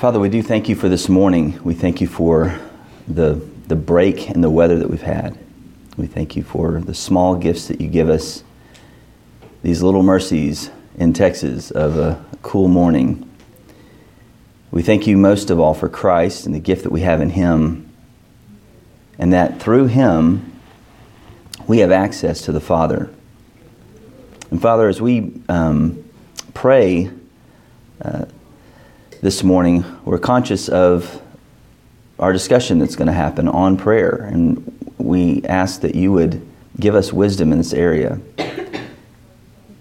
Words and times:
Father, 0.00 0.18
we 0.18 0.30
do 0.30 0.42
thank 0.42 0.70
you 0.70 0.76
for 0.76 0.88
this 0.88 1.10
morning. 1.10 1.62
We 1.62 1.74
thank 1.74 2.00
you 2.00 2.06
for 2.06 2.58
the, 3.06 3.34
the 3.68 3.76
break 3.76 4.30
in 4.30 4.40
the 4.40 4.48
weather 4.48 4.78
that 4.78 4.88
we've 4.88 5.02
had. 5.02 5.38
We 5.98 6.06
thank 6.06 6.36
you 6.36 6.42
for 6.42 6.80
the 6.80 6.94
small 6.94 7.34
gifts 7.34 7.68
that 7.68 7.82
you 7.82 7.88
give 7.88 8.08
us, 8.08 8.42
these 9.62 9.82
little 9.82 10.02
mercies 10.02 10.70
in 10.96 11.12
Texas 11.12 11.70
of 11.70 11.98
a 11.98 12.24
cool 12.40 12.66
morning. 12.66 13.30
We 14.70 14.80
thank 14.80 15.06
you 15.06 15.18
most 15.18 15.50
of 15.50 15.60
all 15.60 15.74
for 15.74 15.90
Christ 15.90 16.46
and 16.46 16.54
the 16.54 16.60
gift 16.60 16.84
that 16.84 16.92
we 16.92 17.02
have 17.02 17.20
in 17.20 17.28
Him, 17.28 17.92
and 19.18 19.34
that 19.34 19.60
through 19.60 19.88
Him 19.88 20.58
we 21.66 21.80
have 21.80 21.92
access 21.92 22.40
to 22.46 22.52
the 22.52 22.60
Father. 22.60 23.10
And 24.50 24.62
Father, 24.62 24.88
as 24.88 24.98
we 24.98 25.42
um, 25.50 26.02
pray, 26.54 27.10
uh, 28.00 28.24
this 29.22 29.44
morning, 29.44 29.84
we're 30.06 30.18
conscious 30.18 30.70
of 30.70 31.20
our 32.18 32.32
discussion 32.32 32.78
that's 32.78 32.96
going 32.96 33.06
to 33.06 33.12
happen 33.12 33.48
on 33.48 33.76
prayer. 33.76 34.14
And 34.32 34.94
we 34.96 35.42
ask 35.44 35.82
that 35.82 35.94
you 35.94 36.10
would 36.12 36.46
give 36.78 36.94
us 36.94 37.12
wisdom 37.12 37.52
in 37.52 37.58
this 37.58 37.74
area. 37.74 38.18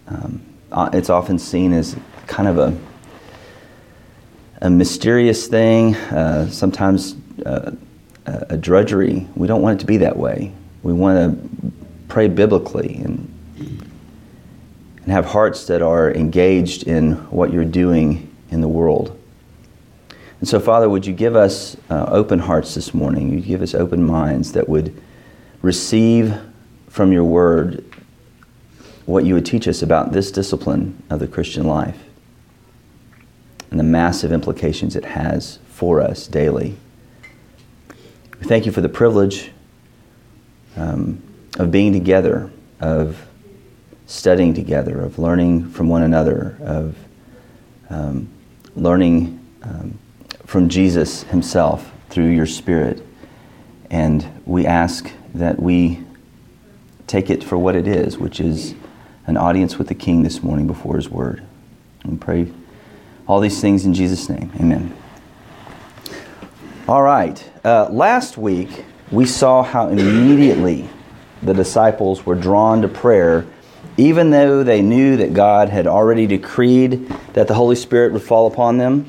Um, 0.08 0.42
uh, 0.74 0.90
it's 0.92 1.10
often 1.10 1.40
seen 1.40 1.72
as 1.72 1.96
kind 2.28 2.50
of 2.50 2.58
a, 2.58 2.78
a 4.62 4.70
mysterious 4.70 5.48
thing, 5.48 5.96
uh, 5.96 6.50
sometimes 6.50 7.16
uh, 7.46 7.72
a 8.26 8.58
drudgery. 8.58 9.26
We 9.36 9.48
don't 9.48 9.62
want 9.62 9.80
it 9.80 9.82
to 9.82 9.88
be 9.88 9.98
that 9.98 10.18
way. 10.18 10.52
We 10.84 10.92
want 10.92 11.18
to 11.18 11.72
pray 12.10 12.28
biblically 12.28 12.96
and, 12.96 13.34
and 13.58 15.12
have 15.12 15.26
hearts 15.26 15.68
that 15.68 15.82
are 15.82 16.12
engaged 16.12 16.84
in 16.84 17.14
what 17.31 17.53
you're 17.53 17.64
doing 17.64 18.36
in 18.52 18.59
the 18.59 18.68
world. 18.68 19.19
And 20.40 20.48
so, 20.48 20.59
Father, 20.59 20.90
would 20.90 21.06
you 21.06 21.14
give 21.14 21.36
us 21.36 21.76
uh, 21.90 22.06
open 22.09 22.40
hearts 22.40 22.73
this 22.76 22.94
morning? 22.94 23.30
You 23.30 23.42
give 23.42 23.62
us 23.62 23.76
open 23.76 24.04
minds 24.06 24.54
that 24.54 24.70
would 24.70 25.00
receive 25.62 26.34
from 26.88 27.12
your 27.12 27.26
word 27.26 27.84
what 29.06 29.26
you 29.26 29.34
would 29.34 29.46
teach 29.46 29.68
us 29.68 29.81
about 29.81 30.14
this 30.14 30.31
discipline 30.31 31.02
of 31.09 31.20
the 31.20 31.28
Christian 31.28 31.66
life 31.66 31.98
and 33.70 33.80
the 33.80 33.84
massive 33.84 34.31
implications 34.31 34.96
it 34.96 35.04
has 35.04 35.59
for 35.68 36.00
us 36.00 36.28
daily. 36.28 36.78
We 38.40 38.48
thank 38.48 38.66
you 38.66 38.72
for 38.72 38.81
the 38.81 38.90
privilege 38.90 39.52
um, 40.78 41.22
of 41.58 41.70
being 41.70 41.92
together, 41.92 42.50
of 42.80 43.28
studying 44.08 44.53
together, 44.53 45.02
of 45.02 45.20
learning 45.20 45.70
from 45.72 45.90
one 45.90 46.03
another, 46.03 46.56
of 46.62 46.96
um, 47.90 48.30
learning. 48.76 49.36
Um, 49.64 50.00
from 50.50 50.67
Jesus 50.67 51.22
himself 51.25 51.92
through 52.09 52.30
your 52.30 52.47
Spirit. 52.47 53.05
And 53.92 54.42
we 54.47 54.66
ask 54.66 55.11
that 55.36 55.61
we 55.61 56.03
take 57.06 57.30
it 57.30 57.44
for 57.44 57.56
what 57.56 57.75
it 57.75 57.88
is, 57.88 58.17
which 58.17 58.39
is 58.39 58.73
an 59.28 59.38
audience 59.38 59.78
with 59.78 59.89
the 59.89 59.94
King 59.94 60.23
this 60.23 60.41
morning 60.41 60.66
before 60.66 60.95
his 60.95 61.08
word. 61.08 61.44
And 62.03 62.19
pray 62.19 62.52
all 63.28 63.39
these 63.39 63.61
things 63.61 63.86
in 63.86 63.94
Jesus' 63.94 64.28
name. 64.28 64.52
Amen. 64.59 64.91
All 66.88 67.03
right. 67.03 67.47
Uh, 67.63 67.88
last 67.91 68.36
week, 68.36 68.86
we 69.11 69.28
saw 69.28 69.61
how 69.61 69.89
immediately 69.89 70.89
the 71.44 71.53
disciples 71.53 72.25
were 72.25 72.34
drawn 72.34 72.81
to 72.81 72.88
prayer, 72.88 73.45
even 73.97 74.31
though 74.31 74.63
they 74.63 74.81
knew 74.81 75.16
that 75.17 75.36
God 75.36 75.69
had 75.69 75.86
already 75.86 76.25
decreed 76.25 77.08
that 77.34 77.47
the 77.47 77.53
Holy 77.53 77.75
Spirit 77.75 78.13
would 78.13 78.23
fall 78.23 78.47
upon 78.47 78.80
them. 78.80 79.08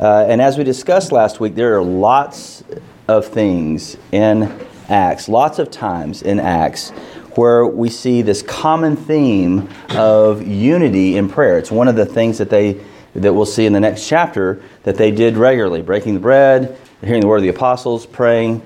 Uh, 0.00 0.24
and 0.26 0.40
as 0.40 0.56
we 0.56 0.64
discussed 0.64 1.12
last 1.12 1.40
week, 1.40 1.54
there 1.54 1.76
are 1.76 1.82
lots 1.82 2.64
of 3.06 3.26
things 3.26 3.98
in 4.12 4.50
Acts, 4.88 5.28
lots 5.28 5.58
of 5.58 5.70
times 5.70 6.22
in 6.22 6.40
Acts, 6.40 6.88
where 7.36 7.66
we 7.66 7.90
see 7.90 8.22
this 8.22 8.40
common 8.40 8.96
theme 8.96 9.68
of 9.90 10.46
unity 10.46 11.18
in 11.18 11.28
prayer. 11.28 11.58
It's 11.58 11.70
one 11.70 11.86
of 11.86 11.96
the 11.96 12.06
things 12.06 12.38
that 12.38 12.48
they 12.48 12.80
that 13.14 13.34
we'll 13.34 13.44
see 13.44 13.66
in 13.66 13.74
the 13.74 13.80
next 13.80 14.08
chapter 14.08 14.62
that 14.84 14.96
they 14.96 15.10
did 15.10 15.36
regularly, 15.36 15.82
breaking 15.82 16.14
the 16.14 16.20
bread, 16.20 16.78
hearing 17.02 17.20
the 17.20 17.26
word 17.26 17.38
of 17.38 17.42
the 17.42 17.48
apostles, 17.50 18.06
praying. 18.06 18.62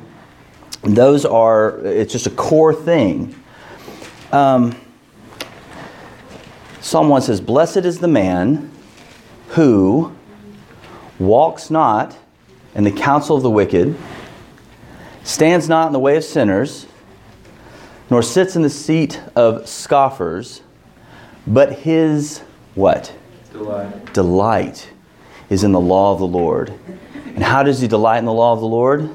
Those 0.82 1.24
are 1.24 1.78
it's 1.80 2.12
just 2.12 2.28
a 2.28 2.30
core 2.30 2.72
thing. 2.72 3.34
Um, 4.30 4.80
Psalm 6.80 7.08
1 7.08 7.22
says, 7.22 7.40
Blessed 7.40 7.78
is 7.78 7.98
the 7.98 8.08
man 8.08 8.70
who 9.48 10.14
walks 11.18 11.70
not 11.70 12.16
in 12.74 12.84
the 12.84 12.90
counsel 12.90 13.36
of 13.36 13.42
the 13.42 13.50
wicked, 13.50 13.96
stands 15.22 15.68
not 15.68 15.86
in 15.86 15.92
the 15.92 15.98
way 15.98 16.16
of 16.16 16.24
sinners, 16.24 16.86
nor 18.10 18.22
sits 18.22 18.56
in 18.56 18.62
the 18.62 18.70
seat 18.70 19.20
of 19.34 19.68
scoffers, 19.68 20.62
but 21.46 21.72
his 21.72 22.40
what? 22.74 23.14
Delight. 23.52 24.12
Delight 24.12 24.90
is 25.48 25.64
in 25.64 25.72
the 25.72 25.80
law 25.80 26.12
of 26.12 26.18
the 26.18 26.26
Lord. 26.26 26.72
And 27.26 27.42
how 27.42 27.62
does 27.62 27.80
he 27.80 27.88
delight 27.88 28.18
in 28.18 28.24
the 28.24 28.32
law 28.32 28.52
of 28.52 28.60
the 28.60 28.66
Lord? 28.66 29.10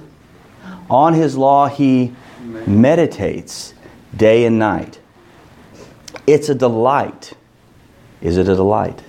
On 0.90 1.14
his 1.14 1.38
law 1.38 1.68
he 1.68 2.16
meditates 2.66 3.74
day 4.16 4.46
and 4.46 4.58
night. 4.58 5.00
It's 6.26 6.50
a 6.50 6.56
delight. 6.56 7.34
Is 8.22 8.38
it 8.38 8.48
a 8.48 8.56
delight? 8.56 9.02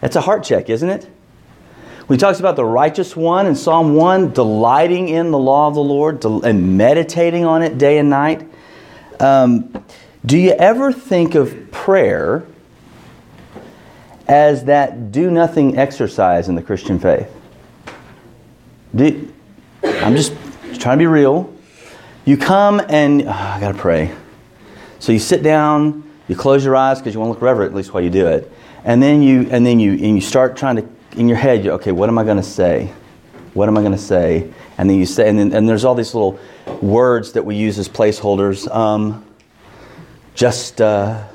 That's 0.00 0.16
a 0.16 0.20
heart 0.20 0.44
check, 0.44 0.68
isn't 0.70 0.88
it? 0.88 1.08
When 2.06 2.18
he 2.18 2.20
talks 2.20 2.38
about 2.38 2.54
the 2.54 2.64
righteous 2.64 3.16
one 3.16 3.48
in 3.48 3.56
Psalm 3.56 3.94
1, 3.96 4.32
delighting 4.32 5.08
in 5.08 5.32
the 5.32 5.38
law 5.38 5.66
of 5.66 5.74
the 5.74 5.80
Lord 5.80 6.24
and 6.24 6.78
meditating 6.78 7.44
on 7.44 7.62
it 7.62 7.78
day 7.78 7.98
and 7.98 8.08
night, 8.08 8.48
um, 9.18 9.72
do 10.24 10.38
you 10.38 10.52
ever 10.52 10.92
think 10.92 11.34
of 11.34 11.72
prayer 11.72 12.46
as 14.28 14.66
that 14.66 15.10
do 15.10 15.32
nothing 15.32 15.78
exercise 15.78 16.48
in 16.48 16.54
the 16.54 16.62
Christian 16.62 17.00
faith? 17.00 17.28
Do, 18.94 19.32
I'm 19.82 20.14
just 20.14 20.32
trying 20.78 20.98
to 20.98 21.02
be 21.02 21.06
real. 21.06 21.52
You 22.24 22.36
come 22.36 22.80
and 22.88 23.22
oh, 23.22 23.30
I 23.30 23.58
got 23.58 23.72
to 23.72 23.78
pray. 23.78 24.14
So 25.00 25.10
you 25.10 25.18
sit 25.18 25.42
down, 25.42 26.08
you 26.28 26.36
close 26.36 26.64
your 26.64 26.76
eyes 26.76 26.98
because 26.98 27.14
you 27.14 27.20
want 27.20 27.30
to 27.30 27.32
look 27.34 27.42
reverent 27.42 27.72
at 27.72 27.76
least 27.76 27.92
while 27.92 28.02
you 28.02 28.10
do 28.10 28.28
it, 28.28 28.50
and 28.84 29.02
then 29.02 29.22
you 29.22 29.48
and 29.50 29.66
then 29.66 29.80
you 29.80 29.92
and 29.92 30.14
you 30.14 30.20
start 30.20 30.56
trying 30.56 30.76
to 30.76 30.95
in 31.16 31.28
your 31.28 31.38
head, 31.38 31.66
okay, 31.66 31.92
what 31.92 32.08
am 32.08 32.18
I 32.18 32.24
going 32.24 32.36
to 32.36 32.42
say? 32.42 32.92
What 33.54 33.68
am 33.68 33.78
I 33.78 33.80
going 33.80 33.92
to 33.92 33.98
say? 33.98 34.52
And 34.76 34.88
then 34.88 34.98
you 34.98 35.06
say, 35.06 35.28
and, 35.28 35.38
then, 35.38 35.52
and 35.54 35.68
there's 35.68 35.84
all 35.84 35.94
these 35.94 36.14
little 36.14 36.38
words 36.82 37.32
that 37.32 37.44
we 37.44 37.56
use 37.56 37.78
as 37.78 37.88
placeholders. 37.88 38.72
Um, 38.74 39.24
just, 40.34 40.80
uh, 40.82 41.26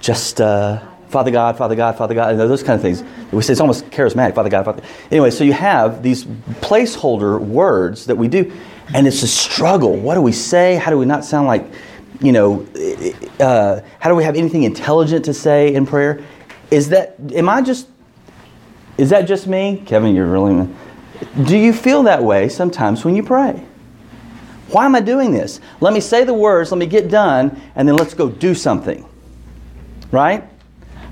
just, 0.00 0.40
uh, 0.40 0.82
Father 1.08 1.30
God, 1.30 1.56
Father 1.56 1.74
God, 1.74 1.96
Father 1.96 2.14
God, 2.14 2.32
and 2.32 2.40
those 2.40 2.62
kind 2.62 2.76
of 2.76 2.82
things. 2.82 3.02
We 3.32 3.42
say 3.42 3.52
it's 3.52 3.60
almost 3.60 3.86
charismatic, 3.86 4.34
Father 4.34 4.50
God, 4.50 4.64
Father. 4.66 4.82
God. 4.82 4.90
Anyway, 5.10 5.30
so 5.30 5.44
you 5.44 5.54
have 5.54 6.02
these 6.02 6.24
placeholder 6.60 7.40
words 7.40 8.06
that 8.06 8.16
we 8.16 8.28
do, 8.28 8.52
and 8.94 9.06
it's 9.06 9.22
a 9.22 9.28
struggle. 9.28 9.96
What 9.96 10.14
do 10.14 10.22
we 10.22 10.32
say? 10.32 10.76
How 10.76 10.90
do 10.90 10.98
we 10.98 11.06
not 11.06 11.24
sound 11.24 11.46
like, 11.46 11.66
you 12.20 12.32
know, 12.32 12.66
uh, 13.40 13.80
how 13.98 14.10
do 14.10 14.16
we 14.16 14.24
have 14.24 14.36
anything 14.36 14.64
intelligent 14.64 15.24
to 15.26 15.34
say 15.34 15.74
in 15.74 15.86
prayer? 15.86 16.22
Is 16.70 16.90
that, 16.90 17.16
am 17.34 17.48
I 17.48 17.62
just 17.62 17.88
is 19.02 19.10
that 19.10 19.22
just 19.22 19.48
me? 19.48 19.82
Kevin, 19.84 20.14
you're 20.14 20.28
really. 20.28 20.68
Do 21.42 21.58
you 21.58 21.72
feel 21.72 22.04
that 22.04 22.22
way 22.22 22.48
sometimes 22.48 23.04
when 23.04 23.16
you 23.16 23.24
pray? 23.24 23.60
Why 24.68 24.86
am 24.86 24.94
I 24.94 25.00
doing 25.00 25.32
this? 25.32 25.58
Let 25.80 25.92
me 25.92 25.98
say 25.98 26.22
the 26.22 26.32
words, 26.32 26.70
let 26.70 26.78
me 26.78 26.86
get 26.86 27.10
done, 27.10 27.60
and 27.74 27.88
then 27.88 27.96
let's 27.96 28.14
go 28.14 28.28
do 28.28 28.54
something. 28.54 29.04
Right? 30.12 30.48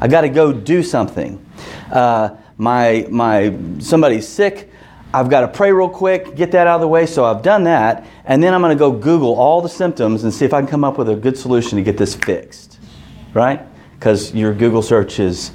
I 0.01 0.07
got 0.07 0.21
to 0.21 0.29
go 0.29 0.53
do 0.53 0.85
something. 0.85 1.45
Uh, 1.91 2.37
my, 2.59 3.09
my, 3.11 3.57
somebody's 3.81 4.29
sick. 4.29 4.71
I've 5.13 5.29
got 5.29 5.41
to 5.41 5.49
pray 5.49 5.73
real 5.73 5.89
quick, 5.89 6.37
get 6.37 6.53
that 6.53 6.69
out 6.69 6.77
of 6.77 6.83
the 6.83 6.89
way. 6.89 7.07
So 7.07 7.25
I've 7.25 7.43
done 7.43 7.65
that. 7.65 8.07
And 8.25 8.41
then 8.41 8.55
I'm 8.55 8.61
going 8.61 8.71
to 8.71 8.79
go 8.79 8.93
Google 8.93 9.35
all 9.35 9.61
the 9.61 9.69
symptoms 9.69 10.23
and 10.23 10.33
see 10.33 10.45
if 10.45 10.55
I 10.55 10.61
can 10.61 10.69
come 10.69 10.85
up 10.85 10.97
with 10.97 11.09
a 11.09 11.17
good 11.17 11.37
solution 11.37 11.77
to 11.77 11.83
get 11.83 11.99
this 11.99 12.15
fixed. 12.15 12.79
Right? 13.35 13.67
Because 13.99 14.33
your 14.33 14.55
Google 14.55 14.81
search 14.81 15.19
is 15.19 15.51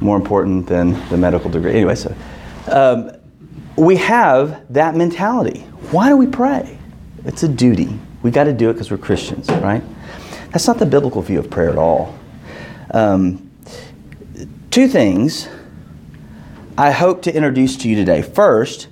more 0.00 0.16
important 0.16 0.66
than 0.66 0.92
the 1.08 1.16
medical 1.16 1.50
degree. 1.50 1.72
Anyway, 1.72 1.94
so 1.94 2.14
um, 2.70 3.10
we 3.76 3.96
have 3.96 4.72
that 4.72 4.94
mentality. 4.94 5.60
Why 5.90 6.08
do 6.08 6.16
we 6.16 6.26
pray? 6.26 6.78
It's 7.24 7.42
a 7.42 7.48
duty. 7.48 7.98
We 8.22 8.30
got 8.30 8.44
to 8.44 8.52
do 8.52 8.70
it 8.70 8.74
because 8.74 8.90
we're 8.90 8.98
Christians, 8.98 9.48
right? 9.48 9.82
That's 10.50 10.66
not 10.66 10.78
the 10.78 10.86
biblical 10.86 11.22
view 11.22 11.38
of 11.38 11.50
prayer 11.50 11.70
at 11.70 11.78
all. 11.78 12.18
Um, 12.90 13.50
two 14.70 14.88
things 14.88 15.48
I 16.76 16.90
hope 16.90 17.22
to 17.22 17.34
introduce 17.34 17.76
to 17.78 17.88
you 17.88 17.96
today. 17.96 18.22
First, 18.22 18.88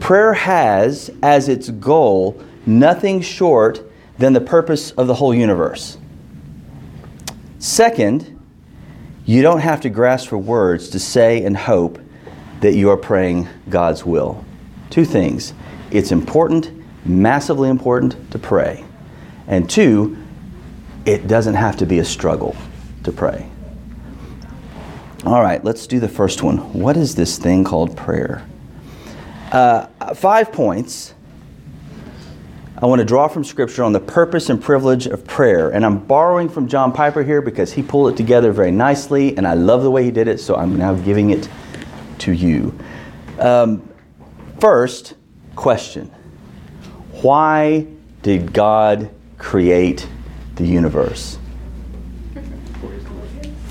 prayer 0.00 0.32
has 0.32 1.10
as 1.22 1.48
its 1.48 1.70
goal 1.70 2.40
nothing 2.66 3.20
short 3.20 3.80
than 4.18 4.32
the 4.32 4.40
purpose 4.40 4.90
of 4.92 5.06
the 5.06 5.14
whole 5.14 5.34
universe. 5.34 5.98
Second, 7.58 8.31
you 9.24 9.42
don't 9.42 9.60
have 9.60 9.80
to 9.82 9.90
grasp 9.90 10.28
for 10.28 10.38
words 10.38 10.88
to 10.90 10.98
say 10.98 11.44
and 11.44 11.56
hope 11.56 11.98
that 12.60 12.74
you 12.74 12.90
are 12.90 12.96
praying 12.96 13.48
God's 13.68 14.04
will. 14.04 14.44
Two 14.90 15.04
things. 15.04 15.54
It's 15.90 16.12
important, 16.12 16.70
massively 17.04 17.68
important 17.68 18.30
to 18.32 18.38
pray. 18.38 18.84
And 19.46 19.68
two, 19.68 20.16
it 21.04 21.26
doesn't 21.26 21.54
have 21.54 21.76
to 21.78 21.86
be 21.86 21.98
a 21.98 22.04
struggle 22.04 22.56
to 23.04 23.12
pray. 23.12 23.48
All 25.24 25.40
right, 25.40 25.62
let's 25.64 25.86
do 25.86 26.00
the 26.00 26.08
first 26.08 26.42
one. 26.42 26.72
What 26.72 26.96
is 26.96 27.14
this 27.14 27.38
thing 27.38 27.62
called 27.62 27.96
prayer? 27.96 28.46
Uh, 29.52 29.86
five 30.14 30.52
points 30.52 31.11
I 32.82 32.86
want 32.86 32.98
to 32.98 33.04
draw 33.04 33.28
from 33.28 33.44
Scripture 33.44 33.84
on 33.84 33.92
the 33.92 34.00
purpose 34.00 34.50
and 34.50 34.60
privilege 34.60 35.06
of 35.06 35.24
prayer. 35.24 35.70
And 35.70 35.86
I'm 35.86 35.98
borrowing 36.00 36.48
from 36.48 36.66
John 36.66 36.90
Piper 36.90 37.22
here 37.22 37.40
because 37.40 37.72
he 37.72 37.80
pulled 37.80 38.12
it 38.12 38.16
together 38.16 38.50
very 38.50 38.72
nicely, 38.72 39.36
and 39.36 39.46
I 39.46 39.54
love 39.54 39.84
the 39.84 39.90
way 39.90 40.02
he 40.02 40.10
did 40.10 40.26
it, 40.26 40.40
so 40.40 40.56
I'm 40.56 40.76
now 40.76 40.94
giving 40.94 41.30
it 41.30 41.48
to 42.18 42.32
you. 42.32 42.76
Um, 43.38 43.88
first, 44.58 45.14
question 45.54 46.10
Why 47.20 47.86
did 48.22 48.52
God 48.52 49.10
create 49.38 50.08
the 50.56 50.66
universe? 50.66 51.38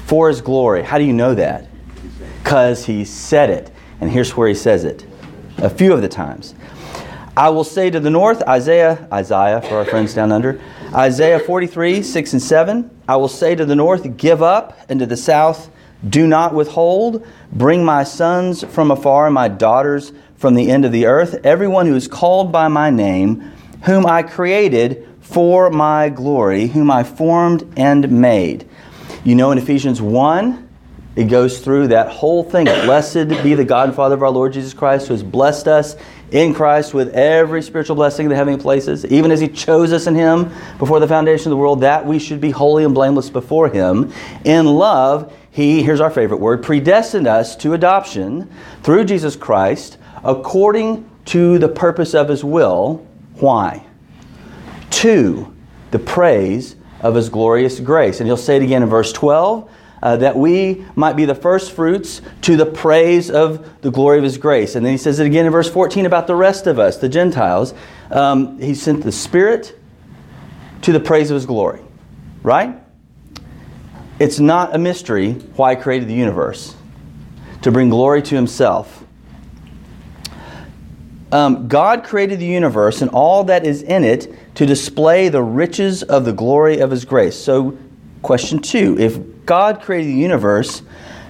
For 0.06 0.30
his 0.30 0.40
glory. 0.40 0.84
How 0.84 0.98
do 0.98 1.04
you 1.04 1.14
know 1.14 1.36
that? 1.36 1.68
Because 2.42 2.86
he 2.86 3.04
said 3.04 3.50
it. 3.50 3.72
And 4.00 4.10
here's 4.10 4.38
where 4.38 4.48
he 4.48 4.56
says 4.56 4.86
it 4.86 5.06
a 5.58 5.70
few 5.70 5.92
of 5.92 6.02
the 6.02 6.08
times. 6.08 6.56
I 7.36 7.50
will 7.50 7.64
say 7.64 7.90
to 7.90 8.00
the 8.00 8.10
north, 8.10 8.42
Isaiah, 8.44 9.08
Isaiah 9.12 9.62
for 9.62 9.76
our 9.76 9.86
friends 9.86 10.14
down 10.14 10.32
under, 10.34 10.60
Isaiah 10.94 11.40
43, 11.40 12.04
6 12.04 12.34
and 12.34 12.42
7. 12.42 13.02
I 13.08 13.16
will 13.16 13.30
say 13.30 13.56
to 13.56 13.66
the 13.66 13.76
north, 13.76 14.18
Give 14.18 14.44
up, 14.44 14.78
and 14.90 15.00
to 15.00 15.06
the 15.06 15.16
south, 15.16 15.72
Do 16.08 16.28
not 16.28 16.54
withhold. 16.54 17.26
Bring 17.54 17.86
my 17.86 18.04
sons 18.04 18.66
from 18.66 18.92
afar, 18.92 19.28
and 19.28 19.34
my 19.34 19.48
daughters 19.48 20.12
from 20.36 20.56
the 20.56 20.70
end 20.70 20.84
of 20.84 20.92
the 20.92 21.06
earth, 21.06 21.40
everyone 21.46 21.86
who 21.86 21.96
is 21.96 22.08
called 22.08 22.52
by 22.52 22.68
my 22.68 22.90
name, 22.90 23.52
whom 23.84 24.06
I 24.06 24.24
created 24.24 25.08
for 25.22 25.70
my 25.70 26.10
glory, 26.10 26.68
whom 26.68 26.92
I 26.92 27.04
formed 27.04 27.72
and 27.78 28.12
made. 28.12 28.68
You 29.24 29.36
know, 29.36 29.52
in 29.52 29.58
Ephesians 29.58 30.02
1, 30.02 30.68
it 31.16 31.26
goes 31.26 31.60
through 31.60 31.90
that 31.90 32.08
whole 32.08 32.44
thing. 32.44 32.66
Blessed 32.66 33.28
be 33.44 33.54
the 33.54 33.66
God 33.66 33.90
and 33.90 33.96
Father 33.96 34.16
of 34.16 34.24
our 34.24 34.30
Lord 34.30 34.54
Jesus 34.54 34.74
Christ, 34.74 35.08
who 35.08 35.14
has 35.14 35.24
blessed 35.24 35.68
us 35.68 35.98
in 36.32 36.54
Christ 36.54 36.94
with 36.94 37.14
every 37.14 37.62
spiritual 37.62 37.98
blessing 37.98 38.26
in 38.26 38.30
the 38.30 38.36
heavenly 38.38 38.62
places, 38.62 39.06
even 39.06 39.32
as 39.32 39.42
He 39.42 39.50
chose 39.50 39.92
us 39.92 40.08
in 40.08 40.16
Him 40.16 40.52
before 40.80 41.02
the 41.02 41.08
foundation 41.08 41.48
of 41.48 41.52
the 41.52 41.58
world, 41.58 41.82
that 41.82 42.06
we 42.06 42.18
should 42.18 42.40
be 42.40 42.52
holy 42.52 42.86
and 42.86 42.94
blameless 42.94 43.30
before 43.30 43.68
Him. 43.68 44.14
In 44.46 44.66
love, 44.66 45.34
He, 45.52 45.84
here's 45.84 46.00
our 46.00 46.10
favorite 46.10 46.40
word, 46.40 46.64
predestined 46.64 47.28
us 47.28 47.58
to 47.58 47.74
adoption 47.74 48.50
through 48.82 49.04
Jesus 49.04 49.36
Christ 49.36 49.98
according 50.24 51.10
to 51.26 51.60
the 51.60 51.68
purpose 51.68 52.14
of 52.14 52.30
His 52.30 52.44
will. 52.44 53.06
Why? 53.36 53.86
To 54.92 55.54
the 55.92 56.00
praise 56.00 56.78
of 57.02 57.16
His 57.16 57.28
glorious 57.28 57.82
grace. 57.82 58.22
And 58.22 58.28
He'll 58.28 58.38
say 58.38 58.56
it 58.56 58.64
again 58.64 58.82
in 58.82 58.88
verse 58.88 59.12
12 59.12 59.70
uh, 60.02 60.18
that 60.18 60.36
we 60.36 60.86
might 60.96 61.16
be 61.16 61.26
the 61.26 61.36
first 61.36 61.72
fruits 61.72 62.22
to 62.42 62.56
the 62.56 62.66
praise 62.66 63.30
of 63.30 63.82
the 63.82 63.92
glory 63.92 64.18
of 64.18 64.24
his 64.24 64.38
grace. 64.38 64.76
And 64.76 64.86
then 64.86 64.94
he 64.94 64.98
says 64.98 65.20
it 65.20 65.28
again 65.28 65.46
in 65.46 65.52
verse 65.52 65.70
14 65.70 66.06
about 66.06 66.28
the 66.28 66.36
rest 66.36 66.68
of 66.68 66.80
us, 66.80 66.98
the 66.98 67.10
Gentiles. 67.10 67.74
Um, 68.10 68.60
he 68.60 68.74
sent 68.74 69.04
the 69.04 69.12
Spirit 69.12 69.78
to 70.82 70.92
the 70.92 71.00
praise 71.00 71.30
of 71.30 71.36
his 71.36 71.46
glory, 71.46 71.82
right? 72.42 72.76
It's 74.20 74.40
not 74.40 74.76
a 74.76 74.78
mystery 74.78 75.34
why 75.56 75.76
he 75.76 75.82
created 75.82 76.08
the 76.08 76.14
universe 76.14 76.76
to 77.62 77.72
bring 77.72 77.90
glory 77.90 78.22
to 78.24 78.36
himself. 78.36 79.04
Um, 81.32 81.68
God 81.68 82.04
created 82.04 82.40
the 82.40 82.46
universe 82.46 83.02
and 83.02 83.10
all 83.12 83.46
that 83.46 83.66
is 83.66 83.84
in 83.84 84.04
it 84.04 84.36
to 84.56 84.66
display 84.66 85.30
the 85.30 85.42
riches 85.42 86.04
of 86.04 86.26
the 86.26 86.34
glory 86.34 86.80
of 86.80 86.92
his 86.92 87.06
grace. 87.06 87.36
So, 87.36 87.78
question 88.22 88.60
two 88.60 88.98
if 89.00 89.18
God 89.52 89.82
created 89.82 90.08
the 90.08 90.18
universe 90.18 90.82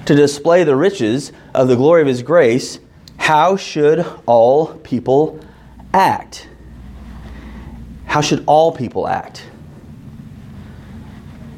to 0.05 0.13
display 0.13 0.63
the 0.63 0.75
riches 0.75 1.31
of 1.55 1.67
the 1.67 1.75
glory 1.75 2.03
of 2.03 2.07
His 2.07 2.21
grace, 2.21 2.77
how 3.17 3.55
should 3.55 4.05
all 4.27 4.75
people 4.75 5.39
act? 5.91 6.47
How 8.05 8.21
should 8.21 8.43
all 8.45 8.73
people 8.73 9.07
act? 9.07 9.39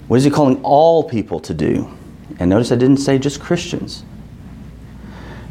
What 0.07 0.15
is 0.15 0.23
He 0.23 0.29
calling 0.29 0.63
all 0.63 1.03
people 1.03 1.41
to 1.41 1.53
do? 1.53 1.97
And 2.39 2.49
notice 2.49 2.71
I 2.71 2.77
didn't 2.77 2.99
say 2.99 3.19
just 3.19 3.41
Christians. 3.41 4.05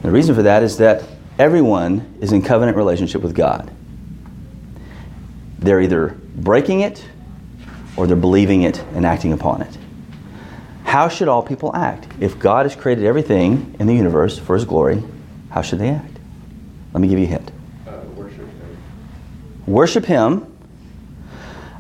The 0.00 0.10
reason 0.10 0.34
for 0.34 0.44
that 0.44 0.62
is 0.62 0.78
that 0.78 1.04
everyone 1.38 2.16
is 2.22 2.32
in 2.32 2.40
covenant 2.40 2.74
relationship 2.74 3.20
with 3.20 3.34
God. 3.34 3.70
They're 5.58 5.82
either 5.82 6.18
breaking 6.36 6.80
it 6.80 7.04
or 7.98 8.06
they're 8.06 8.16
believing 8.16 8.62
it 8.62 8.82
and 8.94 9.04
acting 9.04 9.34
upon 9.34 9.60
it. 9.60 9.76
How 10.92 11.08
should 11.08 11.26
all 11.26 11.42
people 11.42 11.74
act? 11.74 12.06
If 12.20 12.38
God 12.38 12.66
has 12.66 12.76
created 12.76 13.06
everything 13.06 13.76
in 13.78 13.86
the 13.86 13.94
universe 13.94 14.38
for 14.38 14.54
His 14.54 14.66
glory, 14.66 15.02
how 15.48 15.62
should 15.62 15.78
they 15.78 15.88
act? 15.88 16.18
Let 16.92 17.00
me 17.00 17.08
give 17.08 17.18
you 17.18 17.24
a 17.24 17.28
hint. 17.28 17.50
Uh, 17.86 17.92
worship 18.14 18.46
Him. 18.46 18.76
Worship 19.66 20.04
Him. 20.04 20.46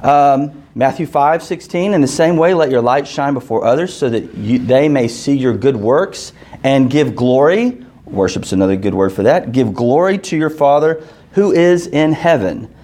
Um, 0.02 0.64
Matthew 0.74 1.04
5 1.04 1.42
16, 1.42 1.92
in 1.92 2.00
the 2.00 2.06
same 2.06 2.38
way, 2.38 2.54
let 2.54 2.70
your 2.70 2.80
light 2.80 3.06
shine 3.06 3.34
before 3.34 3.66
others 3.66 3.94
so 3.94 4.08
that 4.08 4.34
you, 4.34 4.58
they 4.58 4.88
may 4.88 5.08
see 5.08 5.36
your 5.36 5.58
good 5.58 5.76
works 5.76 6.32
and 6.64 6.90
give 6.90 7.14
glory. 7.14 7.84
Worship's 8.06 8.54
another 8.54 8.76
good 8.76 8.94
word 8.94 9.12
for 9.12 9.24
that. 9.24 9.52
Give 9.52 9.74
glory 9.74 10.16
to 10.20 10.38
your 10.38 10.48
Father 10.48 11.06
who 11.32 11.52
is 11.52 11.86
in 11.86 12.14
heaven. 12.14 12.74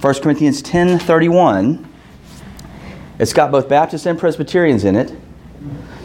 1 0.00 0.14
Corinthians 0.22 0.62
10 0.62 0.98
31. 0.98 1.92
It's 3.18 3.34
got 3.34 3.52
both 3.52 3.68
Baptists 3.68 4.06
and 4.06 4.18
Presbyterians 4.18 4.84
in 4.84 4.96
it. 4.96 5.14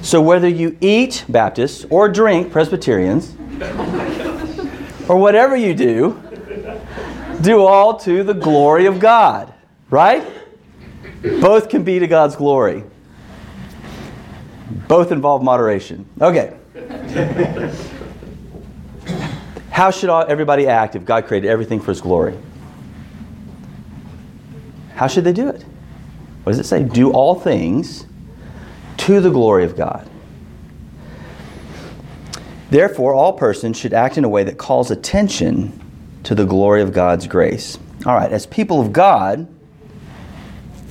So 0.01 0.21
whether 0.21 0.47
you 0.47 0.77
eat, 0.79 1.25
Baptists, 1.27 1.85
or 1.89 2.07
drink, 2.09 2.51
Presbyterians, 2.51 3.35
or 5.09 5.17
whatever 5.17 5.55
you 5.55 5.73
do, 5.73 6.21
do 7.41 7.61
all 7.61 7.97
to 7.99 8.23
the 8.23 8.33
glory 8.33 8.85
of 8.85 8.99
God, 8.99 9.53
right? 9.89 10.25
Both 11.21 11.69
can 11.69 11.83
be 11.83 11.99
to 11.99 12.07
God's 12.07 12.35
glory. 12.35 12.83
Both 14.87 15.11
involve 15.11 15.43
moderation. 15.43 16.07
Okay. 16.21 16.57
How 19.71 19.91
should 19.91 20.09
everybody 20.09 20.67
act 20.67 20.95
if 20.95 21.05
God 21.05 21.27
created 21.27 21.49
everything 21.49 21.79
for 21.79 21.91
His 21.91 22.01
glory? 22.01 22.35
How 24.95 25.05
should 25.05 25.23
they 25.23 25.33
do 25.33 25.49
it? 25.49 25.63
What 26.43 26.53
does 26.53 26.59
it 26.59 26.65
say? 26.65 26.81
Do 26.81 27.11
all 27.11 27.35
things 27.35 28.06
to 29.07 29.21
the 29.21 29.29
glory 29.29 29.63
of 29.63 29.77
God. 29.77 30.05
Therefore, 32.69 33.13
all 33.13 33.31
persons 33.31 33.77
should 33.77 33.93
act 33.93 34.17
in 34.17 34.25
a 34.25 34.29
way 34.29 34.43
that 34.43 34.57
calls 34.57 34.91
attention 34.91 35.79
to 36.23 36.35
the 36.35 36.45
glory 36.45 36.81
of 36.81 36.91
God's 36.91 37.25
grace. 37.25 37.79
All 38.05 38.15
right, 38.15 38.29
as 38.29 38.45
people 38.45 38.81
of 38.81 38.91
God, 38.91 39.47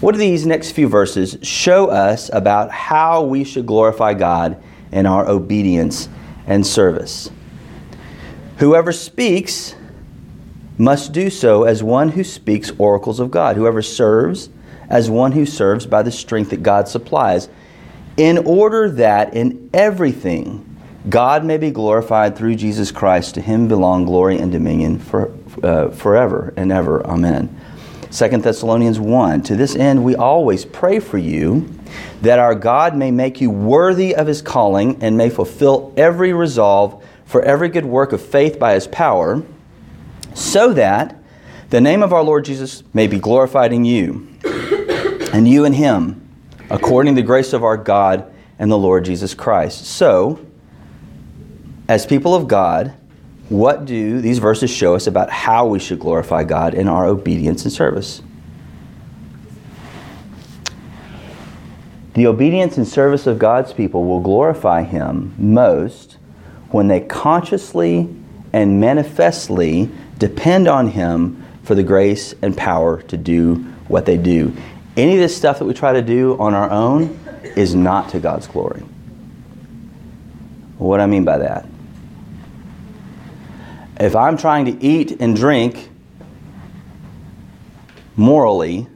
what 0.00 0.12
do 0.12 0.18
these 0.18 0.46
next 0.46 0.70
few 0.70 0.88
verses 0.88 1.36
show 1.42 1.88
us 1.88 2.30
about 2.32 2.70
how 2.70 3.22
we 3.22 3.44
should 3.44 3.66
glorify 3.66 4.14
God 4.14 4.62
in 4.92 5.04
our 5.04 5.28
obedience 5.28 6.08
and 6.46 6.66
service? 6.66 7.30
Whoever 8.56 8.92
speaks 8.92 9.74
must 10.78 11.12
do 11.12 11.28
so 11.28 11.64
as 11.64 11.82
one 11.82 12.08
who 12.08 12.24
speaks 12.24 12.72
oracles 12.78 13.20
of 13.20 13.30
God. 13.30 13.56
Whoever 13.56 13.82
serves, 13.82 14.48
as 14.88 15.10
one 15.10 15.32
who 15.32 15.44
serves 15.44 15.84
by 15.84 16.02
the 16.02 16.10
strength 16.10 16.48
that 16.48 16.62
God 16.62 16.88
supplies 16.88 17.50
in 18.16 18.38
order 18.38 18.90
that 18.90 19.34
in 19.34 19.70
everything 19.72 20.62
God 21.08 21.44
may 21.44 21.56
be 21.56 21.70
glorified 21.70 22.36
through 22.36 22.56
Jesus 22.56 22.90
Christ. 22.90 23.34
To 23.34 23.40
him 23.40 23.68
belong 23.68 24.04
glory 24.06 24.38
and 24.38 24.50
dominion 24.50 24.98
for, 24.98 25.32
uh, 25.62 25.90
forever 25.90 26.52
and 26.56 26.72
ever. 26.72 27.06
Amen. 27.06 27.60
2 28.10 28.28
Thessalonians 28.38 28.98
1 28.98 29.42
To 29.42 29.56
this 29.56 29.76
end, 29.76 30.02
we 30.02 30.16
always 30.16 30.64
pray 30.64 30.98
for 30.98 31.18
you 31.18 31.68
that 32.22 32.38
our 32.38 32.54
God 32.54 32.96
may 32.96 33.10
make 33.10 33.40
you 33.40 33.50
worthy 33.50 34.14
of 34.16 34.26
his 34.26 34.42
calling 34.42 35.02
and 35.02 35.16
may 35.16 35.30
fulfill 35.30 35.92
every 35.96 36.32
resolve 36.32 37.04
for 37.24 37.42
every 37.42 37.68
good 37.68 37.84
work 37.84 38.12
of 38.12 38.20
faith 38.20 38.58
by 38.58 38.74
his 38.74 38.86
power, 38.86 39.42
so 40.34 40.72
that 40.72 41.20
the 41.70 41.80
name 41.80 42.02
of 42.02 42.12
our 42.12 42.22
Lord 42.22 42.44
Jesus 42.44 42.82
may 42.94 43.06
be 43.06 43.18
glorified 43.18 43.72
in 43.72 43.84
you, 43.84 44.28
and 45.32 45.48
you 45.48 45.64
in 45.64 45.72
him 45.72 46.25
according 46.70 47.14
to 47.14 47.22
the 47.22 47.26
grace 47.26 47.52
of 47.52 47.64
our 47.64 47.76
God 47.76 48.32
and 48.58 48.70
the 48.70 48.78
Lord 48.78 49.04
Jesus 49.04 49.34
Christ. 49.34 49.86
So, 49.86 50.44
as 51.88 52.06
people 52.06 52.34
of 52.34 52.48
God, 52.48 52.94
what 53.48 53.84
do 53.84 54.20
these 54.20 54.38
verses 54.38 54.70
show 54.70 54.94
us 54.94 55.06
about 55.06 55.30
how 55.30 55.66
we 55.66 55.78
should 55.78 56.00
glorify 56.00 56.42
God 56.42 56.74
in 56.74 56.88
our 56.88 57.06
obedience 57.06 57.64
and 57.64 57.72
service? 57.72 58.22
The 62.14 62.26
obedience 62.26 62.78
and 62.78 62.88
service 62.88 63.26
of 63.26 63.38
God's 63.38 63.72
people 63.72 64.04
will 64.04 64.20
glorify 64.20 64.82
Him 64.82 65.34
most 65.38 66.16
when 66.70 66.88
they 66.88 67.00
consciously 67.00 68.08
and 68.52 68.80
manifestly 68.80 69.90
depend 70.18 70.66
on 70.66 70.88
Him 70.88 71.44
for 71.62 71.74
the 71.74 71.82
grace 71.82 72.34
and 72.42 72.56
power 72.56 73.02
to 73.02 73.16
do 73.16 73.56
what 73.86 74.06
they 74.06 74.16
do. 74.16 74.56
Any 74.96 75.14
of 75.14 75.20
this 75.20 75.36
stuff 75.36 75.58
that 75.58 75.66
we 75.66 75.74
try 75.74 75.92
to 75.92 76.02
do 76.02 76.38
on 76.38 76.54
our 76.54 76.70
own 76.70 77.18
is 77.54 77.74
not 77.74 78.08
to 78.10 78.18
God's 78.18 78.46
glory. 78.46 78.80
What 80.78 81.00
I 81.00 81.06
mean 81.06 81.24
by 81.24 81.38
that? 81.38 81.66
If 83.98 84.16
I'm 84.16 84.36
trying 84.36 84.64
to 84.66 84.82
eat 84.82 85.20
and 85.20 85.34
drink 85.34 85.90
morally 88.14 88.86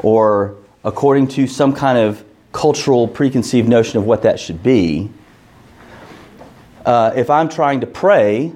or 0.00 0.56
according 0.84 1.28
to 1.28 1.46
some 1.46 1.72
kind 1.72 1.98
of 1.98 2.24
cultural 2.52 3.06
preconceived 3.06 3.68
notion 3.68 3.98
of 3.98 4.04
what 4.04 4.22
that 4.22 4.40
should 4.40 4.62
be, 4.62 5.10
uh, 6.84 7.12
if 7.14 7.30
I'm 7.30 7.48
trying 7.48 7.80
to 7.80 7.86
pray 7.86 8.52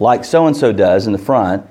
like 0.00 0.24
so 0.24 0.46
and 0.46 0.56
so 0.56 0.72
does 0.72 1.06
in 1.06 1.12
the 1.12 1.18
front, 1.18 1.68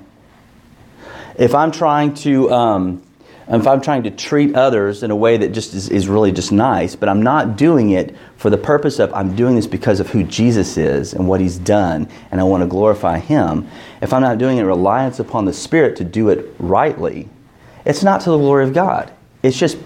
if 1.36 1.54
I'm 1.54 1.72
trying 1.72 2.14
to 2.14 2.52
um, 2.52 3.02
if 3.48 3.66
I'm 3.66 3.82
trying 3.82 4.04
to 4.04 4.10
treat 4.10 4.54
others 4.54 5.02
in 5.02 5.10
a 5.10 5.16
way 5.16 5.36
that 5.36 5.52
just 5.52 5.74
is, 5.74 5.90
is, 5.90 6.08
really 6.08 6.32
just 6.32 6.50
nice, 6.50 6.96
but 6.96 7.10
I'm 7.10 7.22
not 7.22 7.56
doing 7.56 7.90
it 7.90 8.16
for 8.36 8.48
the 8.48 8.56
purpose 8.56 8.98
of 8.98 9.12
I'm 9.12 9.36
doing 9.36 9.54
this 9.54 9.66
because 9.66 10.00
of 10.00 10.08
who 10.08 10.24
Jesus 10.24 10.78
is 10.78 11.12
and 11.12 11.28
what 11.28 11.40
he's 11.40 11.58
done, 11.58 12.08
and 12.30 12.40
I 12.40 12.44
want 12.44 12.62
to 12.62 12.66
glorify 12.66 13.18
him. 13.18 13.68
If 14.00 14.14
I'm 14.14 14.22
not 14.22 14.38
doing 14.38 14.56
it 14.56 14.62
reliance 14.62 15.18
upon 15.18 15.44
the 15.44 15.52
Spirit 15.52 15.96
to 15.96 16.04
do 16.04 16.30
it 16.30 16.54
rightly, 16.58 17.28
it's 17.84 18.02
not 18.02 18.22
to 18.22 18.30
the 18.30 18.38
glory 18.38 18.64
of 18.64 18.72
God. 18.72 19.12
It's 19.42 19.58
just 19.58 19.76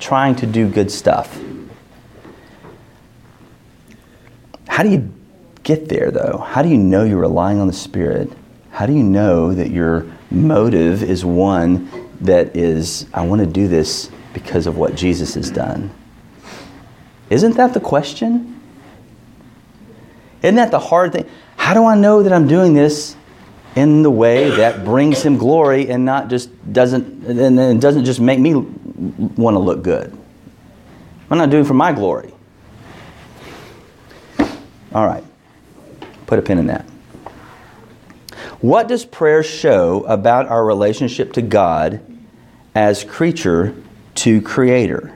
trying 0.00 0.34
to 0.36 0.46
do 0.46 0.68
good 0.68 0.90
stuff. 0.90 1.40
How 4.66 4.82
do 4.82 4.88
you 4.88 5.12
get 5.62 5.88
there, 5.88 6.10
though? 6.10 6.38
How 6.38 6.62
do 6.62 6.68
you 6.68 6.78
know 6.78 7.04
you're 7.04 7.20
relying 7.20 7.60
on 7.60 7.68
the 7.68 7.72
Spirit? 7.72 8.32
How 8.72 8.86
do 8.86 8.92
you 8.92 9.04
know 9.04 9.54
that 9.54 9.70
your 9.70 10.06
motive 10.32 11.02
is 11.02 11.24
one 11.24 11.90
that 12.20 12.56
is, 12.56 13.06
I 13.12 13.26
want 13.26 13.40
to 13.40 13.46
do 13.46 13.68
this 13.68 14.10
because 14.32 14.66
of 14.66 14.76
what 14.76 14.94
Jesus 14.94 15.34
has 15.34 15.50
done? 15.50 15.90
Isn't 17.30 17.56
that 17.56 17.74
the 17.74 17.80
question? 17.80 18.60
Isn't 20.42 20.56
that 20.56 20.70
the 20.70 20.78
hard 20.78 21.12
thing? 21.12 21.28
How 21.56 21.74
do 21.74 21.84
I 21.84 21.94
know 21.94 22.22
that 22.22 22.32
I'm 22.32 22.48
doing 22.48 22.74
this 22.74 23.16
in 23.74 24.02
the 24.02 24.10
way 24.10 24.50
that 24.50 24.84
brings 24.84 25.22
him 25.22 25.38
glory 25.38 25.88
and 25.88 26.04
not 26.04 26.28
just 26.28 26.50
doesn't 26.72 27.24
and, 27.24 27.80
doesn't 27.80 28.04
just 28.04 28.20
make 28.20 28.38
me 28.38 28.54
want 28.54 29.54
to 29.54 29.58
look 29.58 29.82
good? 29.82 30.16
I'm 31.30 31.38
not 31.38 31.50
doing 31.50 31.64
for 31.64 31.74
my 31.74 31.92
glory. 31.92 32.32
All 34.94 35.06
right. 35.06 35.24
Put 36.26 36.38
a 36.38 36.42
pin 36.42 36.58
in 36.58 36.66
that. 36.66 36.84
What 38.62 38.86
does 38.86 39.04
prayer 39.04 39.42
show 39.42 40.04
about 40.04 40.46
our 40.46 40.64
relationship 40.64 41.32
to 41.32 41.42
God 41.42 42.00
as 42.76 43.02
creature 43.02 43.74
to 44.14 44.40
creator? 44.40 45.12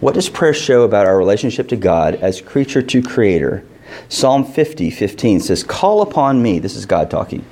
What 0.00 0.14
does 0.14 0.28
prayer 0.28 0.52
show 0.52 0.82
about 0.82 1.06
our 1.06 1.16
relationship 1.16 1.68
to 1.68 1.76
God 1.76 2.16
as 2.16 2.40
creature 2.40 2.82
to 2.82 3.00
creator? 3.00 3.64
Psalm 4.08 4.44
50, 4.44 4.90
15 4.90 5.38
says, 5.38 5.62
Call 5.62 6.02
upon 6.02 6.42
me. 6.42 6.58
This 6.58 6.74
is 6.74 6.84
God 6.84 7.12
talking, 7.12 7.44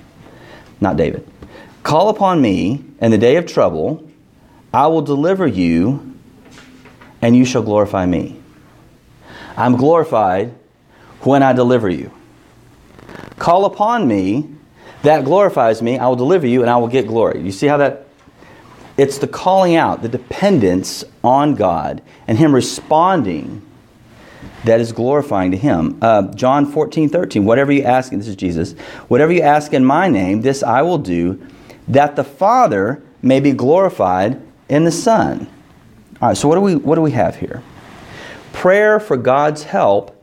not 0.80 0.96
David. 0.96 1.24
Call 1.84 2.08
upon 2.08 2.42
me 2.42 2.84
in 3.00 3.12
the 3.12 3.18
day 3.18 3.36
of 3.36 3.46
trouble. 3.46 4.10
I 4.72 4.88
will 4.88 5.02
deliver 5.02 5.46
you, 5.46 6.16
and 7.22 7.36
you 7.36 7.44
shall 7.44 7.62
glorify 7.62 8.06
me. 8.06 8.40
I'm 9.56 9.76
glorified 9.76 10.52
when 11.20 11.44
I 11.44 11.52
deliver 11.52 11.88
you. 11.88 12.10
Call 13.38 13.66
upon 13.66 14.08
me, 14.08 14.50
that 15.04 15.24
glorifies 15.24 15.80
me. 15.80 15.98
I 15.98 16.08
will 16.08 16.16
deliver 16.16 16.46
you, 16.46 16.62
and 16.62 16.70
I 16.70 16.76
will 16.76 16.88
get 16.88 17.06
glory. 17.06 17.40
You 17.40 17.52
see 17.52 17.66
how 17.66 17.76
that 17.76 18.06
it's 18.96 19.18
the 19.18 19.26
calling 19.26 19.74
out, 19.74 20.02
the 20.02 20.08
dependence 20.08 21.04
on 21.22 21.54
God, 21.54 22.02
and 22.28 22.38
Him 22.38 22.54
responding 22.54 23.62
that 24.64 24.80
is 24.80 24.92
glorifying 24.92 25.50
to 25.50 25.56
Him. 25.56 25.98
Uh, 26.00 26.22
John 26.34 26.64
14, 26.64 27.08
13. 27.08 27.44
Whatever 27.44 27.72
you 27.72 27.82
ask, 27.82 28.12
this 28.12 28.28
is 28.28 28.36
Jesus, 28.36 28.72
whatever 29.08 29.32
you 29.32 29.42
ask 29.42 29.72
in 29.72 29.84
my 29.84 30.08
name, 30.08 30.42
this 30.42 30.62
I 30.62 30.82
will 30.82 30.98
do, 30.98 31.44
that 31.88 32.16
the 32.16 32.24
Father 32.24 33.02
may 33.20 33.40
be 33.40 33.52
glorified 33.52 34.40
in 34.68 34.84
the 34.84 34.92
Son. 34.92 35.48
All 36.22 36.28
right, 36.28 36.36
so 36.36 36.48
what 36.48 36.54
do 36.54 36.60
we, 36.60 36.76
what 36.76 36.94
do 36.94 37.02
we 37.02 37.10
have 37.10 37.36
here? 37.36 37.62
Prayer 38.52 39.00
for 39.00 39.16
God's 39.16 39.64
help 39.64 40.16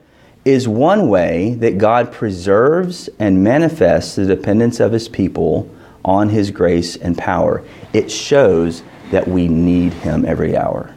is 0.44 0.68
one 0.68 1.08
way 1.08 1.54
that 1.56 1.78
God 1.78 2.12
preserves 2.12 3.10
and 3.20 3.44
manifests 3.44 4.16
the 4.16 4.26
dependence 4.26 4.80
of 4.80 4.92
His 4.92 5.08
people 5.08 5.70
on 6.04 6.30
His 6.30 6.52
grace 6.52 6.96
and 6.96 7.18
power. 7.18 7.64
It 7.94 8.12
shows 8.12 8.82
that 9.12 9.28
we 9.28 9.48
need 9.48 9.94
Him 9.94 10.26
every 10.26 10.58
hour. 10.58 10.96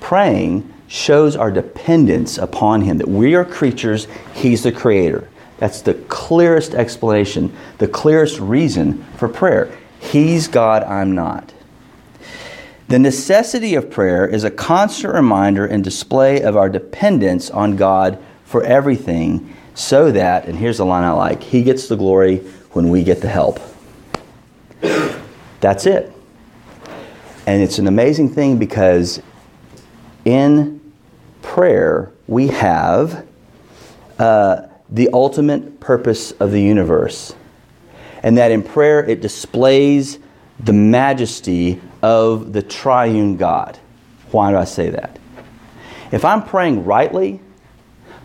Praying 0.00 0.72
shows 0.88 1.36
our 1.36 1.50
dependence 1.50 2.38
upon 2.38 2.82
Him, 2.82 2.98
that 2.98 3.08
we 3.08 3.34
are 3.34 3.44
creatures, 3.44 4.08
He's 4.34 4.62
the 4.62 4.72
Creator. 4.72 5.28
That's 5.58 5.82
the 5.82 5.94
clearest 5.94 6.74
explanation, 6.74 7.54
the 7.78 7.88
clearest 7.88 8.40
reason 8.40 9.04
for 9.16 9.28
prayer. 9.28 9.76
He's 10.00 10.48
God, 10.48 10.82
I'm 10.84 11.14
not. 11.14 11.52
The 12.88 12.98
necessity 12.98 13.74
of 13.74 13.90
prayer 13.90 14.26
is 14.26 14.44
a 14.44 14.50
constant 14.50 15.12
reminder 15.12 15.66
and 15.66 15.84
display 15.84 16.40
of 16.40 16.56
our 16.56 16.70
dependence 16.70 17.50
on 17.50 17.76
God 17.76 18.18
for 18.48 18.64
everything, 18.64 19.54
so 19.74 20.10
that, 20.10 20.46
and 20.46 20.56
here's 20.56 20.78
the 20.78 20.86
line 20.86 21.04
I 21.04 21.10
like 21.10 21.42
He 21.42 21.62
gets 21.62 21.86
the 21.86 21.96
glory 21.96 22.38
when 22.72 22.88
we 22.88 23.04
get 23.04 23.20
the 23.20 23.28
help. 23.28 23.60
That's 25.60 25.84
it. 25.84 26.10
And 27.46 27.62
it's 27.62 27.78
an 27.78 27.86
amazing 27.86 28.30
thing 28.30 28.58
because 28.58 29.20
in 30.24 30.80
prayer 31.42 32.10
we 32.26 32.48
have 32.48 33.26
uh, 34.18 34.62
the 34.88 35.10
ultimate 35.12 35.78
purpose 35.78 36.32
of 36.32 36.50
the 36.50 36.60
universe. 36.60 37.34
And 38.22 38.38
that 38.38 38.50
in 38.50 38.62
prayer 38.62 39.04
it 39.04 39.20
displays 39.20 40.18
the 40.58 40.72
majesty 40.72 41.80
of 42.02 42.54
the 42.54 42.62
triune 42.62 43.36
God. 43.36 43.78
Why 44.30 44.50
do 44.50 44.56
I 44.56 44.64
say 44.64 44.88
that? 44.90 45.18
If 46.12 46.24
I'm 46.24 46.42
praying 46.42 46.84
rightly, 46.84 47.40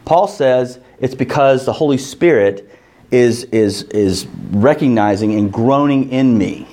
Paul 0.06 0.28
says 0.28 0.80
it's 1.00 1.16
because 1.16 1.66
the 1.66 1.74
Holy 1.74 1.98
Spirit 1.98 2.70
is, 3.12 3.44
is, 3.46 3.84
is 3.84 4.26
recognizing 4.52 5.36
and 5.36 5.52
groaning 5.52 6.10
in 6.10 6.38
me. 6.38 6.68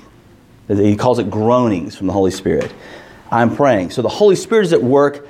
He 0.68 0.96
calls 0.96 1.18
it 1.18 1.30
groanings 1.30 1.96
from 1.96 2.06
the 2.06 2.12
Holy 2.12 2.30
Spirit. 2.30 2.72
I'm 3.30 3.54
praying. 3.54 3.90
So 3.90 4.02
the 4.02 4.08
Holy 4.08 4.36
Spirit 4.36 4.66
is 4.66 4.72
at 4.72 4.82
work, 4.82 5.26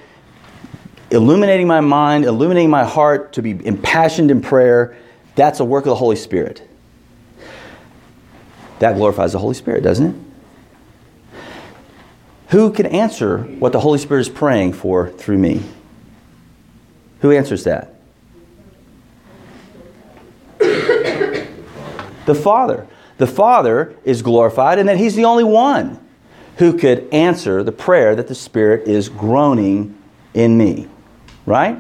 illuminating 1.11 1.67
my 1.67 1.81
mind, 1.81 2.25
illuminating 2.25 2.71
my 2.71 2.85
heart 2.85 3.33
to 3.35 3.43
be 3.43 3.65
impassioned 3.67 4.31
in 4.31 4.41
prayer. 4.41 4.97
That's 5.35 5.61
a 5.61 5.65
work 5.65 5.85
of 5.85 5.91
the 5.91 5.97
Holy 5.97 6.17
Spirit. 6.17 6.67
That 8.79 8.97
glorifies 8.97 9.33
the 9.33 9.39
Holy 9.39 9.55
Spirit, 9.55 9.83
doesn't 9.83 10.07
it? 10.07 11.41
Who 12.51 12.73
can 12.73 12.87
answer 12.87 13.39
what 13.39 13.73
the 13.73 13.81
Holy 13.81 13.99
Spirit 13.99 14.23
is 14.23 14.29
praying 14.29 14.73
for 14.73 15.11
through 15.11 15.39
me? 15.39 15.63
Who 17.21 17.31
answers 17.33 17.65
that? 17.65 17.95
the 22.27 22.35
Father. 22.35 22.87
The 23.19 23.27
Father 23.27 23.95
is 24.05 24.23
glorified, 24.23 24.79
and 24.79 24.89
that 24.89 24.97
He's 24.97 25.15
the 25.15 25.25
only 25.25 25.45
one 25.45 25.99
who 26.57 26.77
could 26.77 27.09
answer 27.13 27.63
the 27.63 27.73
prayer 27.73 28.15
that 28.15 28.29
the 28.29 28.35
Spirit 28.35 28.89
is 28.89 29.09
groaning 29.09 29.97
in 30.35 30.57
me. 30.57 30.89
Right? 31.47 31.79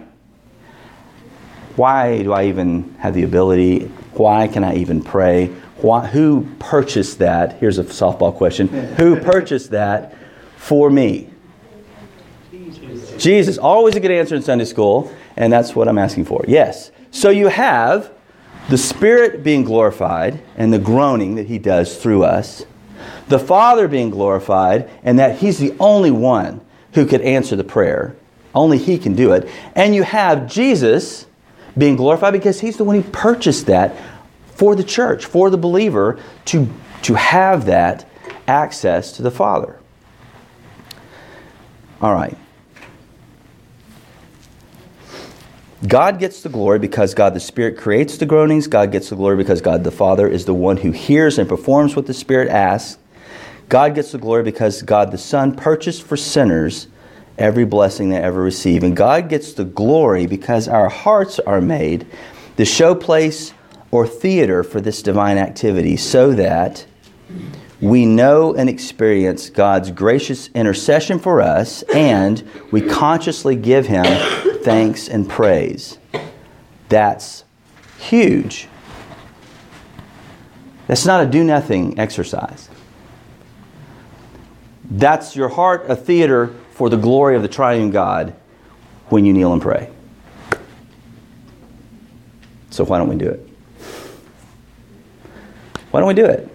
Why 1.77 2.23
do 2.23 2.33
I 2.33 2.47
even 2.47 2.95
have 2.99 3.15
the 3.15 3.23
ability? 3.23 3.87
Why 4.15 4.49
can 4.49 4.65
I 4.65 4.77
even 4.77 5.03
pray? 5.03 5.47
Why, 5.77 6.07
who 6.07 6.47
purchased 6.59 7.21
that? 7.21 7.55
Here's 7.59 7.79
a 7.79 7.85
softball 7.85 8.35
question. 8.35 8.69
Who 8.69 9.19
purchased 9.19 9.71
that 9.71 10.15
for 10.57 10.91
me? 10.91 11.31
Jesus. 12.51 13.23
Jesus. 13.23 13.59
Always 13.59 13.97
a 13.97 14.01
good 14.01 14.11
answer 14.11 14.35
in 14.35 14.43
Sunday 14.43 14.67
school, 14.67 15.11
and 15.41 15.51
that's 15.51 15.75
what 15.75 15.89
I'm 15.89 15.97
asking 15.97 16.27
for. 16.27 16.45
Yes. 16.47 16.91
So 17.11 17.31
you 17.31 17.49
have 17.49 18.13
the 18.69 18.77
Spirit 18.77 19.43
being 19.43 19.65
glorified 19.65 20.39
and 20.55 20.71
the 20.71 20.79
groaning 20.79 21.37
that 21.37 21.47
He 21.47 21.59
does 21.59 21.97
through 21.97 22.25
us, 22.25 22.67
the 23.29 23.39
Father 23.39 23.89
being 23.89 24.11
glorified 24.11 24.91
and 25.03 25.19
that 25.19 25.39
He's 25.39 25.59
the 25.59 25.75
only 25.81 26.11
one 26.11 26.61
who 26.93 27.07
could 27.07 27.23
answer 27.23 27.57
the 27.57 27.65
prayer. 27.65 28.15
Only 28.55 28.77
He 28.77 28.99
can 28.99 29.15
do 29.15 29.33
it. 29.33 29.49
And 29.75 29.95
you 29.95 30.03
have 30.03 30.47
Jesus 30.47 31.27
being 31.77 31.97
glorified 31.97 32.35
because 32.35 32.61
He's 32.61 32.77
the 32.77 32.85
one 32.85 33.01
who 33.01 33.11
purchased 33.11 33.65
that 33.67 33.97
for 34.55 34.77
the 34.77 34.85
church, 34.85 35.25
for 35.25 35.49
the 35.49 35.57
believer 35.57 36.21
to, 36.47 36.69
to 37.03 37.15
have 37.15 37.65
that 37.65 38.07
access 38.47 39.13
to 39.13 39.23
the 39.23 39.31
Father. 39.31 39.81
All 42.03 42.13
right. 42.13 42.37
God 45.87 46.19
gets 46.19 46.43
the 46.43 46.51
glory 46.51 46.79
because 46.79 47.15
God 47.15 47.33
the 47.33 47.41
Spirit 47.41 47.79
creates 47.79 48.19
the 48.19 48.27
groanings. 48.27 48.67
God 48.67 48.93
gets 48.93 49.09
the 49.09 49.17
glory 49.17 49.37
because 49.37 49.63
God 49.63 49.83
the 49.83 49.91
Father 49.91 50.29
is 50.29 50.45
the 50.45 50.53
one 50.53 50.77
who 50.77 50.91
hears 50.91 51.39
and 51.39 51.49
performs 51.49 51.97
what 51.97 52.07
the 52.07 52.13
Spirit 52.13 52.49
asks. 52.49 52.99
God 53.71 53.95
gets 53.95 54.13
the 54.13 54.19
glory 54.19 54.43
because 54.43 54.83
God 54.83 55.11
the 55.11 55.17
Son 55.17 55.57
purchased 55.57 56.03
for 56.03 56.19
sinners 56.19 56.89
every 57.39 57.65
blessing 57.65 58.11
they 58.11 58.19
ever 58.19 58.43
receive. 58.43 58.83
And 58.83 58.95
God 58.95 59.31
gets 59.31 59.55
the 59.55 59.65
glory 59.65 60.27
because 60.27 60.69
our 60.69 60.91
hearts 60.91 61.39
are 61.41 61.63
made 61.63 62.07
the 62.57 62.65
showplace 62.65 63.55
or 63.91 64.07
theater 64.07 64.63
for 64.63 64.83
this 64.83 65.01
divine 65.01 65.39
activity 65.39 65.97
so 65.97 66.33
that 66.35 66.85
we 67.81 68.05
know 68.05 68.55
and 68.55 68.69
experience 68.69 69.49
God's 69.49 69.91
gracious 69.91 70.49
intercession 70.49 71.19
for 71.19 71.41
us 71.41 71.83
and 71.95 72.47
we 72.71 72.83
consciously 72.83 73.57
give 73.57 73.87
Him 73.87 74.05
thanks 74.63 75.09
and 75.09 75.29
praise. 75.29 75.99
That's 76.89 77.45
huge. 77.99 78.69
That's 80.87 81.07
not 81.07 81.25
a 81.25 81.27
do 81.27 81.45
nothing 81.45 81.99
exercise. 81.99 82.69
That's 84.91 85.37
your 85.37 85.49
heart 85.49 85.85
a 85.89 85.95
theater 85.95 86.53
for 86.73 86.89
the 86.89 86.97
glory 86.97 87.37
of 87.37 87.43
the 87.43 87.49
triune 87.49 87.91
God 87.91 88.35
when 89.09 89.25
you 89.25 89.33
kneel 89.33 89.53
and 89.53 89.63
pray. 89.63 89.91
So 92.71 92.85
why 92.85 92.99
don't 92.99 93.09
we 93.09 93.17
do 93.17 93.29
it? 93.29 93.49
Why 95.91 96.01
don't 96.01 96.09
we 96.09 96.15
do 96.15 96.25
it? 96.25 96.49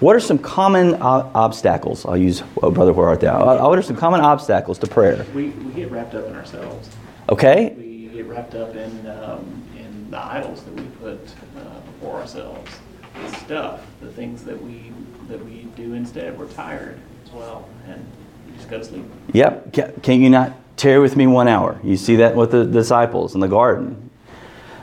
What 0.00 0.16
are 0.16 0.20
some 0.20 0.38
common 0.38 0.94
uh, 0.94 1.30
obstacles? 1.34 2.06
I'll 2.06 2.16
use 2.16 2.42
oh, 2.62 2.70
Brother, 2.70 2.94
where 2.94 3.06
art 3.06 3.20
thou? 3.20 3.38
Uh, 3.38 3.68
what 3.68 3.78
are 3.78 3.82
some 3.82 3.96
common 3.96 4.22
obstacles 4.22 4.78
to 4.78 4.86
prayer? 4.86 5.26
We, 5.34 5.50
we 5.50 5.72
get 5.74 5.90
wrapped 5.90 6.14
up 6.14 6.26
in 6.26 6.34
ourselves. 6.34 6.88
Okay. 7.28 7.74
We 7.76 8.08
get 8.08 8.24
wrapped 8.24 8.54
up 8.54 8.74
in, 8.74 9.06
um, 9.06 9.62
in 9.78 10.10
the 10.10 10.18
idols 10.18 10.62
that 10.64 10.74
we 10.74 10.84
put 11.00 11.20
uh, 11.58 11.80
before 11.80 12.18
ourselves, 12.18 12.70
the 13.14 13.30
stuff, 13.36 13.86
the 14.00 14.10
things 14.10 14.42
that 14.44 14.60
we 14.60 14.90
that 15.28 15.44
we 15.44 15.68
do 15.76 15.92
instead. 15.92 16.36
We're 16.38 16.48
tired 16.48 16.98
as 17.26 17.30
well, 17.32 17.68
and 17.86 18.04
we 18.46 18.56
just 18.56 18.70
go 18.70 18.78
to 18.78 18.84
sleep. 18.84 19.04
Yep. 19.34 20.02
Can, 20.02 20.22
you 20.22 20.30
not 20.30 20.54
tarry 20.78 21.00
with 21.00 21.14
me 21.14 21.26
one 21.26 21.46
hour? 21.46 21.78
You 21.84 21.98
see 21.98 22.16
that 22.16 22.34
with 22.34 22.52
the 22.52 22.64
disciples 22.64 23.34
in 23.34 23.40
the 23.40 23.48
garden. 23.48 24.10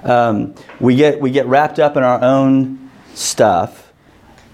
Um, 0.03 0.53
we 0.79 0.95
get 0.95 1.19
we 1.19 1.31
get 1.31 1.47
wrapped 1.47 1.79
up 1.79 1.97
in 1.97 2.03
our 2.03 2.21
own 2.21 2.91
stuff 3.15 3.86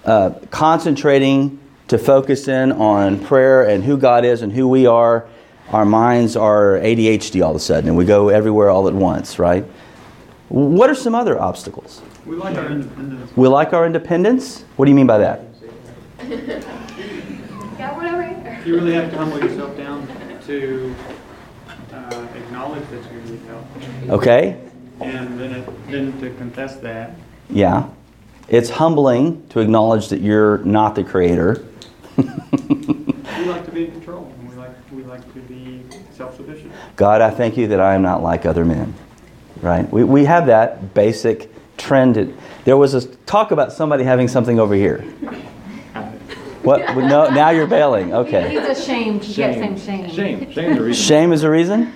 uh, 0.06 0.32
concentrating 0.52 1.60
to 1.88 1.98
focus 1.98 2.48
in 2.48 2.72
on 2.72 3.24
prayer 3.24 3.64
and 3.68 3.84
who 3.84 3.98
God 3.98 4.26
is 4.26 4.42
and 4.42 4.52
who 4.52 4.68
we 4.68 4.86
are, 4.86 5.28
our 5.70 5.86
minds 5.86 6.36
are 6.36 6.74
ADHD 6.80 7.44
all 7.44 7.52
of 7.52 7.56
a 7.58 7.60
sudden 7.60 7.90
and 7.90 7.98
we 7.98 8.06
go 8.06 8.30
everywhere 8.30 8.70
all 8.70 8.88
at 8.88 8.94
once, 8.94 9.40
right? 9.40 9.66
What 10.50 10.90
are 10.90 10.96
some 10.96 11.16
other 11.16 11.40
obstacles? 11.40 12.02
We 12.26 12.36
like 12.36 12.58
our 12.58 12.68
independence. 12.68 13.36
We 13.36 13.48
like 13.48 13.74
our 13.74 13.86
independence? 13.86 14.66
What 14.76 14.86
do 14.86 14.92
you 14.92 14.96
mean 14.96 15.08
by 15.08 15.18
that? 15.18 15.42
Got 17.78 17.96
one. 17.98 18.14
You 18.66 18.76
really 18.76 18.94
have 18.94 19.12
to 19.12 19.18
humble 19.18 19.40
yourself 19.40 19.76
down 19.76 20.08
to 20.46 20.96
uh, 21.92 22.28
acknowledge 22.36 22.88
that 22.90 23.14
you 23.14 23.20
need 23.22 23.42
help, 23.42 23.66
Okay? 24.10 24.58
and 25.02 25.40
then 25.40 25.52
it, 25.52 25.88
then 25.92 26.20
to 26.22 26.30
confess 26.36 26.78
that. 26.78 27.16
Yeah. 27.50 27.90
It's 28.48 28.70
humbling 28.70 29.48
to 29.50 29.60
acknowledge 29.60 30.10
that 30.10 30.22
you're 30.22 30.60
not 30.60 30.96
the 30.96 31.04
creator. 31.04 31.66
We 32.18 32.26
like 33.50 33.66
to 33.66 33.72
be 33.72 33.86
in 33.86 33.92
control, 33.92 34.32
and 34.40 34.50
we 34.50 34.56
like 34.56 34.72
we 34.92 35.04
like 35.04 35.34
to 35.34 35.40
be 35.42 35.84
self-sufficient. 36.12 36.72
God, 36.96 37.22
I 37.22 37.30
thank 37.30 37.58
you 37.58 37.68
that 37.68 37.80
I 37.80 37.96
am 37.96 38.02
not 38.02 38.22
like 38.22 38.46
other 38.46 38.64
men. 38.64 38.94
Right? 39.62 39.90
We, 39.92 40.04
we 40.04 40.26
have 40.26 40.46
that 40.48 40.94
basic 40.94 41.50
trend. 41.78 42.38
There 42.66 42.78
was 42.78 42.94
a 42.94 43.08
talk 43.26 43.52
about 43.52 43.72
somebody 43.74 44.04
having 44.04 44.28
something 44.28 44.60
over 44.60 44.76
here. 44.76 45.02
What? 46.64 46.96
No, 46.96 47.30
now 47.30 47.50
you're 47.50 47.68
bailing. 47.68 48.14
Okay. 48.24 48.52
He's 48.52 48.80
ashamed. 48.80 49.24
He 49.24 49.34
kept 49.34 49.56
saying 49.56 50.10
shame. 50.10 50.10
Shame. 50.10 50.52
Shame's 50.52 50.78
the 50.78 50.84
reason. 50.84 50.94
Shame 50.94 51.34
is 51.34 51.44
a 51.44 51.50
reason? 51.50 51.94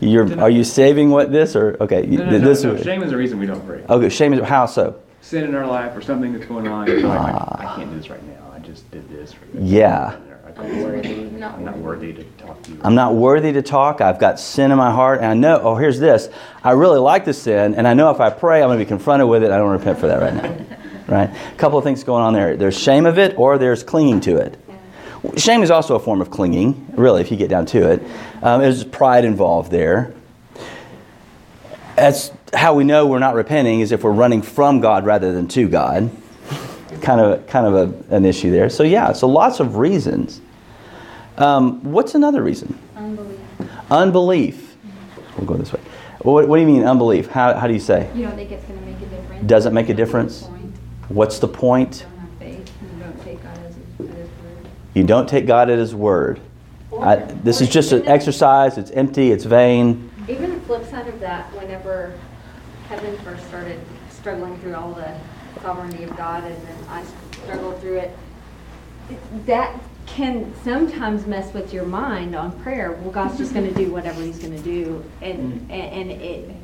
You're, 0.00 0.40
are 0.40 0.50
you 0.50 0.64
saving 0.64 1.10
what 1.10 1.30
this 1.30 1.54
or 1.54 1.76
okay? 1.80 2.02
No, 2.02 2.24
no, 2.24 2.30
no, 2.30 2.38
this 2.38 2.64
no, 2.64 2.76
Shame 2.82 3.02
is 3.02 3.10
the 3.10 3.16
reason 3.16 3.38
we 3.38 3.46
don't 3.46 3.64
pray. 3.66 3.84
Okay, 3.88 4.08
shame 4.08 4.32
is 4.32 4.40
how 4.44 4.66
so? 4.66 5.00
Sin 5.28 5.44
in 5.44 5.54
our 5.54 5.66
life 5.66 5.94
or 5.94 6.00
something 6.00 6.32
that's 6.32 6.46
going 6.46 6.66
on. 6.66 6.86
You're 6.86 7.02
like, 7.02 7.18
I, 7.18 7.56
I 7.58 7.76
can't 7.76 7.90
do 7.90 7.98
this 7.98 8.08
right 8.08 8.22
now. 8.28 8.50
I 8.50 8.60
just 8.60 8.90
did 8.90 9.06
this. 9.10 9.34
Or 9.34 9.40
that. 9.52 9.62
Yeah. 9.62 10.16
I 10.46 10.50
don't 10.52 10.82
worthy. 10.82 11.44
I'm 11.44 11.64
not 11.66 11.76
worthy 11.76 12.14
to 12.14 12.24
talk 12.38 12.62
to 12.62 12.70
you. 12.70 12.80
I'm 12.82 12.94
not 12.94 13.14
worthy 13.14 13.52
to 13.52 13.60
talk. 13.60 14.00
I've 14.00 14.18
got 14.18 14.40
sin 14.40 14.70
in 14.70 14.78
my 14.78 14.90
heart, 14.90 15.18
and 15.18 15.26
I 15.26 15.34
know. 15.34 15.60
Oh, 15.62 15.74
here's 15.74 15.98
this. 15.98 16.30
I 16.64 16.70
really 16.70 16.98
like 16.98 17.26
the 17.26 17.34
sin, 17.34 17.74
and 17.74 17.86
I 17.86 17.92
know 17.92 18.10
if 18.10 18.20
I 18.20 18.30
pray, 18.30 18.62
I'm 18.62 18.70
going 18.70 18.78
to 18.78 18.84
be 18.86 18.88
confronted 18.88 19.28
with 19.28 19.42
it. 19.42 19.50
I 19.50 19.58
don't 19.58 19.70
repent 19.70 19.98
for 19.98 20.06
that 20.06 20.22
right 20.22 20.34
now. 20.34 20.76
Right? 21.08 21.30
A 21.30 21.56
couple 21.56 21.76
of 21.76 21.84
things 21.84 22.04
going 22.04 22.22
on 22.22 22.34
there. 22.34 22.56
There's 22.56 22.78
shame 22.78 23.04
of 23.04 23.18
it, 23.18 23.38
or 23.38 23.56
there's 23.58 23.82
clinging 23.82 24.20
to 24.20 24.36
it. 24.36 24.58
Shame 25.38 25.62
is 25.62 25.70
also 25.70 25.94
a 25.94 25.98
form 25.98 26.22
of 26.22 26.30
clinging, 26.30 26.86
really, 26.96 27.20
if 27.22 27.30
you 27.30 27.36
get 27.36 27.48
down 27.48 27.64
to 27.66 27.92
it. 27.92 28.02
Um, 28.42 28.62
there's 28.62 28.84
pride 28.84 29.24
involved 29.24 29.70
there. 29.70 30.14
That's 31.96 32.30
how 32.54 32.74
we 32.74 32.84
know 32.84 33.06
we're 33.06 33.18
not 33.18 33.34
repenting 33.34 33.80
is 33.80 33.92
if 33.92 34.02
we're 34.02 34.12
running 34.12 34.42
from 34.42 34.80
God 34.80 35.04
rather 35.04 35.32
than 35.32 35.48
to 35.48 35.68
God. 35.68 36.10
Kind 37.02 37.20
of, 37.20 37.46
kind 37.46 37.66
of 37.66 37.74
a, 38.10 38.14
an 38.14 38.24
issue 38.24 38.50
there. 38.50 38.68
So 38.68 38.82
yeah, 38.82 39.12
so 39.12 39.28
lots 39.28 39.60
of 39.60 39.76
reasons. 39.76 40.40
Um, 41.36 41.82
what's 41.84 42.14
another 42.14 42.42
reason? 42.42 42.76
Unbelief. 42.96 43.40
Unbelief. 43.90 44.76
We'll 45.36 45.46
go 45.46 45.54
this 45.54 45.72
way. 45.72 45.80
What, 46.22 46.48
what 46.48 46.56
do 46.56 46.62
you 46.62 46.66
mean 46.66 46.84
unbelief? 46.84 47.28
How, 47.28 47.54
how 47.54 47.66
do 47.66 47.72
you 47.72 47.80
say? 47.80 48.10
You 48.14 48.24
don't 48.24 48.34
think 48.34 48.50
it's 48.50 48.64
going 48.64 48.80
to 48.80 48.84
make 48.84 48.96
a 48.96 49.06
difference? 49.06 49.46
Does 49.46 49.66
it 49.66 49.72
make 49.72 49.88
a 49.88 49.94
difference? 49.94 50.48
What's 51.08 51.38
the 51.38 51.48
point? 51.48 52.00
You 52.00 52.06
don't 52.06 52.18
have 52.18 52.38
faith. 52.38 52.72
You 52.82 52.98
don't 53.00 53.24
take 53.24 53.42
God 53.42 53.58
as, 53.58 53.76
as 53.76 54.16
His 54.16 54.28
word. 54.28 54.68
You 54.94 55.04
don't 55.04 55.28
take 55.28 55.46
God 55.46 55.70
at 55.70 55.78
His 55.78 55.94
word. 55.94 56.40
I, 56.98 57.16
this 57.16 57.60
is 57.60 57.68
just 57.68 57.92
an 57.92 58.06
exercise. 58.08 58.76
It's 58.76 58.90
empty. 58.90 59.30
It's 59.30 59.44
vain. 59.44 60.10
Even 60.28 60.54
the 60.54 60.60
flip 60.62 60.84
side 60.90 61.06
of 61.06 61.20
that, 61.20 61.52
whenever 61.54 62.18
Kevin 62.88 63.16
first 63.18 63.46
started 63.48 63.78
struggling 64.10 64.58
through 64.58 64.74
all 64.74 64.92
the 64.92 65.14
sovereignty 65.62 66.04
of 66.04 66.16
God, 66.16 66.44
and 66.44 66.56
then 66.66 66.76
I 66.88 67.04
struggled 67.44 67.80
through 67.80 67.98
it, 67.98 68.16
that 69.46 69.78
can 70.06 70.54
sometimes 70.64 71.26
mess 71.26 71.52
with 71.52 71.72
your 71.72 71.84
mind 71.84 72.34
on 72.34 72.58
prayer. 72.62 72.92
Well, 72.92 73.10
God's 73.10 73.36
just 73.36 73.52
going 73.52 73.66
to 73.66 73.74
do 73.74 73.90
whatever 73.92 74.22
He's 74.22 74.38
going 74.38 74.56
to 74.56 74.62
do, 74.62 75.04
and 75.20 75.70
and, 75.70 76.10
and 76.10 76.22
it, 76.22 76.54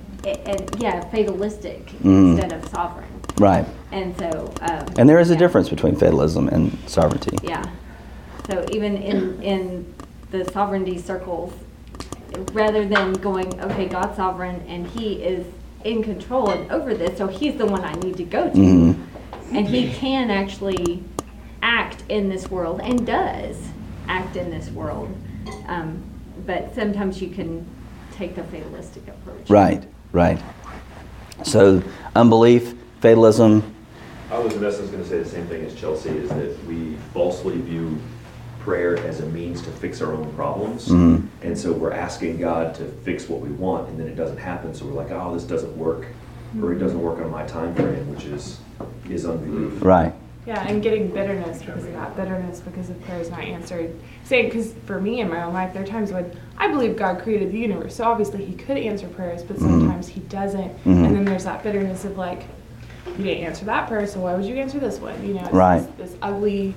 and 0.46 0.82
yeah, 0.82 1.00
fatalistic 1.10 1.86
Mm. 2.02 2.32
instead 2.32 2.52
of 2.52 2.66
sovereign. 2.70 3.10
Right. 3.38 3.66
And 3.92 4.16
so. 4.18 4.52
Um, 4.62 4.86
And 4.96 5.08
there 5.08 5.18
is 5.20 5.30
a 5.30 5.36
difference 5.36 5.68
between 5.68 5.96
fatalism 5.96 6.48
and 6.48 6.76
sovereignty. 6.86 7.36
Yeah. 7.42 7.64
So 8.50 8.64
even 8.72 8.96
in, 8.96 9.42
in 9.42 9.94
the 10.30 10.44
sovereignty 10.52 10.98
circles, 10.98 11.52
rather 12.52 12.86
than 12.86 13.12
going, 13.14 13.60
okay, 13.60 13.86
God's 13.86 14.16
sovereign 14.16 14.62
and 14.68 14.86
He 14.86 15.14
is 15.22 15.46
in 15.84 16.02
control 16.02 16.50
and 16.50 16.70
over 16.70 16.94
this, 16.94 17.16
so 17.18 17.26
He's 17.26 17.56
the 17.56 17.66
one 17.66 17.82
I 17.82 17.92
need 17.94 18.16
to 18.16 18.24
go 18.24 18.50
to. 18.50 18.56
Mhm. 18.56 18.96
And 19.52 19.68
He 19.68 19.92
can 19.92 20.30
actually 20.30 21.02
act 21.62 22.02
in 22.08 22.28
this 22.28 22.50
world 22.50 22.80
and 22.82 23.06
does 23.06 23.56
act 24.08 24.36
in 24.36 24.50
this 24.50 24.70
world. 24.70 25.08
Um, 25.68 26.02
but 26.46 26.74
sometimes 26.74 27.22
you 27.22 27.28
can 27.28 27.64
take 28.16 28.34
the 28.34 28.42
fatalistic 28.44 29.06
approach. 29.08 29.48
Right. 29.48 29.84
Right. 30.12 30.38
So 31.42 31.82
unbelief, 32.14 32.74
fatalism. 33.00 33.62
I 34.30 34.38
was 34.38 34.54
in 34.54 34.64
essence 34.64 34.90
going 34.90 35.02
to 35.02 35.08
say 35.08 35.18
the 35.18 35.28
same 35.28 35.46
thing 35.46 35.64
as 35.64 35.74
Chelsea, 35.74 36.10
is 36.10 36.28
that 36.30 36.64
we 36.66 36.96
falsely 37.12 37.60
view 37.60 37.98
prayer 38.64 38.96
as 39.06 39.20
a 39.20 39.26
means 39.26 39.60
to 39.60 39.70
fix 39.70 40.00
our 40.00 40.12
own 40.12 40.32
problems. 40.32 40.88
Mhm. 40.88 41.26
And 41.42 41.56
so 41.56 41.72
we're 41.72 41.92
asking 41.92 42.38
God 42.38 42.74
to 42.76 42.84
fix 43.04 43.28
what 43.28 43.40
we 43.40 43.50
want, 43.50 43.88
and 43.90 44.00
then 44.00 44.06
it 44.06 44.16
doesn't 44.16 44.38
happen. 44.38 44.72
So 44.74 44.86
we're 44.86 44.94
like, 44.94 45.10
oh, 45.10 45.34
this 45.34 45.44
doesn't 45.44 45.76
work, 45.76 46.06
or 46.62 46.72
it 46.72 46.78
doesn't 46.78 47.00
work 47.00 47.18
on 47.20 47.30
my 47.30 47.44
time 47.44 47.74
frame, 47.74 48.10
which 48.10 48.24
is, 48.24 48.58
is 49.10 49.26
unbelief. 49.26 49.84
Right. 49.84 50.12
Yeah, 50.46 50.62
and 50.66 50.82
getting 50.82 51.08
bitterness 51.08 51.58
because 51.62 51.84
of 51.84 51.92
that. 51.92 52.16
Bitterness 52.16 52.60
because 52.60 52.88
of 52.90 53.02
prayers 53.04 53.30
not 53.30 53.40
answered. 53.40 53.94
Saying, 54.24 54.46
because 54.46 54.72
for 54.86 55.00
me 55.00 55.20
in 55.20 55.28
my 55.28 55.42
own 55.42 55.52
life, 55.54 55.72
there 55.74 55.82
are 55.82 55.86
times 55.86 56.10
when 56.12 56.30
I 56.58 56.68
believe 56.68 56.96
God 56.96 57.18
created 57.22 57.52
the 57.52 57.58
universe, 57.58 57.94
so 57.96 58.04
obviously 58.04 58.44
He 58.46 58.54
could 58.54 58.76
answer 58.78 59.08
prayers, 59.08 59.42
but 59.42 59.58
sometimes 59.58 60.08
He 60.08 60.20
doesn't. 60.20 60.72
Mhm. 60.84 61.04
And 61.06 61.16
then 61.16 61.24
there's 61.26 61.44
that 61.44 61.62
bitterness 61.62 62.04
of 62.06 62.16
like, 62.18 62.44
you 63.18 63.24
didn't 63.24 63.44
answer 63.44 63.64
that 63.66 63.88
prayer, 63.88 64.06
so 64.06 64.20
why 64.20 64.34
would 64.34 64.44
you 64.46 64.56
answer 64.56 64.78
this 64.78 64.98
one? 65.00 65.14
You 65.26 65.34
know, 65.34 65.42
it's 65.44 65.52
Right. 65.52 65.98
this, 65.98 66.10
this 66.10 66.18
ugly 66.22 66.74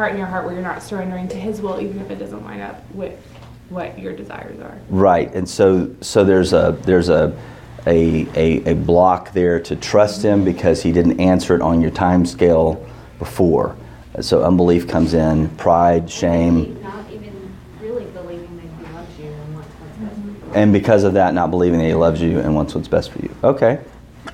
part 0.00 0.12
in 0.12 0.18
your 0.18 0.26
heart 0.26 0.46
where 0.46 0.54
you're 0.54 0.62
not 0.62 0.82
surrendering 0.82 1.28
to 1.28 1.36
His 1.36 1.60
will, 1.60 1.78
even 1.78 2.00
if 2.00 2.10
it 2.10 2.18
doesn't 2.18 2.42
line 2.42 2.62
up 2.62 2.90
with 2.94 3.20
what 3.68 3.98
your 3.98 4.16
desires 4.16 4.58
are. 4.58 4.78
Right. 4.88 5.30
And 5.34 5.46
so 5.46 5.94
so 6.00 6.24
there's 6.24 6.54
a 6.54 6.74
there's 6.84 7.10
a 7.10 7.38
a, 7.86 8.26
a, 8.34 8.72
a 8.72 8.74
block 8.74 9.34
there 9.34 9.60
to 9.60 9.76
trust 9.76 10.22
him 10.22 10.42
because 10.42 10.82
he 10.82 10.90
didn't 10.90 11.20
answer 11.20 11.54
it 11.54 11.60
on 11.60 11.82
your 11.82 11.90
time 11.90 12.24
scale 12.24 12.86
before. 13.18 13.76
So 14.22 14.42
unbelief 14.42 14.88
comes 14.88 15.12
in, 15.12 15.50
pride, 15.56 16.10
shame. 16.10 16.82
Not 16.82 17.10
even 17.10 17.54
really 17.78 18.04
believing 18.06 18.56
that 18.56 18.86
He 18.86 18.94
loves 18.94 19.18
you 19.18 19.26
and 19.26 19.54
wants 19.54 19.68
what's 19.80 19.98
best 19.98 20.20
for 20.22 20.28
you. 20.28 20.52
and 20.54 20.72
because 20.72 21.04
of 21.04 21.12
that, 21.12 21.34
not 21.34 21.50
believing 21.50 21.78
that 21.78 21.86
He 21.86 21.94
loves 21.94 22.22
you 22.22 22.38
and 22.40 22.54
wants 22.54 22.74
what's 22.74 22.88
best 22.88 23.12
for 23.12 23.18
you. 23.20 23.34
Okay, 23.44 23.80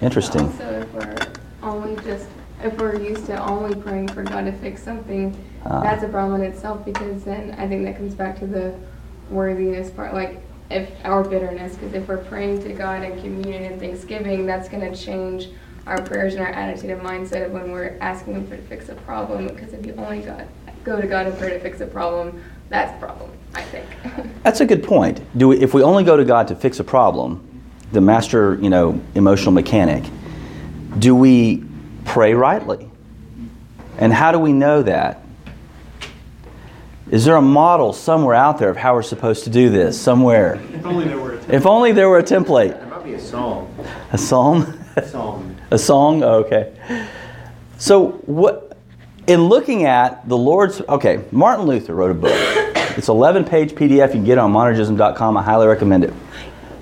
interesting. 0.01 0.43
Also, 0.47 0.81
if 0.81 0.93
we're 0.95 1.17
only 1.63 1.97
just, 2.05 2.29
if 2.67 2.79
we're 2.79 3.01
used 3.01 3.27
to 3.27 3.49
only 3.49 3.75
praying 3.75 4.09
for 4.09 4.23
God 4.23 4.45
to 4.45 4.53
fix 4.53 4.83
something, 4.83 5.35
Ah. 5.65 5.81
that's 5.83 6.03
a 6.03 6.09
problem 6.09 6.43
in 6.43 6.51
itself 6.51 6.85
because 6.85 7.25
then 7.25 7.55
I 7.59 7.67
think 7.67 7.85
that 7.85 7.97
comes 7.97 8.15
back 8.15 8.39
to 8.41 8.47
the 8.47 8.75
worthiness 9.31 9.91
part. 9.91 10.15
Like, 10.15 10.41
if 10.71 10.91
our 11.05 11.23
bitterness, 11.23 11.77
because 11.77 11.95
if 11.95 12.09
we're 12.09 12.17
praying 12.19 12.63
to 12.65 12.73
God 12.73 13.03
in 13.05 13.21
communion 13.21 13.65
and 13.65 13.81
thanksgiving, 13.81 14.47
that's 14.47 14.69
going 14.69 14.91
to 14.93 14.97
change 14.97 15.49
our 15.87 16.03
prayers 16.03 16.35
and 16.35 16.43
our 16.43 16.51
attitude 16.53 16.91
and 16.91 17.01
mindset 17.03 17.47
of 17.47 17.53
when 17.53 17.71
we're 17.71 17.97
asking 18.01 18.35
Him 18.35 18.47
for 18.49 18.57
to 18.57 18.63
fix 18.63 18.89
a 18.89 18.95
problem. 18.95 19.47
Because 19.47 19.73
if 19.73 19.87
you 19.87 19.95
only 19.97 20.21
got, 20.21 20.43
go 20.83 21.01
to 21.01 21.07
God 21.07 21.27
and 21.27 21.39
pray 21.39 21.51
to 21.51 21.61
fix 21.61 21.81
a 21.81 21.87
problem, 21.87 22.43
that's 22.69 22.93
a 22.93 22.99
problem, 22.99 23.31
I 23.55 23.63
think. 23.63 23.87
That's 24.43 24.61
a 24.61 24.67
good 24.67 24.83
point. 24.83 25.21
Do 25.39 25.49
we, 25.49 25.61
if 25.61 25.73
we 25.73 25.83
only 25.85 26.03
go 26.03 26.17
to 26.17 26.25
God 26.25 26.49
to 26.49 26.57
fix 26.57 26.81
a 26.81 26.85
problem, 26.85 27.63
the 27.93 28.01
master, 28.01 28.57
you 28.61 28.71
know, 28.71 29.01
emotional 29.15 29.53
mechanic, 29.53 30.03
do 30.99 31.15
we 31.15 31.63
pray 32.07 32.33
rightly? 32.35 32.91
And 33.99 34.13
how 34.13 34.33
do 34.33 34.39
we 34.39 34.53
know 34.53 34.83
that? 34.83 35.23
Is 37.11 37.25
there 37.25 37.37
a 37.37 37.43
model 37.43 37.93
somewhere 37.93 38.35
out 38.35 38.59
there 38.59 38.69
of 38.69 38.77
how 38.77 38.95
we're 38.95 39.03
supposed 39.03 39.45
to 39.45 39.51
do 39.51 39.71
this? 39.71 40.01
Somewhere. 40.01 40.61
If 40.73 40.85
only 40.85 41.05
there 41.05 41.19
were 41.19 41.35
a 41.35 41.39
template. 41.39 41.53
If 41.53 41.67
only 41.67 41.93
there 41.93 42.09
were 42.09 42.19
a 42.19 42.23
template. 42.23 42.79
There 42.79 42.87
might 42.87 43.05
be 43.05 43.15
a 43.15 43.21
song. 43.21 43.75
A 44.13 44.19
psalm? 44.19 44.83
Song. 45.07 45.53
A 45.71 45.79
song? 45.79 46.23
Oh, 46.23 46.45
okay. 46.45 46.73
So 47.77 48.13
what 48.27 48.79
in 49.27 49.49
looking 49.49 49.85
at 49.85 50.29
the 50.29 50.37
Lord's 50.37 50.81
okay, 50.81 51.25
Martin 51.33 51.67
Luther 51.67 51.95
wrote 51.95 52.13
a 52.13 52.15
book. 52.15 52.33
It's 52.97 53.09
11 53.09 53.45
page 53.45 53.73
PDF. 53.73 54.09
You 54.09 54.13
can 54.13 54.25
get 54.25 54.39
on 54.39 54.53
monergism.com. 54.53 55.37
I 55.37 55.43
highly 55.43 55.67
recommend 55.67 56.05
it. 56.05 56.15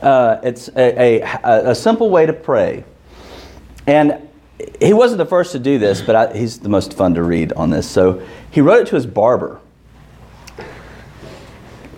Uh, 0.03 0.39
it's 0.43 0.69
a, 0.77 1.23
a, 1.23 1.71
a 1.71 1.75
simple 1.75 2.11
way 2.11 2.27
to 2.27 2.33
pray. 2.33 2.85
And 3.87 4.29
he 4.81 4.93
wasn't 4.93 5.19
the 5.19 5.27
first 5.27 5.53
to 5.53 5.59
do 5.59 5.79
this, 5.79 6.01
but 6.01 6.15
I, 6.15 6.37
he's 6.37 6.59
the 6.61 6.69
most 6.69 6.95
fun 6.95 7.15
to 7.15 7.23
read 7.23 7.53
on 7.55 7.71
this. 7.71 7.89
So 7.89 8.25
he 8.51 8.61
wrote 8.61 8.83
it 8.83 8.87
to 8.89 8.95
his 8.95 9.07
barber. 9.07 9.61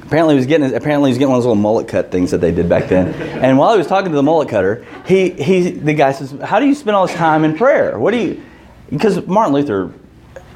Apparently 0.03 0.35
he 0.35 0.39
was 0.39 0.47
getting 0.47 0.73
apparently 0.73 1.11
he 1.11 1.13
was 1.13 1.19
getting 1.19 1.31
one 1.31 1.39
of 1.39 1.43
those 1.43 1.49
little 1.49 1.61
mullet 1.61 1.89
cut 1.89 2.13
things 2.13 2.31
that 2.31 2.39
they 2.39 2.53
did 2.53 2.69
back 2.69 2.89
then. 2.89 3.09
And 3.43 3.59
while 3.59 3.73
he 3.73 3.79
was 3.79 3.89
talking 3.89 4.11
to 4.11 4.17
the 4.17 4.23
mullet 4.23 4.49
cutter, 4.49 4.87
he, 5.05 5.31
he 5.31 5.71
the 5.71 5.95
guy 5.95 6.13
says, 6.13 6.31
"How 6.45 6.61
do 6.61 6.67
you 6.67 6.77
spend 6.77 6.97
all 6.97 7.07
this 7.07 7.17
time 7.17 7.45
in 7.45 7.57
prayer? 7.57 7.99
What 7.99 8.13
do 8.13 8.19
you?" 8.19 8.43
Because 8.89 9.27
Martin 9.27 9.53
Luther, 9.53 9.93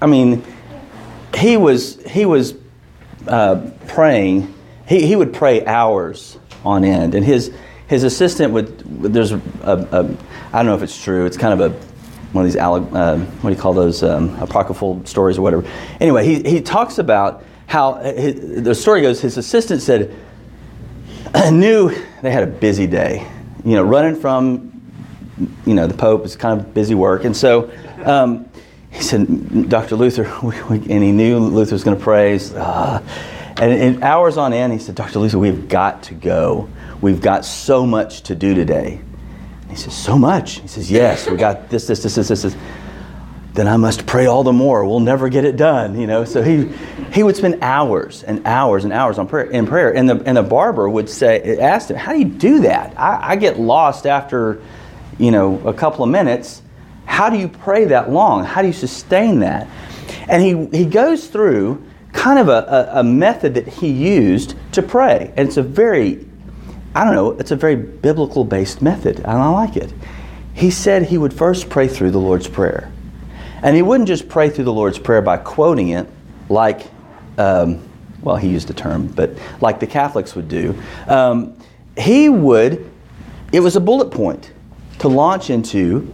I 0.00 0.06
mean, 0.06 0.44
he 1.36 1.56
was 1.56 2.00
he 2.06 2.26
was 2.26 2.54
uh, 3.26 3.70
praying. 3.88 4.54
He, 4.86 5.06
he 5.06 5.16
would 5.16 5.34
pray 5.34 5.66
hours 5.66 6.38
on 6.64 6.84
end, 6.84 7.16
and 7.16 7.24
his 7.24 7.52
his 7.88 8.04
assistant 8.04 8.52
would. 8.52 8.78
There's 9.12 9.32
a, 9.32 9.42
a 9.64 10.16
I 10.52 10.58
don't 10.58 10.66
know 10.66 10.76
if 10.76 10.82
it's 10.82 11.02
true. 11.02 11.26
It's 11.26 11.36
kind 11.36 11.60
of 11.60 11.72
a 11.72 11.89
one 12.32 12.44
of 12.44 12.52
these 12.52 12.60
uh, 12.60 12.78
what 12.78 13.50
do 13.50 13.56
you 13.56 13.60
call 13.60 13.72
those 13.72 14.02
um, 14.02 14.36
apocryphal 14.40 15.04
stories 15.04 15.38
or 15.38 15.42
whatever. 15.42 15.68
Anyway, 16.00 16.24
he 16.24 16.42
he 16.48 16.60
talks 16.60 16.98
about 16.98 17.44
how 17.66 17.94
his, 17.94 18.62
the 18.62 18.74
story 18.74 19.02
goes. 19.02 19.20
His 19.20 19.36
assistant 19.36 19.82
said 19.82 20.14
knew 21.50 21.90
they 22.22 22.30
had 22.30 22.42
a 22.42 22.46
busy 22.46 22.86
day. 22.86 23.26
You 23.64 23.74
know, 23.76 23.82
running 23.82 24.20
from 24.20 24.80
you 25.66 25.74
know 25.74 25.86
the 25.86 25.96
Pope 25.96 26.24
is 26.24 26.36
kind 26.36 26.60
of 26.60 26.74
busy 26.74 26.94
work, 26.94 27.24
and 27.24 27.36
so. 27.36 27.70
Um, 28.04 28.46
he 28.92 29.02
said, 29.02 29.68
Dr. 29.68 29.94
Luther, 29.94 30.24
and 30.68 30.82
he 31.04 31.12
knew 31.12 31.38
Luther 31.38 31.76
was 31.76 31.84
going 31.84 31.96
to 31.96 32.02
pray. 32.02 32.40
Uh, 32.56 33.00
and 33.56 33.72
in 33.72 34.02
hours 34.02 34.36
on 34.36 34.52
end, 34.52 34.72
he 34.72 34.80
said, 34.80 34.96
Dr. 34.96 35.20
Luther, 35.20 35.38
we've 35.38 35.68
got 35.68 36.02
to 36.04 36.14
go. 36.14 36.68
We've 37.00 37.20
got 37.20 37.44
so 37.44 37.86
much 37.86 38.22
to 38.22 38.34
do 38.34 38.52
today. 38.52 39.00
And 39.70 39.78
he 39.78 39.84
says, 39.84 39.96
So 39.96 40.18
much? 40.18 40.58
He 40.58 40.66
says, 40.66 40.90
Yes, 40.90 41.30
we 41.30 41.36
got 41.36 41.70
this, 41.70 41.86
this, 41.86 42.02
this, 42.02 42.16
this, 42.16 42.26
this, 42.26 42.42
this. 42.42 42.56
Then 43.52 43.68
I 43.68 43.76
must 43.76 44.04
pray 44.04 44.26
all 44.26 44.42
the 44.42 44.52
more. 44.52 44.84
We'll 44.84 44.98
never 44.98 45.28
get 45.28 45.44
it 45.44 45.56
done. 45.56 46.00
You 46.00 46.08
know, 46.08 46.24
so 46.24 46.42
he 46.42 46.68
he 47.12 47.22
would 47.22 47.36
spend 47.36 47.62
hours 47.62 48.24
and 48.24 48.44
hours 48.48 48.82
and 48.82 48.92
hours 48.92 49.16
on 49.16 49.28
prayer 49.28 49.44
in 49.44 49.68
prayer. 49.68 49.94
And 49.94 50.10
the 50.10 50.20
and 50.26 50.36
the 50.36 50.42
barber 50.42 50.88
would 50.88 51.08
say, 51.08 51.56
asked 51.58 51.88
him, 51.88 51.98
How 51.98 52.12
do 52.12 52.18
you 52.18 52.24
do 52.24 52.62
that? 52.62 52.98
I, 52.98 53.30
I 53.30 53.36
get 53.36 53.60
lost 53.60 54.06
after, 54.06 54.60
you 55.20 55.30
know, 55.30 55.64
a 55.64 55.72
couple 55.72 56.02
of 56.02 56.10
minutes. 56.10 56.62
How 57.04 57.30
do 57.30 57.38
you 57.38 57.46
pray 57.46 57.84
that 57.84 58.10
long? 58.10 58.44
How 58.44 58.62
do 58.62 58.66
you 58.66 58.72
sustain 58.72 59.38
that? 59.38 59.68
And 60.28 60.42
he, 60.42 60.78
he 60.78 60.84
goes 60.84 61.28
through 61.28 61.86
kind 62.12 62.40
of 62.40 62.48
a, 62.48 62.90
a, 62.92 63.00
a, 63.00 63.04
method 63.04 63.54
that 63.54 63.68
he 63.68 63.88
used 63.88 64.56
to 64.72 64.82
pray. 64.82 65.32
And 65.36 65.46
it's 65.46 65.56
a 65.56 65.62
very, 65.62 66.26
I 66.94 67.04
don't 67.04 67.14
know, 67.14 67.32
it's 67.32 67.50
a 67.50 67.56
very 67.56 67.76
biblical 67.76 68.44
based 68.44 68.82
method, 68.82 69.18
and 69.18 69.26
I 69.26 69.48
like 69.48 69.76
it. 69.76 69.92
He 70.54 70.70
said 70.70 71.04
he 71.04 71.18
would 71.18 71.32
first 71.32 71.70
pray 71.70 71.86
through 71.88 72.10
the 72.10 72.18
Lord's 72.18 72.48
Prayer. 72.48 72.92
And 73.62 73.76
he 73.76 73.82
wouldn't 73.82 74.08
just 74.08 74.28
pray 74.28 74.50
through 74.50 74.64
the 74.64 74.72
Lord's 74.72 74.98
Prayer 74.98 75.22
by 75.22 75.36
quoting 75.36 75.90
it 75.90 76.08
like, 76.48 76.86
um, 77.38 77.86
well, 78.22 78.36
he 78.36 78.48
used 78.48 78.68
the 78.68 78.74
term, 78.74 79.06
but 79.06 79.30
like 79.60 79.80
the 79.80 79.86
Catholics 79.86 80.34
would 80.34 80.48
do. 80.48 80.80
Um, 81.06 81.56
he 81.96 82.28
would, 82.28 82.90
it 83.52 83.60
was 83.60 83.76
a 83.76 83.80
bullet 83.80 84.10
point 84.10 84.52
to 84.98 85.08
launch 85.08 85.50
into 85.50 86.12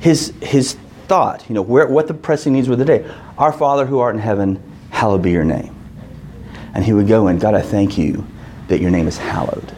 his, 0.00 0.32
his 0.40 0.74
thought, 1.06 1.48
you 1.48 1.54
know, 1.54 1.62
where, 1.62 1.86
what 1.86 2.06
the 2.08 2.14
pressing 2.14 2.52
needs 2.52 2.68
were 2.68 2.76
the 2.76 2.84
day. 2.84 3.08
Our 3.38 3.52
Father 3.52 3.86
who 3.86 3.98
art 3.98 4.14
in 4.14 4.20
heaven, 4.20 4.62
hallowed 4.90 5.22
be 5.22 5.30
your 5.30 5.44
name. 5.44 5.76
And 6.74 6.84
he 6.84 6.92
would 6.92 7.08
go 7.08 7.28
in, 7.28 7.38
God, 7.38 7.54
I 7.54 7.62
thank 7.62 7.98
you 7.98 8.26
that 8.68 8.80
your 8.80 8.90
name 8.90 9.08
is 9.08 9.18
hallowed, 9.18 9.74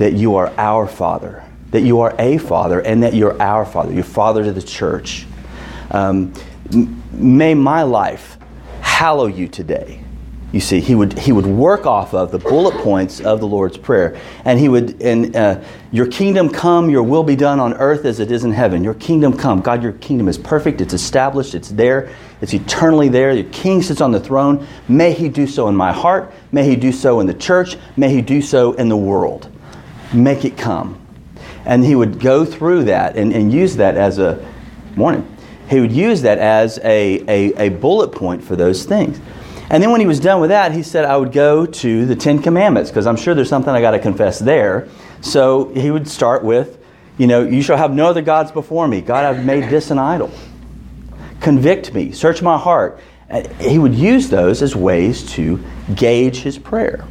that 0.00 0.14
you 0.14 0.36
are 0.36 0.50
our 0.56 0.88
Father, 0.88 1.44
that 1.72 1.82
you 1.82 2.00
are 2.00 2.14
a 2.18 2.38
Father, 2.38 2.80
and 2.80 3.02
that 3.02 3.12
you're 3.12 3.40
our 3.40 3.66
Father, 3.66 3.92
your 3.92 4.02
Father 4.02 4.42
to 4.42 4.50
the 4.50 4.62
church. 4.62 5.26
Um, 5.90 6.32
may 7.12 7.52
my 7.52 7.82
life 7.82 8.38
hallow 8.80 9.26
you 9.26 9.46
today. 9.46 10.02
You 10.52 10.60
see, 10.60 10.80
he 10.80 10.94
would 10.94 11.18
he 11.18 11.32
would 11.32 11.46
work 11.46 11.84
off 11.84 12.14
of 12.14 12.32
the 12.32 12.38
bullet 12.38 12.74
points 12.82 13.20
of 13.20 13.40
the 13.40 13.46
Lord's 13.46 13.76
prayer, 13.76 14.18
and 14.46 14.58
he 14.58 14.70
would 14.70 15.02
and 15.02 15.36
uh, 15.36 15.62
your 15.92 16.06
kingdom 16.06 16.48
come, 16.48 16.88
your 16.88 17.02
will 17.02 17.22
be 17.22 17.36
done 17.36 17.60
on 17.60 17.74
earth 17.74 18.06
as 18.06 18.20
it 18.20 18.32
is 18.32 18.42
in 18.42 18.52
heaven. 18.52 18.82
Your 18.82 18.94
kingdom 18.94 19.36
come, 19.36 19.60
God. 19.60 19.82
Your 19.82 19.92
kingdom 19.92 20.28
is 20.28 20.38
perfect. 20.38 20.80
It's 20.80 20.94
established. 20.94 21.54
It's 21.54 21.68
there. 21.68 22.10
It's 22.40 22.54
eternally 22.54 23.10
there. 23.10 23.32
Your 23.32 23.50
King 23.50 23.82
sits 23.82 24.00
on 24.00 24.12
the 24.12 24.18
throne. 24.18 24.66
May 24.88 25.12
He 25.12 25.28
do 25.28 25.46
so 25.46 25.68
in 25.68 25.76
my 25.76 25.92
heart. 25.92 26.32
May 26.52 26.64
He 26.64 26.74
do 26.74 26.90
so 26.90 27.20
in 27.20 27.26
the 27.26 27.34
church. 27.34 27.76
May 27.98 28.08
He 28.08 28.22
do 28.22 28.40
so 28.40 28.72
in 28.72 28.88
the 28.88 28.96
world. 28.96 29.49
Make 30.12 30.44
it 30.44 30.58
come, 30.58 31.00
and 31.64 31.84
he 31.84 31.94
would 31.94 32.18
go 32.18 32.44
through 32.44 32.84
that 32.84 33.16
and, 33.16 33.32
and 33.32 33.52
use 33.52 33.76
that 33.76 33.96
as 33.96 34.18
a 34.18 34.44
warning. 34.96 35.26
He 35.68 35.78
would 35.78 35.92
use 35.92 36.22
that 36.22 36.38
as 36.38 36.78
a, 36.78 37.22
a, 37.28 37.66
a 37.66 37.68
bullet 37.68 38.08
point 38.08 38.42
for 38.42 38.56
those 38.56 38.84
things. 38.84 39.20
And 39.70 39.80
then 39.80 39.92
when 39.92 40.00
he 40.00 40.06
was 40.08 40.18
done 40.18 40.40
with 40.40 40.50
that, 40.50 40.72
he 40.72 40.82
said, 40.82 41.04
I 41.04 41.16
would 41.16 41.30
go 41.30 41.64
to 41.64 42.06
the 42.06 42.16
Ten 42.16 42.42
Commandments, 42.42 42.90
because 42.90 43.06
I'm 43.06 43.14
sure 43.14 43.34
there's 43.34 43.48
something 43.48 43.72
I 43.72 43.80
got 43.80 43.92
to 43.92 44.00
confess 44.00 44.40
there. 44.40 44.88
So 45.20 45.66
he 45.74 45.92
would 45.92 46.08
start 46.08 46.42
with, 46.42 46.82
you 47.18 47.28
know, 47.28 47.44
you 47.44 47.62
shall 47.62 47.76
have 47.76 47.94
no 47.94 48.06
other 48.06 48.22
gods 48.22 48.50
before 48.50 48.88
me. 48.88 49.00
God, 49.00 49.24
I've 49.24 49.44
made 49.44 49.70
this 49.70 49.92
an 49.92 49.98
idol. 49.98 50.32
Convict 51.40 51.94
me, 51.94 52.10
search 52.10 52.42
my 52.42 52.58
heart. 52.58 52.98
He 53.60 53.78
would 53.78 53.94
use 53.94 54.28
those 54.28 54.60
as 54.60 54.74
ways 54.74 55.22
to 55.34 55.62
gauge 55.94 56.38
his 56.38 56.58
prayer. 56.58 57.06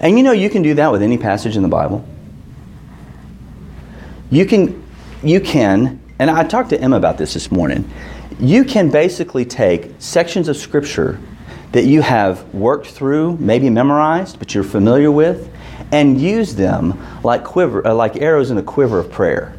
And 0.00 0.16
you 0.16 0.24
know, 0.24 0.32
you 0.32 0.50
can 0.50 0.62
do 0.62 0.74
that 0.74 0.90
with 0.90 1.02
any 1.02 1.18
passage 1.18 1.56
in 1.56 1.62
the 1.62 1.68
Bible. 1.68 2.04
You 4.30 4.46
can, 4.46 4.82
you 5.22 5.40
can, 5.40 6.00
and 6.18 6.30
I 6.30 6.44
talked 6.44 6.70
to 6.70 6.80
Emma 6.80 6.96
about 6.96 7.18
this 7.18 7.34
this 7.34 7.50
morning 7.50 7.90
you 8.40 8.64
can 8.64 8.90
basically 8.90 9.44
take 9.44 9.92
sections 9.98 10.48
of 10.48 10.56
scripture 10.56 11.20
that 11.72 11.84
you 11.84 12.02
have 12.02 12.52
worked 12.54 12.86
through, 12.86 13.36
maybe 13.36 13.70
memorized, 13.70 14.38
but 14.38 14.54
you're 14.54 14.64
familiar 14.64 15.10
with, 15.12 15.52
and 15.92 16.20
use 16.20 16.54
them 16.54 16.98
like 17.22 17.44
quiver, 17.44 17.86
uh, 17.86 17.94
like 17.94 18.16
arrows 18.16 18.50
in 18.50 18.58
a 18.58 18.62
quiver 18.62 18.98
of 18.98 19.10
prayer. 19.10 19.54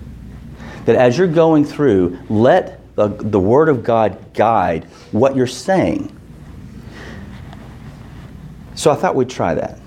That 0.86 0.96
as 0.96 1.18
you're 1.18 1.28
going 1.28 1.64
through, 1.64 2.18
let 2.28 2.80
the, 2.96 3.08
the 3.08 3.40
Word 3.40 3.70
of 3.70 3.84
God 3.84 4.34
guide 4.34 4.86
what 5.12 5.36
you're 5.36 5.48
saying. 5.48 6.18
So 8.76 8.92
I 8.92 8.96
thought 8.96 9.16
we'd 9.16 9.30
try 9.30 9.54
that. 9.54 9.78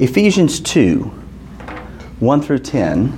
Ephesians 0.00 0.58
2 0.58 1.02
1 2.18 2.42
through 2.42 2.58
10. 2.58 3.16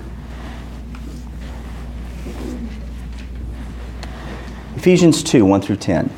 Ephesians 4.77 5.23
2 5.23 5.47
1 5.47 5.63
through 5.63 5.77
10. 5.77 6.11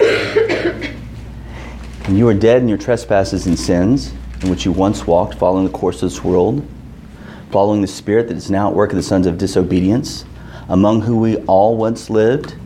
and 0.00 0.98
you 2.18 2.26
are 2.26 2.34
dead 2.34 2.62
in 2.62 2.68
your 2.68 2.78
trespasses 2.78 3.46
and 3.46 3.56
sins, 3.56 4.12
in 4.40 4.50
which 4.50 4.64
you 4.64 4.72
once 4.72 5.06
walked, 5.06 5.36
following 5.36 5.64
the 5.64 5.70
course 5.70 6.02
of 6.02 6.10
this 6.10 6.24
world, 6.24 6.66
following 7.52 7.80
the 7.80 7.86
spirit 7.86 8.26
that 8.26 8.36
is 8.36 8.50
now 8.50 8.68
at 8.68 8.74
work 8.74 8.90
of 8.90 8.96
the 8.96 9.04
sons 9.04 9.28
of 9.28 9.38
disobedience, 9.38 10.24
among 10.68 11.02
whom 11.02 11.20
we 11.20 11.36
all 11.44 11.76
once 11.76 12.10
lived 12.10 12.56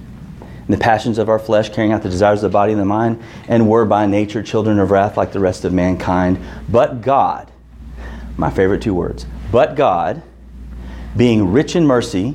in 0.68 0.72
the 0.72 0.78
passions 0.78 1.18
of 1.18 1.28
our 1.28 1.38
flesh, 1.38 1.68
carrying 1.68 1.92
out 1.92 2.02
the 2.02 2.08
desires 2.08 2.42
of 2.42 2.50
the 2.50 2.52
body 2.52 2.72
and 2.72 2.80
the 2.80 2.84
mind, 2.84 3.22
and 3.48 3.68
were 3.68 3.84
by 3.84 4.06
nature 4.06 4.42
children 4.42 4.78
of 4.78 4.90
wrath 4.90 5.16
like 5.16 5.32
the 5.32 5.40
rest 5.40 5.64
of 5.64 5.72
mankind. 5.72 6.38
But 6.68 7.02
God, 7.02 7.50
my 8.36 8.50
favorite 8.50 8.82
two 8.82 8.94
words, 8.94 9.26
but 9.52 9.76
God, 9.76 10.22
being 11.16 11.52
rich 11.52 11.76
in 11.76 11.86
mercy, 11.86 12.34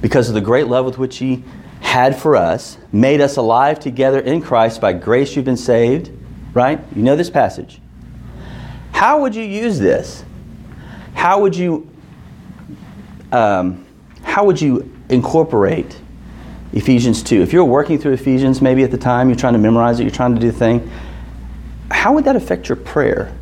because 0.00 0.28
of 0.28 0.34
the 0.34 0.40
great 0.40 0.68
love 0.68 0.84
with 0.84 0.98
which 0.98 1.18
He 1.18 1.42
had 1.80 2.16
for 2.16 2.36
us, 2.36 2.78
made 2.92 3.20
us 3.20 3.36
alive 3.36 3.80
together 3.80 4.20
in 4.20 4.40
Christ. 4.40 4.80
By 4.80 4.92
grace 4.92 5.34
you've 5.34 5.44
been 5.44 5.56
saved, 5.56 6.12
right? 6.54 6.80
You 6.94 7.02
know 7.02 7.16
this 7.16 7.30
passage. 7.30 7.80
How 8.92 9.20
would 9.20 9.34
you 9.34 9.42
use 9.42 9.78
this? 9.78 10.24
How 11.14 11.40
would 11.40 11.56
you, 11.56 11.90
um, 13.32 13.84
how 14.22 14.44
would 14.44 14.60
you 14.60 14.92
incorporate 15.08 16.00
Ephesians 16.72 17.22
2? 17.22 17.40
If 17.40 17.52
you're 17.52 17.64
working 17.64 17.98
through 17.98 18.12
Ephesians, 18.12 18.60
maybe 18.60 18.82
at 18.82 18.90
the 18.90 18.98
time, 18.98 19.28
you're 19.28 19.38
trying 19.38 19.54
to 19.54 19.58
memorize 19.58 20.00
it, 20.00 20.04
you're 20.04 20.10
trying 20.10 20.34
to 20.34 20.40
do 20.40 20.50
the 20.50 20.58
thing, 20.58 20.90
how 21.90 22.14
would 22.14 22.24
that 22.24 22.36
affect 22.36 22.68
your 22.68 22.76
prayer? 22.76 23.32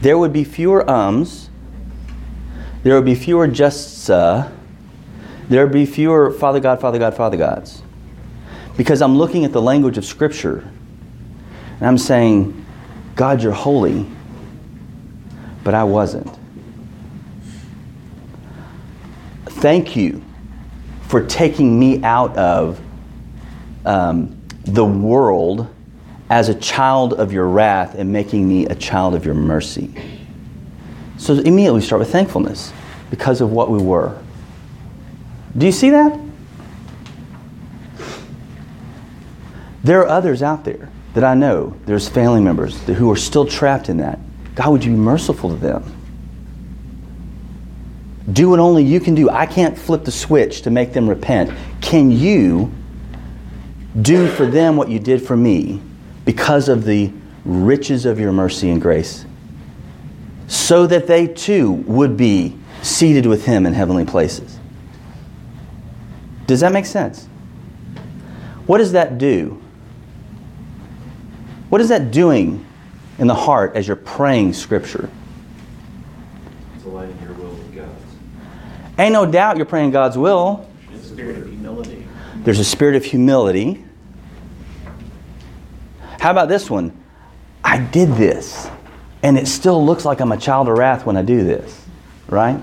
There 0.00 0.18
would 0.18 0.32
be 0.32 0.44
fewer 0.44 0.88
ums, 0.88 1.50
there 2.82 2.94
would 2.94 3.04
be 3.04 3.14
fewer 3.14 3.46
justs, 3.46 4.08
uh, 4.08 4.50
there 5.48 5.64
would 5.64 5.72
be 5.72 5.86
fewer 5.86 6.30
Father 6.30 6.60
God, 6.60 6.80
Father 6.80 6.98
God, 6.98 7.14
Father 7.14 7.36
Gods. 7.36 7.82
Because 8.76 9.02
I'm 9.02 9.18
looking 9.18 9.44
at 9.44 9.52
the 9.52 9.60
language 9.60 9.98
of 9.98 10.04
Scripture 10.04 10.68
and 11.80 11.86
I'm 11.86 11.98
saying, 11.98 12.64
God, 13.16 13.42
you're 13.42 13.52
holy, 13.52 14.06
but 15.64 15.74
I 15.74 15.84
wasn't. 15.84 16.38
Thank 19.46 19.96
you 19.96 20.22
for 21.08 21.26
taking 21.26 21.78
me 21.78 22.02
out 22.04 22.36
of 22.36 22.80
um, 23.84 24.40
the 24.64 24.84
world 24.84 25.74
as 26.30 26.50
a 26.50 26.54
child 26.54 27.14
of 27.14 27.32
your 27.32 27.48
wrath 27.48 27.94
and 27.94 28.12
making 28.12 28.46
me 28.46 28.66
a 28.66 28.74
child 28.74 29.14
of 29.14 29.24
your 29.24 29.34
mercy. 29.34 29.92
So 31.16 31.32
immediately 31.34 31.80
start 31.80 32.00
with 32.00 32.12
thankfulness 32.12 32.72
because 33.10 33.40
of 33.40 33.50
what 33.50 33.70
we 33.70 33.78
were. 33.78 34.16
Do 35.56 35.64
you 35.64 35.72
see 35.72 35.90
that? 35.90 36.20
There 39.82 40.00
are 40.00 40.06
others 40.06 40.42
out 40.42 40.64
there 40.64 40.90
that 41.14 41.24
I 41.24 41.34
know, 41.34 41.74
there's 41.86 42.06
family 42.08 42.42
members 42.42 42.78
who 42.82 43.10
are 43.10 43.16
still 43.16 43.46
trapped 43.46 43.88
in 43.88 43.96
that. 43.96 44.18
God, 44.54 44.70
would 44.70 44.84
you 44.84 44.90
be 44.92 44.98
merciful 44.98 45.48
to 45.48 45.56
them? 45.56 45.97
Do 48.32 48.50
what 48.50 48.58
only 48.58 48.84
you 48.84 49.00
can 49.00 49.14
do. 49.14 49.30
I 49.30 49.46
can't 49.46 49.78
flip 49.78 50.04
the 50.04 50.10
switch 50.10 50.62
to 50.62 50.70
make 50.70 50.92
them 50.92 51.08
repent. 51.08 51.50
Can 51.80 52.10
you 52.10 52.72
do 54.02 54.28
for 54.28 54.46
them 54.46 54.76
what 54.76 54.88
you 54.88 54.98
did 54.98 55.26
for 55.26 55.36
me 55.36 55.80
because 56.24 56.68
of 56.68 56.84
the 56.84 57.10
riches 57.44 58.04
of 58.04 58.20
your 58.20 58.32
mercy 58.32 58.70
and 58.70 58.80
grace? 58.80 59.24
So 60.46 60.86
that 60.86 61.06
they 61.06 61.26
too 61.26 61.72
would 61.72 62.16
be 62.16 62.56
seated 62.82 63.26
with 63.26 63.44
Him 63.44 63.66
in 63.66 63.72
heavenly 63.72 64.04
places. 64.04 64.58
Does 66.46 66.60
that 66.60 66.72
make 66.72 66.86
sense? 66.86 67.26
What 68.66 68.78
does 68.78 68.92
that 68.92 69.18
do? 69.18 69.60
What 71.68 71.80
is 71.80 71.88
that 71.88 72.10
doing 72.10 72.64
in 73.18 73.26
the 73.26 73.34
heart 73.34 73.76
as 73.76 73.86
you're 73.86 73.96
praying 73.96 74.54
Scripture? 74.54 75.10
It's 76.76 76.84
aligning 76.84 77.18
your 77.22 77.34
will 77.34 77.50
with 77.50 77.74
God's. 77.74 77.92
Ain't 78.98 79.12
no 79.12 79.24
doubt 79.24 79.56
you're 79.56 79.66
praying 79.66 79.92
God's 79.92 80.18
will. 80.18 80.68
There's 82.44 82.58
a 82.58 82.64
spirit 82.64 82.96
of 82.96 83.04
humility. 83.04 83.84
How 86.18 86.32
about 86.32 86.48
this 86.48 86.68
one? 86.68 86.92
I 87.62 87.78
did 87.78 88.14
this, 88.14 88.68
and 89.22 89.38
it 89.38 89.46
still 89.46 89.84
looks 89.84 90.04
like 90.04 90.20
I'm 90.20 90.32
a 90.32 90.36
child 90.36 90.68
of 90.68 90.76
wrath 90.76 91.06
when 91.06 91.16
I 91.16 91.22
do 91.22 91.44
this, 91.44 91.86
right? 92.28 92.58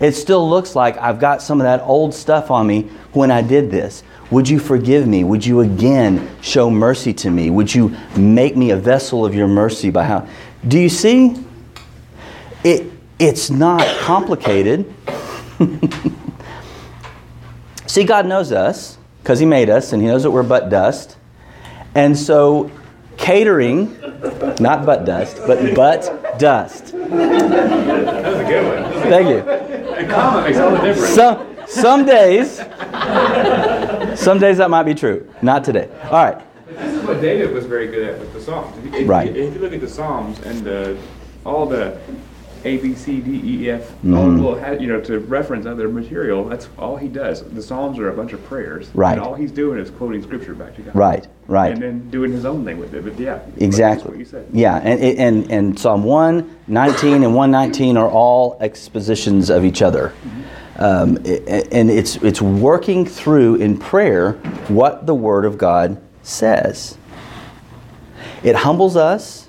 It 0.00 0.12
still 0.12 0.48
looks 0.48 0.76
like 0.76 0.98
I've 0.98 1.18
got 1.18 1.40
some 1.40 1.60
of 1.60 1.64
that 1.64 1.80
old 1.82 2.14
stuff 2.14 2.50
on 2.50 2.66
me 2.66 2.82
when 3.12 3.30
I 3.30 3.40
did 3.40 3.70
this. 3.70 4.02
Would 4.30 4.48
you 4.48 4.58
forgive 4.58 5.06
me? 5.06 5.24
Would 5.24 5.44
you 5.46 5.60
again 5.60 6.28
show 6.42 6.70
mercy 6.70 7.14
to 7.14 7.30
me? 7.30 7.48
Would 7.48 7.74
you 7.74 7.96
make 8.16 8.56
me 8.56 8.70
a 8.70 8.76
vessel 8.76 9.24
of 9.24 9.34
your 9.34 9.48
mercy 9.48 9.90
by 9.90 10.04
how? 10.04 10.28
Do 10.66 10.78
you 10.78 10.90
see? 10.90 11.36
It, 12.64 12.90
it's 13.18 13.50
not 13.50 13.86
complicated. 14.00 14.92
see, 17.86 18.04
God 18.04 18.26
knows 18.26 18.52
us 18.52 18.98
because 19.22 19.38
He 19.38 19.46
made 19.46 19.70
us 19.70 19.92
and 19.92 20.02
He 20.02 20.08
knows 20.08 20.22
that 20.22 20.30
we're 20.30 20.42
but 20.42 20.70
dust. 20.70 21.16
And 21.94 22.16
so, 22.16 22.70
catering, 23.16 23.98
not 24.60 24.86
butt 24.86 25.04
dust, 25.04 25.38
but 25.46 25.74
butt 25.74 26.38
dust. 26.38 26.92
That 26.92 27.10
was 27.10 28.40
a 28.40 28.44
good 28.44 28.84
one. 28.84 28.92
Thank 29.02 29.28
you. 29.28 29.42
The 29.42 30.06
comment 30.12 30.46
makes 30.46 30.58
all 30.58 30.70
the 30.70 30.78
difference. 30.78 31.14
Some, 31.14 31.56
some 31.66 32.06
days, 32.06 32.56
some 34.18 34.38
days 34.38 34.58
that 34.58 34.68
might 34.70 34.84
be 34.84 34.94
true. 34.94 35.28
Not 35.42 35.64
today. 35.64 35.88
All 36.04 36.24
right. 36.24 36.38
This 36.68 36.94
is 36.94 37.02
what 37.04 37.20
David 37.20 37.52
was 37.52 37.66
very 37.66 37.88
good 37.88 38.08
at 38.08 38.20
with 38.20 38.32
the 38.32 38.40
Psalms. 38.40 38.76
If 38.78 38.84
you, 38.84 38.94
if 39.00 39.08
Right. 39.08 39.36
If 39.36 39.54
you 39.54 39.60
look 39.60 39.72
at 39.72 39.80
the 39.80 39.88
Psalms 39.88 40.38
and 40.40 40.62
the, 40.64 40.96
all 41.44 41.66
the 41.66 41.98
A, 42.64 42.76
B, 42.78 42.94
C, 42.94 43.20
D, 43.20 43.40
E, 43.44 43.70
F, 43.70 43.90
all 44.04 44.10
Mhm. 44.26 44.36
little, 44.36 44.58
ha- 44.60 44.72
you 44.72 44.86
know, 44.86 45.00
to 45.00 45.18
reference 45.20 45.64
other 45.66 45.88
material, 45.88 46.44
that's 46.44 46.68
all 46.78 46.96
he 46.96 47.08
does. 47.08 47.42
The 47.42 47.62
Psalms 47.62 47.98
are 47.98 48.08
a 48.10 48.12
bunch 48.12 48.32
of 48.32 48.44
prayers. 48.44 48.90
Right. 48.94 49.12
And 49.12 49.20
all 49.20 49.34
he's 49.34 49.52
doing 49.52 49.78
is 49.78 49.90
quoting 49.90 50.22
scripture 50.22 50.54
back 50.54 50.74
to 50.76 50.82
God. 50.82 50.94
Right, 50.96 51.26
right. 51.46 51.72
And 51.72 51.82
then 51.82 52.10
doing 52.10 52.32
his 52.32 52.44
own 52.44 52.64
thing 52.64 52.78
with 52.78 52.94
it. 52.94 53.04
But 53.04 53.18
yeah. 53.18 53.38
Exactly. 53.58 54.10
what 54.10 54.18
you 54.18 54.24
said. 54.24 54.46
Yeah, 54.52 54.76
and, 54.76 55.00
and, 55.00 55.50
and 55.50 55.78
Psalm 55.78 56.02
119 56.04 57.22
and 57.24 57.34
119 57.34 57.96
are 57.96 58.10
all 58.10 58.56
expositions 58.60 59.50
of 59.50 59.64
each 59.64 59.82
other. 59.82 60.12
Um, 60.78 61.16
and 61.16 61.90
it's, 61.90 62.16
it's 62.16 62.40
working 62.40 63.04
through 63.04 63.56
in 63.56 63.78
prayer 63.78 64.32
what 64.68 65.06
the 65.06 65.14
Word 65.14 65.44
of 65.44 65.58
God 65.58 65.96
says. 66.22 66.96
It 68.44 68.54
humbles 68.54 68.96
us. 68.96 69.47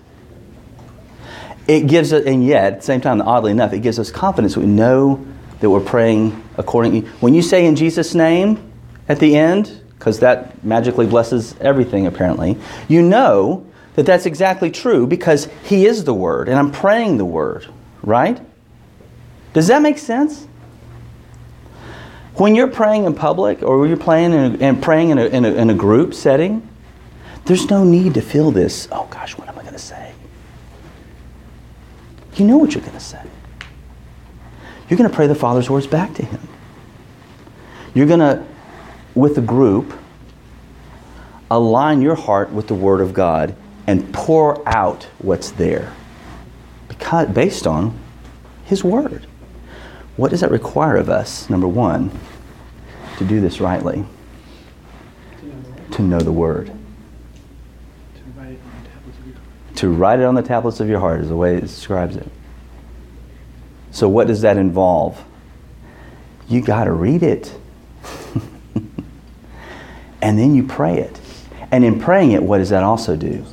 It 1.70 1.86
gives 1.86 2.12
us, 2.12 2.26
and 2.26 2.44
yet, 2.44 2.74
at 2.74 2.80
the 2.80 2.86
same 2.86 3.00
time, 3.00 3.22
oddly 3.22 3.52
enough, 3.52 3.74
it 3.74 3.82
gives 3.82 4.00
us 4.00 4.10
confidence. 4.10 4.58
We 4.58 4.66
know 4.66 5.24
that 5.60 5.70
we're 5.70 5.80
praying 5.80 6.44
according. 6.58 7.06
When 7.20 7.36
you 7.36 7.44
say 7.44 7.68
in 7.68 7.76
Jesus' 7.76 8.16
name 8.16 8.72
at 9.08 9.20
the 9.20 9.36
end, 9.36 9.84
because 9.94 10.18
that 10.22 10.64
magically 10.64 11.06
blesses 11.06 11.56
everything 11.62 12.08
apparently, 12.08 12.58
you 12.88 13.04
know 13.04 13.68
that 13.94 14.08
that's 14.08 14.26
exactly 14.26 14.72
true 14.72 15.06
because 15.06 15.48
He 15.64 15.86
is 15.86 16.06
the 16.06 16.14
Word, 16.14 16.50
and 16.50 16.58
I'm 16.58 16.72
praying 16.72 17.20
the 17.20 17.26
Word, 17.26 17.68
right? 18.02 18.42
Does 19.54 19.68
that 19.68 19.84
make 19.84 20.00
sense? 20.00 20.48
When 22.34 22.56
you're 22.56 22.72
praying 22.72 23.04
in 23.04 23.14
public 23.14 23.62
or 23.62 23.86
you're 23.86 23.96
praying 23.96 24.34
in 24.34 24.56
a, 24.56 24.58
and 24.66 24.82
praying 24.82 25.12
in 25.12 25.20
a, 25.20 25.26
in, 25.26 25.46
a, 25.46 25.54
in 25.54 25.70
a 25.70 25.76
group 25.76 26.16
setting, 26.16 26.68
there's 27.46 27.70
no 27.70 27.84
need 27.84 28.16
to 28.16 28.22
feel 28.22 28.50
this, 28.50 28.88
oh 28.92 29.08
gosh, 29.12 29.38
what 29.38 29.48
am 29.48 29.60
I 29.60 29.62
going 29.62 29.74
to 29.74 29.80
say? 29.80 30.14
You 32.40 32.46
know 32.46 32.58
what 32.58 32.74
you're 32.74 32.82
going 32.82 32.94
to 32.94 33.02
say. 33.02 33.22
You're 34.88 34.98
going 34.98 35.10
to 35.10 35.16
pray 35.16 35.28
the 35.28 35.36
Father's 35.36 35.70
words 35.70 35.88
back 35.88 36.14
to 36.16 36.26
Him. 36.26 36.48
You're 37.94 38.08
going 38.08 38.22
to, 38.22 38.46
with 39.14 39.38
a 39.38 39.42
group, 39.42 39.94
align 41.52 42.02
your 42.02 42.16
heart 42.16 42.52
with 42.52 42.68
the 42.68 42.74
Word 42.76 43.02
of 43.02 43.14
God 43.14 43.56
and 43.88 44.14
pour 44.14 44.68
out 44.68 45.04
what's 45.20 45.52
there 45.52 45.94
because, 46.88 47.28
based 47.28 47.68
on 47.68 48.00
His 48.64 48.86
Word. 48.86 49.26
What 50.16 50.32
does 50.32 50.40
that 50.40 50.52
require 50.52 50.96
of 50.96 51.10
us? 51.10 51.50
Number 51.50 51.68
one, 51.68 52.10
to 53.18 53.26
do 53.26 53.42
this 53.42 53.60
rightly, 53.60 54.06
to 55.92 56.02
know 56.02 56.20
the 56.20 56.32
Word. 56.32 56.72
To 59.80 59.90
write 59.90 60.20
it 60.20 60.26
on 60.26 60.36
the 60.36 60.42
tablets 60.42 60.82
of 60.82 60.90
your 60.90 61.00
heart 61.00 61.22
is 61.22 61.30
the 61.30 61.38
way 61.38 61.56
it 61.56 61.62
describes 61.62 62.18
it. 62.18 62.28
So, 63.92 64.10
what 64.10 64.28
does 64.28 64.42
that 64.42 64.58
involve? 64.58 65.24
You 66.50 66.60
got 66.60 66.84
to 66.84 66.92
read 66.92 67.24
it. 67.24 67.58
and 70.22 70.38
then 70.38 70.54
you 70.54 70.64
pray 70.68 70.98
it. 70.98 71.18
And 71.72 71.86
in 71.86 71.98
praying 71.98 72.34
it, 72.34 72.44
what 72.44 72.58
does 72.58 72.72
that 72.72 72.84
also 72.84 73.16
do? 73.16 73.46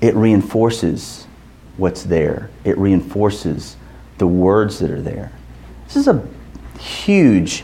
It 0.00 0.16
reinforces 0.16 1.28
what's 1.76 2.02
there, 2.02 2.50
it 2.64 2.76
reinforces 2.76 3.76
the 4.18 4.26
words 4.26 4.80
that 4.80 4.90
are 4.90 5.00
there. 5.00 5.30
This 5.84 5.94
is 5.94 6.08
a 6.08 6.26
huge, 6.80 7.62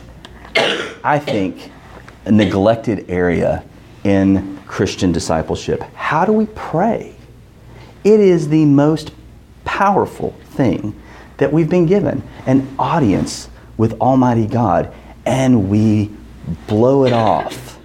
I 1.03 1.19
think, 1.19 1.73
neglected 2.31 3.11
area 3.11 3.65
in 4.05 4.57
Christian 4.69 5.11
discipleship. 5.11 5.81
How 5.95 6.25
do 6.25 6.33
we 6.33 6.47
pray? 6.55 7.17
It 8.05 8.21
is 8.21 8.49
the 8.49 8.65
most 8.65 9.13
powerful 9.65 10.33
thing 10.51 11.01
that 11.37 11.53
we've 11.53 11.69
been 11.69 11.87
given 11.87 12.23
an 12.47 12.69
audience 12.79 13.49
with 13.77 13.99
Almighty 14.01 14.47
God, 14.47 14.93
and 15.25 15.71
we 15.71 16.11
blow 16.67 17.05
it 17.05 17.13
off 17.13 17.79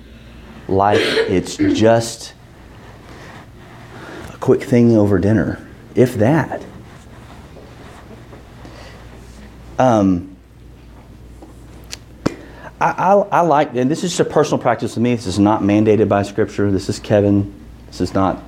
like 0.68 1.00
it's 1.00 1.58
just 1.58 2.34
a 4.34 4.38
quick 4.38 4.64
thing 4.64 4.96
over 4.98 5.20
dinner, 5.20 5.66
if 5.96 6.16
that. 6.16 6.64
Um, 9.78 10.36
I, 12.80 12.92
I, 12.92 13.14
I 13.14 13.42
like, 13.42 13.76
and 13.76 13.90
this 13.90 14.04
is 14.04 14.12
just 14.12 14.20
a 14.20 14.26
personal 14.26 14.62
practice 14.62 14.96
with 14.96 15.04
me. 15.04 15.16
This 15.16 15.28
is 15.28 15.40
not 15.40 15.62
mandated 15.62 16.10
by 16.10 16.24
Scripture. 16.24 16.72
This 16.72 16.90
is 16.90 17.00
Kevin. 17.00 17.54
This 17.88 18.02
is 18.02 18.14
not. 18.14 18.44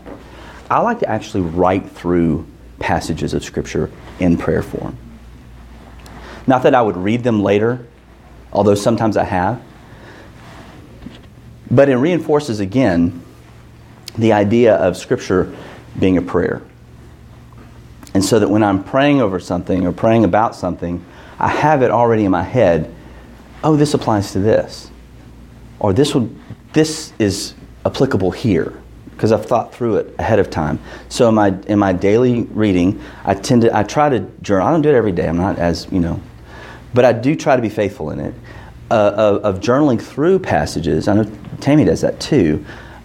I 0.69 0.79
like 0.81 0.99
to 0.99 1.09
actually 1.09 1.41
write 1.41 1.89
through 1.89 2.45
passages 2.79 3.33
of 3.33 3.43
Scripture 3.43 3.89
in 4.19 4.37
prayer 4.37 4.61
form. 4.61 4.97
Not 6.45 6.63
that 6.63 6.75
I 6.75 6.81
would 6.81 6.97
read 6.97 7.23
them 7.23 7.41
later, 7.41 7.85
although 8.51 8.75
sometimes 8.75 9.17
I 9.17 9.23
have, 9.23 9.61
but 11.69 11.89
it 11.89 11.95
reinforces 11.97 12.59
again 12.59 13.21
the 14.17 14.33
idea 14.33 14.75
of 14.75 14.97
Scripture 14.97 15.53
being 15.99 16.17
a 16.17 16.21
prayer. 16.21 16.61
And 18.13 18.23
so 18.23 18.39
that 18.39 18.49
when 18.49 18.63
I'm 18.63 18.83
praying 18.83 19.21
over 19.21 19.39
something 19.39 19.85
or 19.85 19.91
praying 19.91 20.23
about 20.23 20.55
something, 20.55 21.03
I 21.39 21.49
have 21.49 21.81
it 21.81 21.91
already 21.91 22.25
in 22.25 22.31
my 22.31 22.43
head. 22.43 22.93
Oh, 23.63 23.75
this 23.75 23.93
applies 23.93 24.31
to 24.31 24.39
this. 24.39 24.89
Or 25.79 25.93
this 25.93 26.15
would 26.15 26.35
this 26.73 27.13
is 27.19 27.53
applicable 27.85 28.31
here 28.31 28.81
because 29.17 29.31
I've 29.31 29.47
thought 29.47 29.73
through 29.73 29.97
it 29.97 30.15
ahead 30.19 30.37
of 30.37 30.51
time. 30.51 30.79
So 31.09 31.27
in 31.27 31.35
my 31.35 31.47
in 31.65 31.79
my 31.79 31.91
daily 31.91 32.43
reading, 32.43 33.01
I 33.25 33.33
tend 33.33 33.63
to 33.63 33.75
I 33.75 33.81
try 33.81 34.09
to 34.09 34.19
journal. 34.43 34.67
I 34.67 34.71
don't 34.71 34.83
do 34.83 34.89
it 34.89 34.95
every 34.95 35.11
day. 35.11 35.27
I'm 35.27 35.37
not 35.37 35.57
as 35.57 35.87
you 35.91 35.99
know, 35.99 36.21
but 36.93 37.03
I 37.03 37.13
do 37.13 37.35
try 37.35 37.55
to 37.55 37.61
be 37.61 37.69
faithful 37.69 38.11
in 38.11 38.19
it. 38.19 38.35
Uh, 38.89 39.11
of, 39.17 39.55
of, 39.55 39.59
journaling 39.59 40.01
through 40.01 40.39
passages. 40.39 41.09
I 41.09 41.15
know 41.15 41.29
Tammy 41.59 41.83
does 41.83 41.99
that 42.01 42.21
too. 42.21 42.63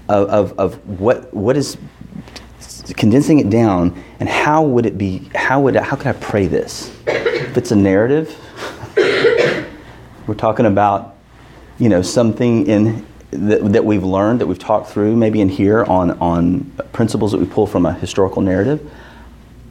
Of, 0.09 0.29
of, 0.29 0.59
of 0.59 1.01
what 1.01 1.33
what 1.35 1.57
is 1.57 1.77
condensing 2.96 3.40
it 3.40 3.51
down 3.51 4.01
and 4.20 4.29
how 4.29 4.62
would 4.62 4.87
it 4.87 4.98
be 4.98 5.29
how 5.35 5.61
would 5.61 5.75
how 5.75 5.96
could 5.96 6.09
I 6.09 6.12
pray 6.12 6.46
this? 6.46 6.94
If 7.07 7.57
it's 7.57 7.72
a 7.72 7.77
narrative, 7.77 8.38
we're 10.27 10.35
talking 10.37 10.66
about 10.66 11.16
you 11.79 11.88
know 11.88 12.03
something 12.03 12.66
in 12.66 13.07
that, 13.32 13.72
that 13.72 13.84
we've 13.84 14.04
learned 14.04 14.40
that 14.40 14.46
we've 14.46 14.58
talked 14.58 14.90
through 14.90 15.16
maybe 15.16 15.40
in 15.40 15.48
here 15.48 15.84
on 15.84 16.12
on 16.20 16.70
principles 16.92 17.32
that 17.32 17.38
we 17.38 17.46
pull 17.46 17.66
from 17.66 17.86
a 17.86 17.94
historical 17.94 18.42
narrative. 18.42 18.90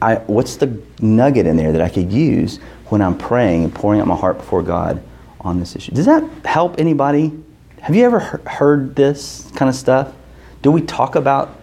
I, 0.02 0.16
what's 0.16 0.56
the 0.56 0.82
nugget 1.00 1.46
in 1.46 1.56
there 1.56 1.70
that 1.70 1.80
I 1.80 1.88
could 1.88 2.12
use 2.12 2.58
when 2.86 3.00
I'm 3.00 3.16
praying 3.16 3.62
and 3.64 3.72
pouring 3.72 4.00
out 4.00 4.08
my 4.08 4.16
heart 4.16 4.38
before 4.38 4.62
God 4.62 5.00
on 5.40 5.60
this 5.60 5.76
issue? 5.76 5.92
Does 5.92 6.06
that 6.06 6.28
help 6.44 6.80
anybody? 6.80 7.32
Have 7.80 7.94
you 7.94 8.04
ever 8.04 8.18
heard 8.18 8.96
this 8.96 9.48
kind 9.54 9.68
of 9.68 9.76
stuff? 9.76 10.12
Do 10.60 10.72
we 10.72 10.82
talk 10.82 11.14
about 11.14 11.56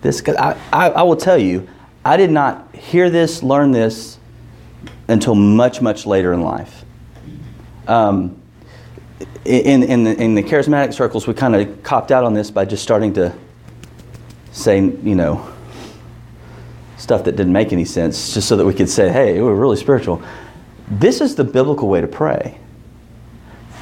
this? 0.00 0.20
Cause 0.20 0.36
I, 0.36 0.56
I, 0.72 0.90
I 0.90 1.02
will 1.02 1.16
tell 1.16 1.38
you, 1.38 1.68
I 2.04 2.16
did 2.16 2.30
not 2.30 2.72
hear 2.74 3.10
this, 3.10 3.42
learn 3.42 3.72
this 3.72 4.18
until 5.08 5.34
much, 5.34 5.82
much 5.82 6.06
later 6.06 6.32
in 6.32 6.42
life. 6.42 6.84
Um, 7.88 8.37
in, 9.44 9.82
in, 9.82 10.04
the, 10.04 10.22
in 10.22 10.34
the 10.34 10.42
charismatic 10.42 10.94
circles, 10.94 11.26
we 11.26 11.34
kind 11.34 11.56
of 11.56 11.82
copped 11.82 12.12
out 12.12 12.24
on 12.24 12.34
this 12.34 12.50
by 12.50 12.64
just 12.64 12.82
starting 12.82 13.14
to 13.14 13.34
say, 14.52 14.80
you 14.80 15.14
know, 15.14 15.52
stuff 16.96 17.24
that 17.24 17.32
didn't 17.32 17.52
make 17.52 17.72
any 17.72 17.84
sense, 17.84 18.34
just 18.34 18.48
so 18.48 18.56
that 18.56 18.64
we 18.64 18.74
could 18.74 18.88
say, 18.88 19.10
hey, 19.10 19.40
we're 19.40 19.54
really 19.54 19.76
spiritual. 19.76 20.22
This 20.90 21.20
is 21.20 21.34
the 21.34 21.44
biblical 21.44 21.88
way 21.88 22.00
to 22.00 22.06
pray. 22.06 22.58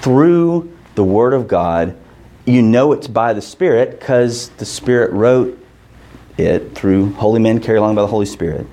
Through 0.01 0.77
the 0.94 1.05
Word 1.05 1.33
of 1.33 1.49
God, 1.49 1.96
you 2.44 2.62
know 2.62 2.92
it's 2.92 3.09
by 3.09 3.33
the 3.33 3.42
Spirit 3.42 3.99
because 3.99 4.51
the 4.51 4.64
Spirit 4.64 5.12
wrote 5.12 5.59
it 6.38 6.75
through 6.75 7.12
holy 7.14 7.40
men 7.40 7.61
carried 7.61 7.79
along 7.79 7.96
by 7.96 8.03
the 8.03 8.09
Holy 8.09 8.27
Spirit. 8.27 8.66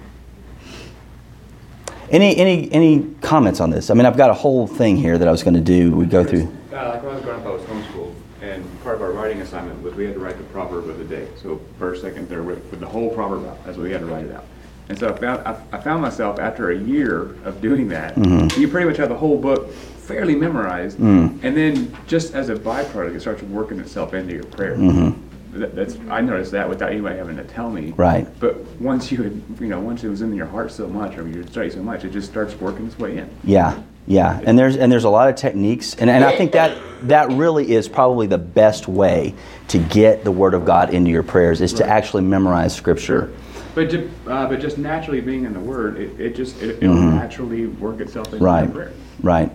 Any, 2.13 2.37
any, 2.37 2.71
any 2.71 3.15
comments 3.21 3.59
on 3.59 3.71
this? 3.71 3.89
I 3.89 3.95
mean, 3.95 4.05
I've 4.05 4.15
got 4.15 4.29
a 4.29 4.35
whole 4.35 4.67
thing 4.67 4.97
here 4.97 5.17
that 5.17 5.27
I 5.27 5.31
was 5.31 5.41
going 5.41 5.55
to 5.55 5.61
do. 5.61 5.95
We 5.95 6.05
go 6.05 6.23
through. 6.23 6.43
Uh, 6.71 6.89
like 6.89 7.01
when 7.01 7.11
I 7.11 7.15
was 7.15 7.23
growing 7.23 7.41
up, 7.41 7.47
I 7.47 7.49
was 7.49 7.63
homeschooled, 7.63 8.13
and 8.39 8.83
part 8.83 8.97
of 8.97 9.01
our 9.01 9.11
writing 9.11 9.41
assignment 9.41 9.81
was 9.81 9.95
we 9.95 10.05
had 10.05 10.13
to 10.13 10.19
write 10.19 10.37
the 10.37 10.43
proverb 10.43 10.87
of 10.89 10.99
the 10.99 11.05
day. 11.05 11.27
So 11.41 11.59
first, 11.79 12.03
second, 12.03 12.29
third, 12.29 12.45
with 12.45 12.79
the 12.79 12.85
whole 12.85 13.09
proverb 13.09 13.47
out. 13.47 13.65
That's 13.65 13.77
what 13.77 13.85
we 13.85 13.91
had 13.91 14.01
to 14.01 14.05
write 14.05 14.25
it 14.25 14.31
out. 14.35 14.45
And 14.89 14.99
so 14.99 15.11
I 15.11 15.17
found, 15.17 15.47
I, 15.47 15.59
I 15.71 15.79
found 15.79 16.03
myself 16.03 16.39
after 16.39 16.69
a 16.69 16.77
year 16.77 17.35
of 17.45 17.61
doing 17.61 17.87
that, 17.87 18.13
mm-hmm. 18.13 18.61
you 18.61 18.67
pretty 18.67 18.87
much 18.87 18.97
have 18.97 19.09
the 19.09 19.17
whole 19.17 19.39
book 19.39 19.71
fairly 19.73 20.35
memorized, 20.35 20.99
mm. 20.99 21.39
and 21.43 21.57
then 21.57 21.97
just 22.05 22.35
as 22.35 22.49
a 22.49 22.55
byproduct, 22.55 23.15
it 23.15 23.21
starts 23.21 23.41
working 23.43 23.79
itself 23.79 24.13
into 24.13 24.33
your 24.35 24.43
prayer. 24.43 24.75
Mm-hmm 24.75 25.22
that, 25.53 25.75
that's 25.75 25.97
I 26.09 26.21
noticed 26.21 26.51
that 26.51 26.67
without 26.67 26.91
anybody 26.91 27.17
having 27.17 27.37
to 27.37 27.43
tell 27.43 27.69
me. 27.69 27.91
Right. 27.91 28.27
But 28.39 28.57
once 28.79 29.11
you 29.11 29.23
had, 29.23 29.41
you 29.59 29.67
know, 29.67 29.79
once 29.79 30.03
it 30.03 30.09
was 30.09 30.21
in 30.21 30.33
your 30.33 30.47
heart 30.47 30.71
so 30.71 30.87
much, 30.87 31.17
or 31.17 31.27
you 31.27 31.45
study 31.47 31.69
so 31.69 31.83
much, 31.83 32.03
it 32.03 32.11
just 32.11 32.29
starts 32.29 32.55
working 32.55 32.87
its 32.87 32.97
way 32.97 33.17
in. 33.17 33.29
Yeah, 33.43 33.81
yeah, 34.07 34.41
and 34.43 34.59
there's 34.59 34.75
and 34.75 34.91
there's 34.91 35.05
a 35.05 35.09
lot 35.09 35.29
of 35.29 35.35
techniques, 35.35 35.95
and, 35.95 36.09
and 36.09 36.25
I 36.25 36.35
think 36.35 36.51
that 36.53 36.77
that 37.03 37.31
really 37.31 37.71
is 37.71 37.87
probably 37.87 38.27
the 38.27 38.37
best 38.37 38.87
way 38.87 39.33
to 39.69 39.77
get 39.77 40.23
the 40.23 40.31
Word 40.31 40.53
of 40.53 40.65
God 40.65 40.93
into 40.93 41.09
your 41.09 41.23
prayers 41.23 41.61
is 41.61 41.73
to 41.73 41.87
actually 41.87 42.23
memorize 42.23 42.75
Scripture. 42.75 43.33
But 43.75 43.89
just, 43.89 44.13
uh, 44.27 44.47
but 44.47 44.59
just 44.59 44.77
naturally 44.77 45.21
being 45.21 45.45
in 45.45 45.53
the 45.53 45.59
Word, 45.59 45.97
it, 45.97 46.19
it 46.19 46.35
just 46.35 46.61
it, 46.61 46.81
will 46.81 46.95
mm-hmm. 46.95 47.15
naturally 47.15 47.67
work 47.67 48.01
itself 48.01 48.27
into 48.33 48.43
right. 48.43 48.71
prayer. 48.71 48.91
Right. 49.21 49.51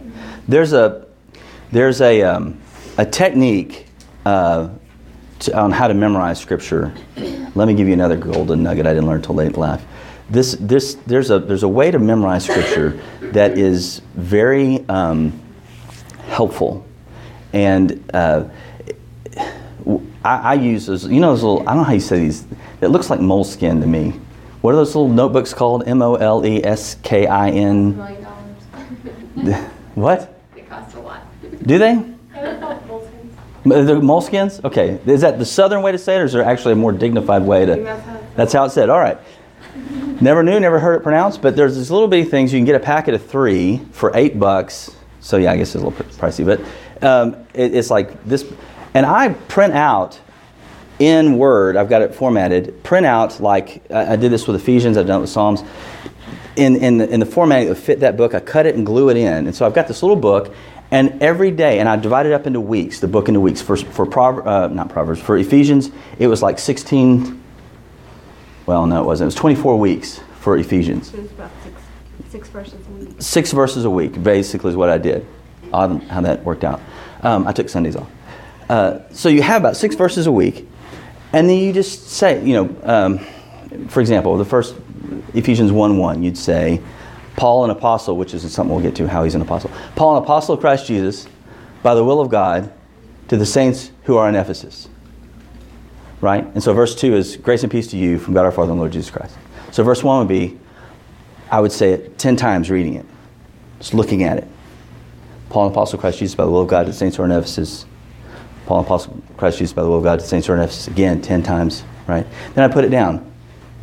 There's 0.48 0.72
a 0.72 1.06
there's 1.70 2.00
a 2.00 2.22
um, 2.22 2.58
a 2.96 3.04
technique. 3.04 3.86
Uh, 4.24 4.70
to, 5.40 5.56
on 5.58 5.70
how 5.70 5.88
to 5.88 5.94
memorize 5.94 6.40
scripture, 6.40 6.92
let 7.54 7.68
me 7.68 7.74
give 7.74 7.86
you 7.86 7.94
another 7.94 8.16
golden 8.16 8.62
nugget 8.62 8.86
I 8.86 8.94
didn't 8.94 9.06
learn 9.06 9.16
until 9.16 9.34
late 9.34 9.54
in 9.54 9.60
life. 9.60 9.84
This, 10.30 10.56
this, 10.60 10.94
there's, 11.06 11.30
a, 11.30 11.38
there's 11.38 11.62
a 11.62 11.68
way 11.68 11.90
to 11.90 11.98
memorize 11.98 12.44
scripture 12.44 13.00
that 13.20 13.56
is 13.56 14.02
very 14.14 14.84
um, 14.88 15.38
helpful. 16.26 16.86
And 17.52 18.04
uh, 18.12 18.48
I, 20.24 20.36
I, 20.36 20.54
use 20.54 20.86
those, 20.86 21.06
you 21.06 21.20
know, 21.20 21.30
those 21.30 21.42
little, 21.42 21.60
I 21.62 21.72
don't 21.72 21.78
know 21.78 21.84
how 21.84 21.94
you 21.94 22.00
say 22.00 22.18
these, 22.18 22.46
it 22.80 22.88
looks 22.88 23.08
like 23.08 23.20
moleskin 23.20 23.80
to 23.80 23.86
me. 23.86 24.20
What 24.60 24.74
are 24.74 24.76
those 24.76 24.94
little 24.94 25.08
notebooks 25.08 25.54
called? 25.54 25.86
M 25.86 26.02
O 26.02 26.16
L 26.16 26.44
E 26.44 26.62
S 26.64 26.96
K 27.02 27.26
I 27.26 27.50
N. 27.50 27.96
What? 29.94 30.32
They 30.54 30.60
cost 30.62 30.94
a 30.94 31.00
lot. 31.00 31.22
Do 31.64 31.76
they? 31.76 32.04
The 33.68 34.00
moleskins? 34.00 34.64
Okay. 34.64 34.98
Is 35.06 35.20
that 35.22 35.38
the 35.38 35.44
southern 35.44 35.82
way 35.82 35.92
to 35.92 35.98
say 35.98 36.16
it, 36.16 36.20
or 36.20 36.24
is 36.24 36.32
there 36.32 36.44
actually 36.44 36.72
a 36.72 36.76
more 36.76 36.92
dignified 36.92 37.42
way 37.42 37.66
to? 37.66 37.76
That's 38.36 38.52
how 38.52 38.64
it's 38.64 38.74
said. 38.74 38.88
All 38.90 39.00
right. 39.00 39.18
Never 40.20 40.42
knew, 40.42 40.58
never 40.58 40.80
heard 40.80 40.96
it 40.96 41.02
pronounced, 41.02 41.40
but 41.42 41.54
there's 41.54 41.76
these 41.76 41.90
little 41.90 42.08
bitty 42.08 42.28
things. 42.28 42.52
You 42.52 42.58
can 42.58 42.66
get 42.66 42.74
a 42.74 42.80
packet 42.80 43.14
of 43.14 43.24
three 43.24 43.78
for 43.92 44.10
eight 44.16 44.38
bucks. 44.38 44.96
So 45.20 45.36
yeah, 45.36 45.52
I 45.52 45.56
guess 45.56 45.74
it's 45.74 45.82
a 45.82 45.86
little 45.86 46.04
pricey, 46.16 46.44
but 46.44 46.60
um, 47.06 47.46
it, 47.54 47.74
it's 47.74 47.90
like 47.90 48.24
this. 48.24 48.50
And 48.94 49.06
I 49.06 49.28
print 49.28 49.74
out 49.74 50.18
in 50.98 51.38
Word. 51.38 51.76
I've 51.76 51.88
got 51.88 52.02
it 52.02 52.14
formatted. 52.14 52.82
Print 52.82 53.06
out 53.06 53.40
like 53.40 53.88
I, 53.90 54.14
I 54.14 54.16
did 54.16 54.32
this 54.32 54.46
with 54.46 54.56
Ephesians. 54.56 54.96
I've 54.96 55.06
done 55.06 55.18
it 55.18 55.22
with 55.22 55.30
Psalms. 55.30 55.62
In 56.56 56.74
in 56.76 56.98
the, 56.98 57.08
in 57.08 57.20
the 57.20 57.26
format 57.26 57.62
that 57.62 57.68
would 57.68 57.78
fit 57.78 58.00
that 58.00 58.16
book, 58.16 58.34
I 58.34 58.40
cut 58.40 58.66
it 58.66 58.74
and 58.74 58.84
glue 58.84 59.10
it 59.10 59.16
in. 59.16 59.46
And 59.46 59.54
so 59.54 59.64
I've 59.66 59.74
got 59.74 59.86
this 59.86 60.02
little 60.02 60.16
book, 60.16 60.52
and 60.90 61.22
every 61.22 61.50
day, 61.50 61.80
and 61.80 61.88
I 61.88 61.96
divided 61.96 62.32
up 62.32 62.46
into 62.46 62.60
weeks, 62.60 63.00
the 63.00 63.08
book 63.08 63.28
into 63.28 63.40
weeks. 63.40 63.60
For, 63.60 63.76
for 63.76 64.06
Proverbs, 64.06 64.46
uh, 64.46 64.68
not 64.68 64.88
Proverbs, 64.88 65.20
for 65.20 65.36
Ephesians, 65.36 65.90
it 66.18 66.28
was 66.28 66.42
like 66.42 66.58
16, 66.58 67.42
well, 68.66 68.86
no, 68.86 69.02
it 69.02 69.06
wasn't. 69.06 69.26
It 69.26 69.28
was 69.28 69.34
24 69.34 69.78
weeks 69.78 70.20
for 70.40 70.56
Ephesians. 70.56 71.12
It 71.12 71.22
was 71.22 71.30
about 71.32 71.50
six, 71.62 71.82
six 72.30 72.48
verses 72.48 72.86
a 72.86 72.90
week. 72.90 73.10
Six 73.18 73.52
verses 73.52 73.84
a 73.84 73.90
week, 73.90 74.22
basically, 74.22 74.70
is 74.70 74.76
what 74.76 74.88
I 74.88 74.98
did. 74.98 75.26
Odd 75.72 76.02
how 76.04 76.20
that 76.22 76.44
worked 76.44 76.64
out. 76.64 76.80
Um, 77.22 77.46
I 77.46 77.52
took 77.52 77.68
Sundays 77.68 77.96
off. 77.96 78.10
Uh, 78.68 79.00
so 79.10 79.28
you 79.28 79.42
have 79.42 79.62
about 79.62 79.76
six 79.76 79.94
verses 79.94 80.26
a 80.26 80.32
week, 80.32 80.68
and 81.32 81.48
then 81.48 81.58
you 81.58 81.72
just 81.72 82.08
say, 82.08 82.44
you 82.44 82.54
know, 82.54 82.76
um, 82.82 83.88
for 83.88 84.00
example, 84.00 84.36
the 84.36 84.44
first 84.44 84.74
Ephesians 85.34 85.72
1 85.72 85.98
1, 85.98 86.22
you'd 86.22 86.38
say, 86.38 86.80
Paul, 87.38 87.64
an 87.64 87.70
apostle, 87.70 88.16
which 88.16 88.34
is 88.34 88.42
something 88.52 88.74
we'll 88.74 88.82
get 88.82 88.96
to 88.96 89.06
how 89.06 89.22
he's 89.22 89.36
an 89.36 89.42
apostle. 89.42 89.70
Paul, 89.94 90.16
an 90.16 90.24
apostle 90.24 90.56
of 90.56 90.60
Christ 90.60 90.86
Jesus, 90.86 91.28
by 91.84 91.94
the 91.94 92.02
will 92.02 92.20
of 92.20 92.28
God, 92.28 92.72
to 93.28 93.36
the 93.36 93.46
saints 93.46 93.92
who 94.02 94.16
are 94.16 94.28
in 94.28 94.34
Ephesus. 94.34 94.88
Right? 96.20 96.44
And 96.44 96.60
so 96.60 96.74
verse 96.74 96.96
2 96.96 97.14
is 97.14 97.36
grace 97.36 97.62
and 97.62 97.70
peace 97.70 97.86
to 97.88 97.96
you 97.96 98.18
from 98.18 98.34
God 98.34 98.44
our 98.44 98.50
Father 98.50 98.72
and 98.72 98.80
Lord 98.80 98.90
Jesus 98.90 99.10
Christ. 99.10 99.36
So 99.70 99.84
verse 99.84 100.02
1 100.02 100.18
would 100.18 100.28
be, 100.28 100.58
I 101.48 101.60
would 101.60 101.70
say 101.70 101.92
it 101.92 102.18
10 102.18 102.34
times 102.34 102.70
reading 102.70 102.94
it, 102.94 103.06
just 103.78 103.94
looking 103.94 104.24
at 104.24 104.38
it. 104.38 104.48
Paul, 105.48 105.66
an 105.66 105.72
apostle 105.72 105.98
of 105.98 106.00
Christ 106.00 106.18
Jesus, 106.18 106.34
by 106.34 106.44
the 106.44 106.50
will 106.50 106.62
of 106.62 106.68
God, 106.68 106.86
to 106.86 106.90
the 106.90 106.96
saints 106.96 107.16
who 107.16 107.22
are 107.22 107.26
in 107.26 107.30
Ephesus. 107.30 107.86
Paul, 108.66 108.80
an 108.80 108.84
apostle 108.84 109.14
of 109.14 109.36
Christ 109.36 109.58
Jesus, 109.58 109.72
by 109.72 109.82
the 109.82 109.88
will 109.88 109.98
of 109.98 110.04
God, 110.04 110.18
to 110.18 110.22
the 110.22 110.28
saints 110.28 110.48
who 110.48 110.54
are 110.54 110.56
in 110.56 110.62
Ephesus. 110.62 110.88
Again, 110.88 111.22
10 111.22 111.44
times. 111.44 111.84
Right? 112.08 112.26
Then 112.54 112.68
I 112.68 112.72
put 112.72 112.84
it 112.84 112.90
down. 112.90 113.32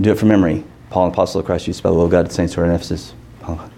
Do 0.01 0.11
it 0.11 0.19
from 0.19 0.27
memory. 0.27 0.65
Paul, 0.89 1.05
an 1.05 1.13
apostle 1.13 1.39
of 1.39 1.45
Christ 1.45 1.67
Jesus, 1.67 1.79
by 1.79 1.89
the 1.89 1.95
will 1.95 2.05
of 2.05 2.11
God, 2.11 2.23
to 2.23 2.27
the 2.27 2.33
saints 2.33 2.53
who 2.53 2.61
are 2.61 2.65
in 2.65 2.71
Ephesus. 2.71 3.13
Oh, 3.47 3.69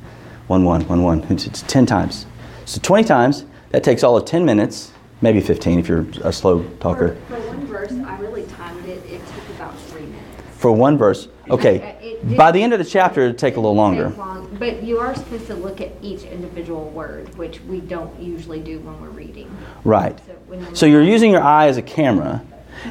one, 0.48 0.64
one, 0.64 0.88
one, 0.88 1.04
one. 1.04 1.24
It's, 1.30 1.46
it's 1.46 1.62
10 1.64 1.86
times. 1.86 2.26
So 2.66 2.80
20 2.82 3.04
times, 3.04 3.46
That 3.72 3.84
takes 3.84 4.02
all 4.02 4.16
of 4.16 4.24
10 4.24 4.46
minutes, 4.46 4.94
maybe 5.22 5.42
15 5.42 5.80
if 5.80 5.90
you're 5.90 6.06
a 6.24 6.32
slow 6.32 6.64
talker. 6.80 7.16
For, 7.28 7.36
for 7.36 7.48
one 7.48 7.66
verse, 7.68 7.92
I 7.92 8.18
really 8.20 8.46
timed 8.46 8.86
it. 8.88 9.04
It 9.06 9.20
took 9.20 9.56
about 9.58 9.78
three 9.78 10.04
minutes. 10.04 10.24
For 10.58 10.72
one 10.72 10.98
verse. 10.98 11.28
Okay. 11.50 11.98
It- 12.02 12.32
it 12.32 12.38
By 12.38 12.52
the 12.52 12.64
end 12.64 12.72
of 12.72 12.80
the 12.80 12.86
chapter, 12.86 13.22
it'll 13.24 13.36
take 13.36 13.58
a 13.58 13.60
little 13.60 13.76
longer. 13.76 14.10
Long, 14.18 14.56
But 14.58 14.84
you 14.84 15.00
are 15.00 15.14
supposed 15.14 15.48
to 15.48 15.54
look 15.54 15.82
at 15.82 15.92
each 16.02 16.24
individual 16.24 16.90
word, 16.90 17.36
which 17.38 17.62
we 17.64 17.82
don't 17.82 18.18
usually 18.20 18.62
do 18.62 18.80
when 18.80 19.02
we're 19.02 19.10
reading. 19.10 19.56
Right. 19.84 20.18
So 20.26 20.74
So 20.74 20.86
you're 20.86 21.04
using 21.04 21.32
your 21.32 21.44
eye 21.44 21.68
as 21.68 21.76
a 21.78 21.82
camera 21.82 22.42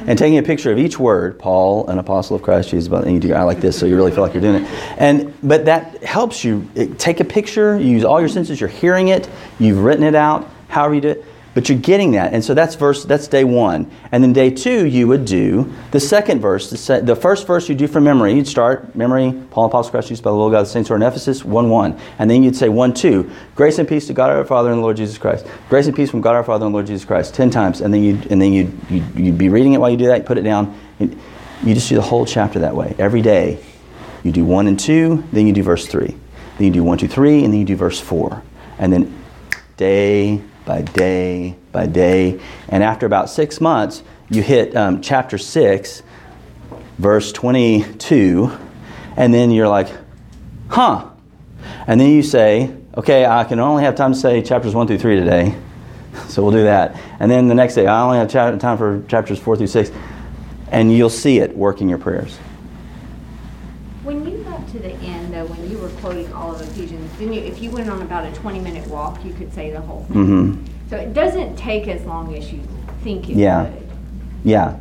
and 0.05 0.17
taking 0.17 0.37
a 0.37 0.43
picture 0.43 0.71
of 0.71 0.77
each 0.77 0.99
word, 0.99 1.39
Paul, 1.39 1.87
an 1.87 1.97
apostle 1.97 2.35
of 2.35 2.43
Christ 2.43 2.69
Jesus, 2.69 2.91
and 2.91 3.13
you 3.13 3.19
do 3.19 3.33
eye 3.33 3.43
like 3.43 3.59
this, 3.59 3.77
so 3.77 3.85
you 3.85 3.95
really 3.95 4.11
feel 4.11 4.23
like 4.23 4.33
you're 4.33 4.41
doing 4.41 4.63
it. 4.63 4.69
And 4.97 5.33
but 5.41 5.65
that 5.65 6.03
helps 6.03 6.43
you 6.43 6.69
take 6.97 7.19
a 7.19 7.25
picture. 7.25 7.77
You 7.77 7.87
use 7.87 8.03
all 8.03 8.19
your 8.19 8.29
senses. 8.29 8.59
You're 8.59 8.69
hearing 8.69 9.07
it. 9.07 9.29
You've 9.59 9.79
written 9.79 10.03
it 10.03 10.15
out. 10.15 10.49
However 10.67 10.95
you 10.95 11.01
do 11.01 11.09
it, 11.09 11.25
but 11.57 11.69
you're 11.69 11.79
getting 11.79 12.11
that. 12.11 12.33
And 12.33 12.45
so 12.45 12.53
that's 12.53 12.75
verse. 12.75 13.03
That's 13.03 13.27
day 13.27 13.43
one. 13.43 13.89
And 14.11 14.23
then 14.23 14.31
day 14.31 14.51
two, 14.51 14.85
you 14.85 15.07
would 15.07 15.25
do 15.25 15.73
the 15.89 15.99
second 15.99 16.39
verse. 16.39 16.69
The, 16.69 17.17
first 17.19 17.47
verse 17.47 17.67
you 17.67 17.73
do 17.73 17.87
from 17.87 18.03
memory. 18.03 18.33
You'd 18.33 18.47
start 18.47 18.95
memory. 18.95 19.31
Paul, 19.49 19.63
and 19.63 19.71
Paul's 19.71 19.89
Christ 19.89 20.09
Jesus, 20.09 20.21
by 20.21 20.29
the 20.29 20.37
will 20.37 20.45
of 20.45 20.51
God, 20.51 20.61
the 20.61 20.69
saints 20.69 20.89
who 20.89 20.93
are 20.93 20.97
in 20.97 21.01
Ephesus. 21.01 21.43
One. 21.43 21.99
And 22.19 22.29
then 22.29 22.43
you'd 22.43 22.55
say 22.55 22.69
one 22.69 22.93
two. 22.93 23.31
Grace 23.55 23.79
and 23.79 23.89
peace 23.89 24.05
to 24.05 24.13
God 24.13 24.29
our 24.29 24.45
Father 24.45 24.69
and 24.69 24.77
the 24.77 24.83
Lord 24.83 24.97
Jesus 24.97 25.17
Christ. 25.17 25.47
Grace 25.67 25.87
and 25.87 25.95
peace 25.95 26.11
from 26.11 26.21
God 26.21 26.35
our 26.35 26.43
Father 26.43 26.67
and 26.67 26.73
Lord 26.73 26.85
Jesus 26.85 27.05
Christ. 27.05 27.33
Ten 27.33 27.49
times. 27.49 27.81
And 27.81 27.91
then 27.91 28.03
you 28.03 28.21
and 28.29 28.39
then 28.39 28.53
you 28.53 28.71
you 28.87 29.03
you'd 29.15 29.39
be 29.39 29.49
reading 29.49 29.73
it 29.73 29.79
while 29.79 29.89
you 29.89 29.97
do 29.97 30.05
that. 30.05 30.19
You 30.19 30.25
put 30.25 30.37
it 30.37 30.43
down. 30.43 30.79
And 30.99 31.19
you 31.63 31.73
just 31.73 31.89
do 31.89 31.95
the 31.95 32.03
whole 32.03 32.27
chapter 32.27 32.59
that 32.59 32.75
way 32.75 32.93
every 32.99 33.23
day. 33.23 33.65
You 34.21 34.31
do 34.31 34.45
one 34.45 34.67
and 34.67 34.79
two, 34.79 35.23
then 35.31 35.47
you 35.47 35.53
do 35.53 35.63
verse 35.63 35.87
three. 35.87 36.15
Then 36.59 36.67
you 36.67 36.71
do 36.71 36.83
one, 36.83 36.99
two, 36.99 37.07
three, 37.07 37.43
and 37.43 37.51
then 37.51 37.59
you 37.59 37.65
do 37.65 37.75
verse 37.75 37.99
four. 37.99 38.43
And 38.77 38.93
then 38.93 39.23
day 39.75 40.43
by 40.67 40.81
day 40.81 41.55
by 41.71 41.87
day. 41.87 42.39
And 42.69 42.83
after 42.83 43.07
about 43.07 43.31
six 43.31 43.59
months, 43.59 44.03
you 44.29 44.43
hit 44.43 44.75
um, 44.75 45.01
chapter 45.01 45.39
six, 45.39 46.03
verse 46.99 47.31
22, 47.31 48.51
and 49.15 49.33
then 49.33 49.49
you're 49.49 49.69
like, 49.69 49.87
huh. 50.69 51.09
And 51.87 51.99
then 51.99 52.11
you 52.11 52.21
say, 52.21 52.75
okay, 52.95 53.25
I 53.25 53.45
can 53.45 53.59
only 53.59 53.83
have 53.83 53.95
time 53.95 54.13
to 54.13 54.19
say 54.19 54.41
chapters 54.41 54.75
one 54.75 54.85
through 54.85 54.99
three 54.99 55.15
today. 55.15 55.57
So 56.29 56.41
we'll 56.41 56.51
do 56.51 56.63
that. 56.63 56.99
And 57.19 57.29
then 57.29 57.47
the 57.47 57.53
next 57.53 57.75
day, 57.75 57.85
I 57.85 58.01
only 58.01 58.17
have 58.17 58.27
cha- 58.27 58.55
time 58.55 58.75
for 58.75 59.03
chapters 59.07 59.37
four 59.37 59.55
through 59.55 59.67
six. 59.67 59.91
And 60.71 60.91
you'll 60.91 61.11
see 61.11 61.37
it 61.37 61.55
working 61.55 61.87
your 61.87 61.99
prayers. 61.99 62.35
When 64.01 64.27
you 64.27 64.39
got 64.43 64.67
to 64.69 64.79
the 64.79 64.93
end, 64.93 65.31
though, 65.31 65.45
when 65.45 65.69
you 65.69 65.77
were 65.77 65.89
quoting 66.01 66.33
all 66.33 66.55
of 66.55 66.61
Ephesians, 66.61 67.06
then 67.17 67.33
you, 67.33 67.41
if 67.41 67.61
you 67.61 67.71
went 67.71 67.89
on 67.89 68.01
about 68.01 68.25
a 68.25 68.33
20 68.35 68.59
minute 68.59 68.87
walk, 68.87 69.23
you 69.25 69.33
could 69.33 69.53
say 69.53 69.71
the 69.71 69.81
whole 69.81 70.03
thing. 70.05 70.25
hmm 70.25 70.65
So 70.89 70.97
it 70.97 71.13
doesn't 71.13 71.55
take 71.55 71.87
as 71.87 72.03
long 72.05 72.35
as 72.35 72.51
you 72.51 72.61
think 73.03 73.29
it 73.29 73.35
Yeah. 73.37 73.63
would. 73.63 73.89
Yeah. 74.43 74.77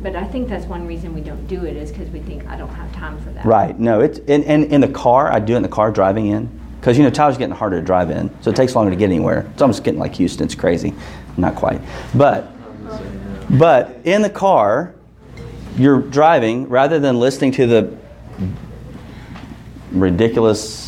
But 0.00 0.14
I 0.14 0.24
think 0.24 0.48
that's 0.48 0.66
one 0.66 0.86
reason 0.86 1.12
we 1.14 1.20
don't 1.22 1.46
do 1.48 1.64
it 1.64 1.76
is 1.76 1.90
because 1.90 2.08
we 2.10 2.20
think 2.20 2.46
I 2.46 2.56
don't 2.56 2.68
have 2.68 2.92
time 2.92 3.18
for 3.20 3.30
that. 3.30 3.44
Right. 3.44 3.78
No, 3.78 4.00
it's 4.00 4.18
in, 4.20 4.44
in, 4.44 4.64
in 4.64 4.80
the 4.80 4.88
car. 4.88 5.32
I 5.32 5.40
do 5.40 5.54
it 5.54 5.56
in 5.56 5.62
the 5.62 5.68
car 5.68 5.90
driving 5.90 6.26
in. 6.26 6.48
Because, 6.78 6.96
you 6.96 7.02
know, 7.02 7.10
Tyler's 7.10 7.36
getting 7.36 7.56
harder 7.56 7.80
to 7.80 7.84
drive 7.84 8.08
in. 8.10 8.30
So 8.40 8.50
it 8.50 8.56
takes 8.56 8.76
longer 8.76 8.90
to 8.90 8.96
get 8.96 9.06
anywhere. 9.06 9.50
It's 9.52 9.60
almost 9.62 9.82
getting 9.82 9.98
like 9.98 10.14
Houston. 10.14 10.44
It's 10.44 10.54
crazy. 10.54 10.94
Not 11.36 11.56
quite. 11.56 11.80
But, 12.14 12.52
but 13.50 13.98
in 14.04 14.22
the 14.22 14.30
car, 14.30 14.94
you're 15.76 16.00
driving 16.00 16.68
rather 16.68 17.00
than 17.00 17.18
listening 17.18 17.50
to 17.52 17.66
the 17.66 17.96
ridiculous, 19.90 20.87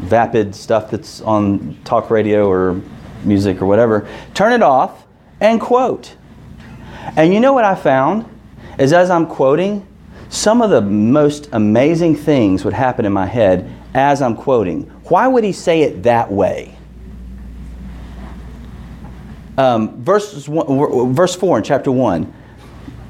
vapid 0.00 0.54
stuff 0.54 0.90
that's 0.90 1.20
on 1.20 1.78
talk 1.84 2.10
radio 2.10 2.48
or 2.48 2.80
music 3.24 3.60
or 3.60 3.66
whatever. 3.66 4.08
Turn 4.34 4.52
it 4.52 4.62
off 4.62 5.06
and 5.40 5.60
quote. 5.60 6.16
And 7.16 7.32
you 7.32 7.40
know 7.40 7.52
what 7.52 7.64
I 7.64 7.74
found? 7.74 8.26
Is 8.78 8.92
as 8.92 9.10
I'm 9.10 9.26
quoting, 9.26 9.86
some 10.28 10.62
of 10.62 10.70
the 10.70 10.80
most 10.80 11.48
amazing 11.52 12.16
things 12.16 12.64
would 12.64 12.74
happen 12.74 13.04
in 13.04 13.12
my 13.12 13.26
head 13.26 13.70
as 13.94 14.22
I'm 14.22 14.36
quoting. 14.36 14.82
Why 15.04 15.26
would 15.26 15.44
he 15.44 15.52
say 15.52 15.82
it 15.82 16.04
that 16.04 16.30
way? 16.30 16.76
Um, 19.58 20.02
verse, 20.02 20.48
one, 20.48 21.14
verse 21.14 21.34
4 21.34 21.58
in 21.58 21.64
chapter 21.64 21.92
1 21.92 22.34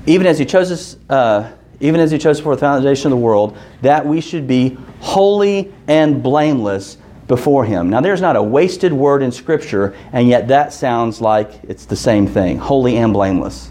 even 0.07 0.27
as 0.27 0.39
he 0.39 0.45
chose 0.45 0.73
us, 0.73 0.97
uh, 1.09 1.51
even 1.81 2.01
as 2.01 2.11
he 2.11 2.19
chose 2.19 2.39
for 2.39 2.55
the 2.55 2.61
foundation 2.61 3.07
of 3.07 3.19
the 3.19 3.25
world, 3.25 3.57
that 3.83 4.05
we 4.05 4.21
should 4.21 4.47
be 4.47 4.77
holy 5.01 5.73
and 5.89 6.23
blameless 6.23 6.99
before 7.27 7.65
him. 7.65 7.91
Now, 7.91 8.01
there's 8.01 8.21
not 8.21 8.37
a 8.37 8.43
wasted 8.43 8.93
word 8.93 9.23
in 9.23 9.33
Scripture, 9.33 9.97
and 10.13 10.29
yet 10.29 10.49
that 10.49 10.73
sounds 10.73 11.21
like 11.21 11.61
it's 11.63 11.87
the 11.87 11.97
same 11.97 12.27
thing 12.27 12.59
holy 12.59 12.97
and 12.97 13.13
blameless. 13.13 13.71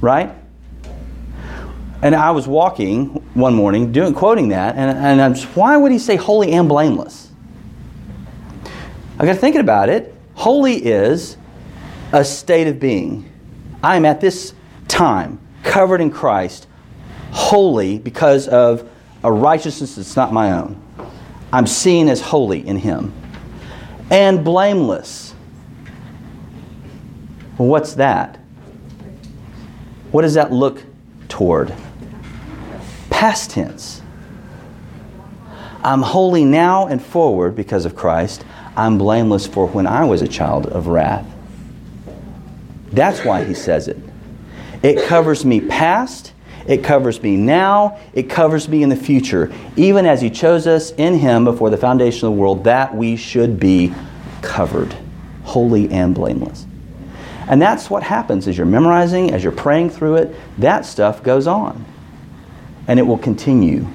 Right? 0.00 0.34
And 2.02 2.14
I 2.14 2.30
was 2.32 2.46
walking 2.46 3.06
one 3.34 3.54
morning 3.54 3.92
doing 3.92 4.12
quoting 4.12 4.48
that, 4.48 4.76
and, 4.76 4.98
and 4.98 5.22
I'm 5.22 5.34
just, 5.34 5.46
why 5.56 5.76
would 5.76 5.92
he 5.92 5.98
say 5.98 6.16
holy 6.16 6.52
and 6.52 6.68
blameless? 6.68 7.30
I 9.18 9.24
got 9.24 9.38
thinking 9.38 9.62
about 9.62 9.88
it. 9.88 10.14
Holy 10.34 10.74
is 10.84 11.38
a 12.12 12.24
state 12.24 12.66
of 12.66 12.78
being. 12.78 13.30
I 13.82 13.96
am 13.96 14.04
at 14.04 14.20
this 14.20 14.52
time 14.88 15.40
covered 15.62 16.00
in 16.00 16.10
Christ, 16.10 16.66
holy 17.30 17.98
because 17.98 18.48
of 18.48 18.88
a 19.22 19.32
righteousness 19.32 19.96
that's 19.96 20.16
not 20.16 20.32
my 20.32 20.52
own. 20.52 20.80
I'm 21.52 21.66
seen 21.66 22.08
as 22.08 22.20
holy 22.20 22.66
in 22.66 22.76
Him. 22.76 23.12
And 24.10 24.44
blameless. 24.44 25.34
Well, 27.58 27.68
what's 27.68 27.94
that? 27.94 28.38
What 30.12 30.22
does 30.22 30.34
that 30.34 30.52
look 30.52 30.82
toward? 31.28 31.74
Past 33.10 33.50
tense. 33.50 34.02
I'm 35.82 36.02
holy 36.02 36.44
now 36.44 36.86
and 36.86 37.02
forward 37.02 37.54
because 37.54 37.84
of 37.84 37.94
Christ. 37.94 38.44
I'm 38.76 38.98
blameless 38.98 39.46
for 39.46 39.66
when 39.66 39.86
I 39.86 40.04
was 40.04 40.20
a 40.20 40.28
child 40.28 40.66
of 40.66 40.88
wrath. 40.88 41.26
That's 42.92 43.24
why 43.24 43.44
he 43.44 43.54
says 43.54 43.88
it. 43.88 43.98
It 44.82 45.06
covers 45.06 45.44
me 45.44 45.60
past, 45.60 46.32
it 46.66 46.82
covers 46.82 47.22
me 47.22 47.36
now, 47.36 47.98
it 48.12 48.28
covers 48.28 48.68
me 48.68 48.82
in 48.82 48.88
the 48.88 48.96
future, 48.96 49.52
even 49.76 50.06
as 50.06 50.20
he 50.20 50.30
chose 50.30 50.66
us 50.66 50.90
in 50.92 51.14
him 51.14 51.44
before 51.44 51.70
the 51.70 51.76
foundation 51.76 52.26
of 52.26 52.34
the 52.34 52.40
world 52.40 52.64
that 52.64 52.94
we 52.94 53.16
should 53.16 53.60
be 53.60 53.94
covered, 54.42 54.94
holy 55.44 55.90
and 55.90 56.14
blameless. 56.14 56.66
And 57.48 57.62
that's 57.62 57.88
what 57.88 58.02
happens 58.02 58.48
as 58.48 58.56
you're 58.56 58.66
memorizing, 58.66 59.32
as 59.32 59.42
you're 59.42 59.52
praying 59.52 59.90
through 59.90 60.16
it, 60.16 60.34
that 60.58 60.84
stuff 60.84 61.22
goes 61.22 61.46
on. 61.46 61.84
And 62.88 62.98
it 62.98 63.04
will 63.04 63.18
continue. 63.18 63.86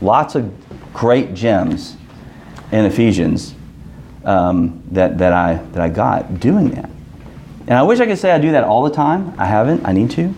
Lots 0.00 0.34
of 0.34 0.52
great 0.92 1.34
gems 1.34 1.96
in 2.70 2.84
Ephesians 2.84 3.54
um, 4.24 4.82
that, 4.92 5.18
that, 5.18 5.32
I, 5.32 5.54
that 5.72 5.80
I 5.80 5.88
got 5.88 6.38
doing 6.38 6.70
that. 6.70 6.90
And 7.66 7.72
I 7.72 7.82
wish 7.82 8.00
I 8.00 8.06
could 8.06 8.18
say 8.18 8.30
I 8.30 8.38
do 8.38 8.52
that 8.52 8.64
all 8.64 8.82
the 8.82 8.94
time. 8.94 9.34
I 9.38 9.46
haven't. 9.46 9.84
I 9.86 9.92
need 9.92 10.10
to. 10.12 10.34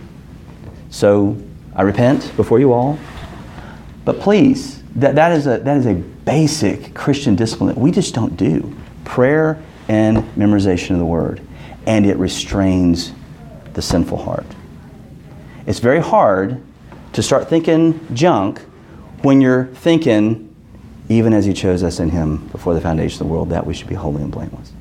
So 0.91 1.37
I 1.75 1.83
repent 1.83 2.33
before 2.37 2.61
you 2.61 2.72
all. 2.72 2.99
But 4.05 4.20
please, 4.20 4.83
that, 4.97 5.14
that, 5.14 5.33
is 5.33 5.47
a, 5.47 5.59
that 5.59 5.77
is 5.77 5.87
a 5.87 5.95
basic 5.95 6.95
Christian 6.95 7.35
discipline 7.35 7.68
that 7.68 7.79
we 7.79 7.91
just 7.91 8.14
don't 8.14 8.37
do 8.37 8.77
prayer 9.05 9.62
and 9.89 10.18
memorization 10.35 10.91
of 10.91 10.99
the 10.99 11.05
Word. 11.05 11.41
And 11.87 12.07
it 12.07 12.16
restrains 12.16 13.12
the 13.75 13.83
sinful 13.83 14.18
heart. 14.18 14.47
It's 15.66 15.79
very 15.79 16.01
hard 16.01 16.62
to 17.12 17.22
start 17.22 17.49
thinking 17.49 18.07
junk 18.14 18.61
when 19.22 19.41
you're 19.41 19.66
thinking, 19.66 20.55
even 21.09 21.33
as 21.33 21.45
He 21.45 21.53
chose 21.53 21.83
us 21.83 21.99
in 21.99 22.11
Him 22.11 22.47
before 22.49 22.75
the 22.75 22.81
foundation 22.81 23.22
of 23.22 23.29
the 23.29 23.33
world, 23.33 23.51
that 23.51 23.66
we 23.66 23.75
should 23.75 23.89
be 23.89 23.95
holy 23.95 24.22
and 24.22 24.31
blameless. 24.31 24.72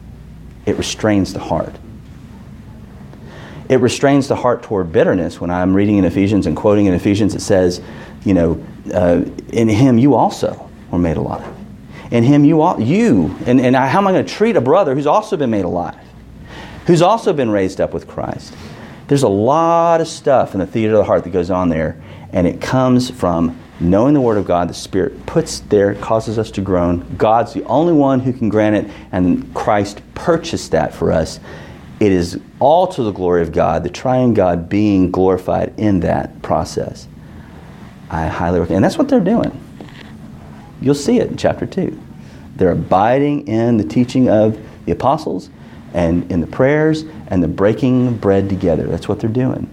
It 0.66 0.78
restrains 0.78 1.34
the 1.34 1.40
heart. 1.40 1.76
It 3.74 3.78
restrains 3.78 4.28
the 4.28 4.36
heart 4.36 4.62
toward 4.62 4.92
bitterness. 4.92 5.42
When 5.42 5.50
I'm 5.50 5.76
reading 5.76 5.98
in 5.98 6.06
Ephesians 6.06 6.46
and 6.46 6.56
quoting 6.56 6.86
in 6.86 6.94
Ephesians, 6.94 7.34
it 7.34 7.42
says, 7.42 7.82
you 8.24 8.36
know, 8.36 8.64
uh, 8.94 9.24
in 9.52 9.68
Him 9.68 9.98
you 9.98 10.14
also 10.14 10.70
were 10.92 11.00
made 11.00 11.18
alive. 11.18 11.52
In 12.12 12.24
Him 12.24 12.46
you, 12.46 12.62
all, 12.62 12.80
you 12.80 13.36
and, 13.48 13.60
and 13.60 13.76
how 13.76 13.98
am 13.98 14.08
I 14.08 14.12
going 14.12 14.24
to 14.24 14.32
treat 14.32 14.56
a 14.58 14.62
brother 14.62 14.94
who's 14.94 15.08
also 15.08 15.38
been 15.38 15.50
made 15.50 15.66
alive, 15.66 15.98
who's 16.86 17.02
also 17.02 17.34
been 17.34 17.50
raised 17.50 17.82
up 17.82 17.96
with 17.96 18.08
Christ? 18.08 18.54
There's 19.08 19.24
a 19.24 19.28
lot 19.28 20.02
of 20.02 20.08
stuff 20.08 20.54
in 20.54 20.60
the 20.60 20.68
theater 20.68 20.94
of 20.94 21.00
the 21.00 21.06
heart 21.06 21.24
that 21.24 21.32
goes 21.32 21.50
on 21.50 21.70
there, 21.70 22.00
and 22.32 22.46
it 22.46 22.62
comes 22.62 23.10
from 23.10 23.60
knowing 23.80 24.14
the 24.14 24.22
Word 24.22 24.38
of 24.38 24.46
God. 24.46 24.70
The 24.70 24.76
Spirit 24.76 25.26
puts 25.26 25.62
there, 25.62 25.96
causes 25.96 26.38
us 26.38 26.52
to 26.52 26.62
groan. 26.62 27.16
God's 27.18 27.54
the 27.54 27.64
only 27.64 27.94
one 27.94 28.20
who 28.20 28.34
can 28.34 28.50
grant 28.50 28.76
it, 28.76 28.94
and 29.12 29.52
Christ 29.56 30.04
purchased 30.14 30.70
that 30.74 30.94
for 30.94 31.12
us. 31.12 31.40
It 32.00 32.12
is 32.12 32.40
all 32.60 32.88
to 32.88 33.04
the 33.04 33.12
glory 33.12 33.42
of 33.42 33.52
God, 33.52 33.84
the 33.84 33.90
triune 33.90 34.34
God 34.34 34.68
being 34.68 35.12
glorified 35.12 35.74
in 35.78 36.02
that 36.02 36.42
process. 36.42 37.08
I 38.10 38.28
highly 38.28 38.60
recommend, 38.60 38.78
and 38.78 38.86
that's 38.86 38.98
what 38.98 39.10
they're 39.10 39.20
doing. 39.20 39.60
You'll 40.82 40.96
see 40.96 41.20
it 41.20 41.30
in 41.30 41.38
chapter 41.38 41.66
2. 41.66 41.98
They're 42.56 42.72
abiding 42.72 43.48
in 43.48 43.78
the 43.78 43.84
teaching 43.84 44.30
of 44.30 44.60
the 44.86 44.92
apostles 44.92 45.50
and 45.94 46.30
in 46.32 46.42
the 46.42 46.48
prayers 46.48 47.06
and 47.28 47.42
the 47.42 47.48
breaking 47.48 48.08
of 48.08 48.22
bread 48.22 48.50
together. 48.50 48.84
That's 48.86 49.08
what 49.08 49.20
they're 49.20 49.30
doing. 49.30 49.70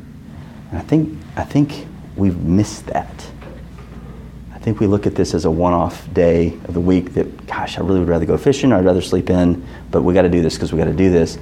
And 0.70 0.78
I 0.78 0.82
think, 0.82 1.18
I 1.36 1.44
think 1.44 1.86
we've 2.16 2.38
missed 2.38 2.86
that. 2.86 3.26
I 4.54 4.58
think 4.58 4.78
we 4.78 4.86
look 4.86 5.06
at 5.06 5.14
this 5.14 5.34
as 5.34 5.46
a 5.46 5.50
one 5.50 5.72
off 5.72 6.12
day 6.12 6.58
of 6.64 6.74
the 6.74 6.80
week 6.80 7.14
that, 7.14 7.46
gosh, 7.46 7.78
I 7.78 7.80
really 7.80 7.98
would 8.00 8.08
rather 8.08 8.26
go 8.26 8.36
fishing 8.36 8.72
or 8.72 8.76
I'd 8.76 8.84
rather 8.84 9.00
sleep 9.00 9.30
in, 9.30 9.66
but 9.90 10.02
we 10.02 10.12
got 10.14 10.22
to 10.22 10.28
do 10.28 10.42
this 10.42 10.54
because 10.54 10.72
we 10.72 10.78
got 10.78 10.84
to 10.84 10.92
do 10.92 11.10
this. 11.10 11.38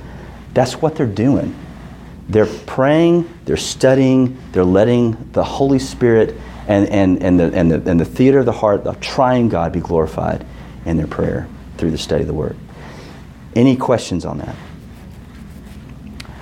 That's 0.55 0.81
what 0.81 0.97
they're 0.97 1.07
doing. 1.07 1.55
They're 2.29 2.47
praying, 2.47 3.33
they're 3.45 3.57
studying, 3.57 4.39
they're 4.53 4.65
letting 4.65 5.31
the 5.33 5.45
Holy 5.45 5.79
Spirit 5.79 6.37
and, 6.67 6.87
and, 6.89 7.23
and, 7.23 7.41
the, 7.41 7.45
and, 7.55 7.71
the, 7.71 7.91
and 7.91 7.99
the 7.99 8.05
theater 8.05 8.41
of 8.41 8.47
the 8.47 8.53
heart, 8.53 8.87
of 8.87 9.01
triune 9.01 9.49
God, 9.49 9.73
be 9.73 9.81
glorified 9.81 10.45
in 10.85 10.99
their 10.99 11.07
prayer 11.07 11.49
through 11.79 11.91
the 11.91 11.99
study 11.99 12.23
of 12.23 12.27
the 12.27 12.35
Word. 12.35 12.57
Any 13.57 13.77
questions 13.77 14.27
on 14.27 14.39
that? 14.39 14.55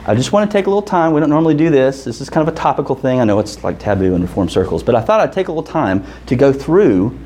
I 0.09 0.15
just 0.15 0.33
want 0.33 0.49
to 0.51 0.57
take 0.57 0.67
a 0.67 0.71
little 0.71 0.83
time. 0.83 1.13
We 1.13 1.21
don't 1.21 1.31
normally 1.31 1.55
do 1.55 1.71
this. 1.71 2.05
This 2.05 2.21
is 2.21 2.31
kind 2.31 2.47
of 2.47 2.55
a 2.55 2.57
topical 2.57 2.95
thing. 2.95 3.21
I 3.21 3.25
know 3.25 3.41
it's 3.41 3.65
like 3.65 3.79
taboo 3.79 4.15
in 4.15 4.23
reform 4.23 4.49
circles, 4.49 4.83
but 4.83 4.95
I 4.95 5.01
thought 5.01 5.21
I'd 5.21 5.33
take 5.33 5.49
a 5.49 5.53
little 5.53 5.65
time 5.65 6.05
to 6.27 6.37
go 6.37 6.53
through 6.53 7.19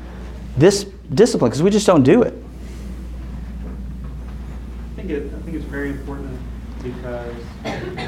this 0.57 0.85
discipline 1.13 1.49
because 1.49 1.61
we 1.61 1.69
just 1.69 1.85
don't 1.85 2.03
do 2.03 2.23
it. 2.23 2.33
I 4.91 4.95
think 4.95 5.09
it, 5.11 5.31
I 5.33 5.39
think 5.41 5.55
it's 5.57 5.65
very 5.65 5.91
important 5.91 6.30
because 6.81 7.35
uh, 7.65 8.07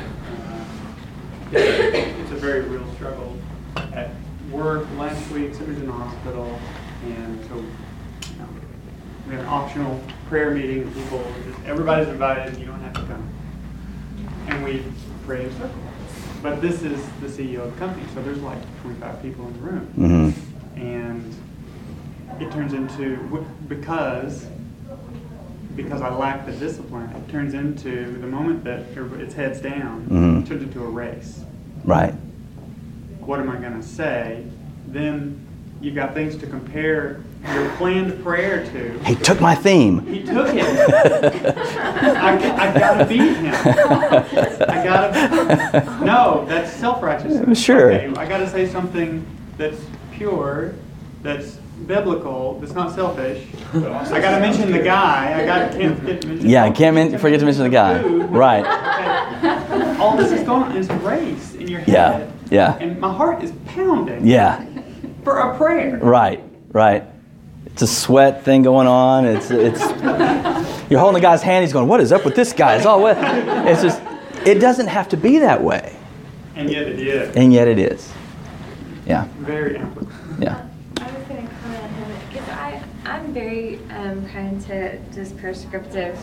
it's, 1.51 2.19
it's 2.19 2.31
a 2.31 2.35
very 2.35 2.61
real 2.61 2.85
struggle. 2.95 3.37
At 3.75 4.11
work 4.51 4.87
last 4.97 5.29
week, 5.31 5.53
somebody's 5.53 5.81
in 5.81 5.87
the 5.87 5.93
hospital, 5.93 6.59
and 7.05 7.43
so 7.47 7.55
you 7.57 8.39
know, 8.39 8.47
we 9.27 9.33
have 9.35 9.41
an 9.41 9.47
optional 9.47 10.01
prayer 10.27 10.51
meeting. 10.51 10.91
People, 10.93 11.23
just 11.45 11.63
everybody's 11.65 12.07
invited. 12.07 12.57
You 12.59 12.65
don't 12.65 12.79
have 12.81 12.93
to 12.93 13.01
come, 13.03 13.29
and 14.47 14.63
we 14.63 14.83
pray 15.25 15.45
in 15.45 15.51
circle. 15.53 15.69
But 16.41 16.61
this 16.61 16.81
is 16.83 16.99
the 17.21 17.27
CEO 17.27 17.61
of 17.63 17.73
the 17.73 17.79
company, 17.79 18.05
so 18.13 18.21
there's 18.21 18.41
like 18.41 18.59
25 18.81 19.21
people 19.21 19.47
in 19.47 19.53
the 19.53 19.59
room 19.59 19.93
Mm-hmm. 19.97 20.81
and 20.81 21.35
it 22.41 22.51
turns 22.51 22.73
into 22.73 23.45
because 23.69 24.45
because 25.75 26.01
I 26.01 26.13
lack 26.13 26.45
the 26.45 26.51
discipline, 26.53 27.09
it 27.15 27.29
turns 27.31 27.53
into 27.53 28.17
the 28.19 28.27
moment 28.27 28.63
that 28.65 28.81
it's 29.19 29.33
heads 29.33 29.59
down, 29.59 30.05
Mhm. 30.09 30.43
it 30.43 30.47
turns 30.47 30.63
into 30.63 30.83
a 30.83 30.87
race. 30.87 31.41
Right. 31.83 32.13
What 33.19 33.39
am 33.39 33.49
I 33.49 33.57
going 33.57 33.73
to 33.79 33.83
say? 33.87 34.43
Then 34.87 35.39
you've 35.81 35.95
got 35.95 36.13
things 36.13 36.35
to 36.37 36.47
compare 36.47 37.21
your 37.53 37.69
planned 37.71 38.23
prayer 38.23 38.65
to. 38.67 38.99
He 39.05 39.15
took 39.15 39.41
my 39.41 39.53
theme. 39.55 39.99
He 40.05 40.23
took 40.23 40.47
it. 40.53 40.63
I, 40.63 42.37
I 42.37 42.79
gotta 42.79 43.05
beat 43.05 43.35
him. 43.35 43.53
I 43.53 44.81
gotta. 44.83 46.05
No, 46.05 46.45
that's 46.47 46.71
self-righteousness. 46.71 47.59
Sure. 47.61 47.91
Okay, 47.91 48.13
I 48.15 48.25
gotta 48.27 48.49
say 48.49 48.65
something 48.67 49.25
that's 49.57 49.81
pure, 50.13 50.73
that's 51.21 51.57
biblical, 51.87 52.59
that's 52.59 52.73
not 52.73 52.93
selfish. 52.93 53.45
I 53.73 53.79
gotta 54.21 54.39
mention 54.39 54.71
the 54.71 54.79
guy. 54.79 55.41
I 55.41 55.45
got 55.45 55.71
can't 55.71 55.99
forget 55.99 56.21
to 56.21 56.27
mention. 56.27 56.49
Yeah, 56.49 56.63
I 56.63 56.71
can't 56.71 56.95
men- 56.95 57.17
forget 57.17 57.39
to 57.39 57.45
mention 57.45 57.63
the 57.63 57.69
guy. 57.69 58.01
Food. 58.01 58.29
Right. 58.29 58.65
Okay. 58.65 59.97
All 59.99 60.15
this 60.17 60.31
is 60.31 60.43
going 60.43 60.63
on. 60.63 60.77
It's 60.77 60.89
a 60.89 60.95
race 60.97 61.53
in 61.55 61.67
your 61.67 61.79
head. 61.81 62.31
Yeah, 62.49 62.75
yeah. 62.77 62.77
And 62.83 62.99
my 62.99 63.13
heart 63.13 63.43
is 63.43 63.51
pounding. 63.67 64.25
Yeah. 64.27 64.65
For 65.23 65.37
a 65.39 65.57
prayer. 65.57 65.97
Right. 65.97 66.43
Right. 66.71 67.03
It's 67.67 67.81
a 67.81 67.87
sweat 67.87 68.43
thing 68.43 68.61
going 68.63 68.87
on. 68.87 69.25
It's 69.25 69.49
it's. 69.51 69.81
You're 70.89 70.99
holding 70.99 71.15
the 71.21 71.21
guy's 71.21 71.41
hand. 71.41 71.63
He's 71.63 71.73
going, 71.73 71.87
"What 71.87 72.01
is 72.01 72.11
up 72.11 72.23
with 72.25 72.35
this 72.35 72.53
guy?" 72.53 72.75
It's 72.75 72.85
all 72.85 73.01
wet. 73.01 73.17
It's 73.67 73.81
just. 73.81 74.01
It 74.45 74.59
doesn't 74.59 74.87
have 74.87 75.07
to 75.09 75.17
be 75.17 75.39
that 75.39 75.63
way, 75.63 75.95
And 76.55 76.69
yet 76.69 76.83
it 76.87 76.99
is. 76.99 77.35
and 77.35 77.53
yet 77.53 77.67
it 77.69 77.79
is. 77.79 78.11
Yeah. 79.07 79.25
Very 79.39 79.77
applicable. 79.77 80.11
Yeah. 80.39 80.67
I 80.99 81.03
was 81.05 81.27
going 81.27 81.47
to 81.47 81.53
comment 81.55 81.83
on 81.83 82.11
it 82.11 82.29
because 82.29 82.49
I, 82.49 82.83
I'm 83.33 83.39
very 83.41 83.79
um, 83.89 84.29
prone 84.29 84.59
to 84.65 84.99
just 85.11 85.35
prescriptive. 85.39 86.19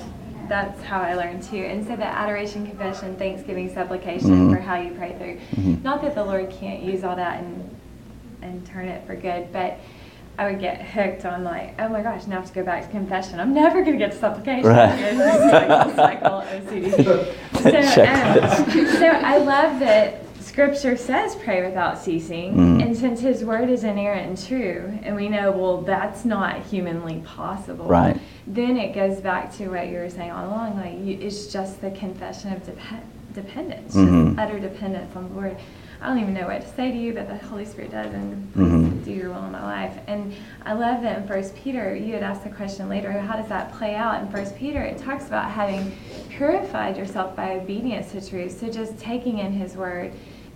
That's 0.49 0.81
how 0.85 1.01
I 1.01 1.15
learned 1.15 1.43
too. 1.43 1.57
And 1.57 1.85
so 1.85 1.97
the 1.97 2.05
adoration, 2.05 2.65
confession, 2.65 3.17
thanksgiving, 3.17 3.73
supplication 3.75 4.49
Mhm. 4.49 4.55
for 4.55 4.61
how 4.61 4.77
you 4.77 4.93
pray 4.93 5.17
through. 5.19 5.39
Mhm. 5.61 5.83
Not 5.83 6.03
that 6.03 6.15
the 6.15 6.23
Lord 6.25 6.51
can't 6.51 6.83
use 6.83 7.03
all 7.03 7.17
that 7.17 7.41
and 7.41 7.69
and 8.43 8.65
turn 8.65 8.87
it 8.87 9.05
for 9.09 9.17
good, 9.17 9.53
but 9.53 9.79
I 10.39 10.49
would 10.51 10.61
get 10.61 10.81
hooked 10.83 11.27
on 11.27 11.43
like, 11.43 11.75
oh 11.81 11.89
my 11.89 12.01
gosh, 12.01 12.27
now 12.29 12.37
I 12.37 12.41
have 12.41 12.49
to 12.49 12.55
go 12.55 12.63
back 12.65 12.85
to 12.85 12.89
confession. 12.91 13.41
I'm 13.41 13.53
never 13.53 13.83
going 13.83 13.99
to 13.99 13.99
get 13.99 14.13
to 14.13 14.17
supplication. 14.19 14.71
Right. 14.71 14.99
It's 14.99 15.97
like 15.97 15.97
cycle 15.97 16.43
OCD. 16.43 17.35
So, 17.61 17.69
um, 17.69 18.87
so 18.99 19.07
I 19.09 19.37
love 19.37 19.81
that 19.81 20.23
Scripture 20.61 20.95
says 20.95 21.37
pray 21.37 21.65
without 21.65 21.97
ceasing, 21.97 22.55
Mm. 22.55 22.83
and 22.83 22.95
since 22.95 23.21
His 23.21 23.43
Word 23.43 23.71
is 23.71 23.83
inerrant 23.83 24.29
and 24.29 24.47
true, 24.47 24.93
and 25.03 25.17
we 25.17 25.27
know 25.31 25.53
well 25.53 25.81
that's 25.81 26.27
not 26.27 26.59
humanly 26.67 27.23
possible. 27.25 27.87
Right. 27.87 28.19
Then 28.47 28.77
it 28.77 28.95
goes 28.95 29.23
back 29.23 29.55
to 29.55 29.69
what 29.71 29.89
you 29.89 29.97
were 29.97 30.11
saying 30.11 30.31
all 30.31 30.47
along. 30.47 30.77
Like 30.77 30.99
you, 31.03 31.17
it's 31.19 31.47
just 31.47 31.81
the 31.81 31.91
confession 31.93 32.53
of 32.53 32.67
dep- 32.67 32.77
dependence, 33.33 33.97
Mhm. 33.97 34.27
just 34.37 34.39
utter 34.39 34.59
dependence 34.61 35.17
on 35.17 35.31
the 35.31 35.35
Lord. 35.35 35.57
I 36.03 36.09
don't 36.09 36.19
even 36.19 36.35
know 36.35 36.47
what 36.47 36.61
to 36.61 36.69
say 36.69 36.91
to 36.91 36.97
you, 36.97 37.15
but 37.15 37.27
the 37.29 37.39
Holy 37.47 37.65
Spirit 37.65 37.93
does, 37.93 38.13
and 38.13 38.53
Mhm. 38.55 39.03
do 39.05 39.13
your 39.13 39.31
will 39.31 39.45
in 39.47 39.53
my 39.53 39.63
life. 39.63 39.97
And 40.09 40.35
I 40.67 40.75
love 40.75 41.01
that 41.03 41.17
in 41.19 41.27
First 41.27 41.55
Peter, 41.57 41.95
you 41.97 42.13
had 42.13 42.23
asked 42.23 42.45
the 42.45 42.51
question 42.51 42.91
later, 42.91 43.11
how 43.13 43.37
does 43.37 43.49
that 43.49 43.73
play 43.73 43.95
out? 43.95 44.21
In 44.21 44.29
First 44.29 44.57
Peter, 44.57 44.83
it 44.83 44.99
talks 44.99 45.27
about 45.27 45.51
having 45.51 45.93
purified 46.29 46.99
yourself 46.99 47.35
by 47.35 47.53
obedience 47.53 48.13
to 48.13 48.21
truth. 48.29 48.61
So 48.61 48.69
just 48.71 48.99
taking 48.99 49.39
in 49.39 49.53
His 49.53 49.75
Word 49.75 50.13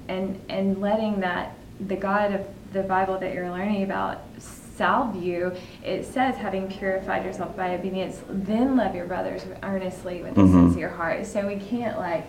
and 0.08 0.40
and 0.48 0.80
letting 0.80 1.20
that 1.20 1.54
the 1.80 1.96
God 1.96 2.32
of 2.32 2.46
the 2.72 2.82
Bible 2.82 3.18
that 3.18 3.32
you're 3.34 3.50
learning 3.50 3.84
about 3.84 4.22
salve 4.38 5.14
you. 5.22 5.52
It 5.84 6.04
says, 6.04 6.34
having 6.36 6.66
purified 6.68 7.24
yourself 7.24 7.56
by 7.56 7.74
obedience, 7.74 8.20
then 8.28 8.76
love 8.76 8.94
your 8.94 9.06
brothers 9.06 9.42
earnestly 9.62 10.22
with 10.22 10.36
a 10.36 10.40
Mhm. 10.40 10.50
sincere 10.70 10.88
heart. 10.88 11.26
So 11.26 11.46
we 11.46 11.56
can't 11.56 11.96
like 11.98 12.24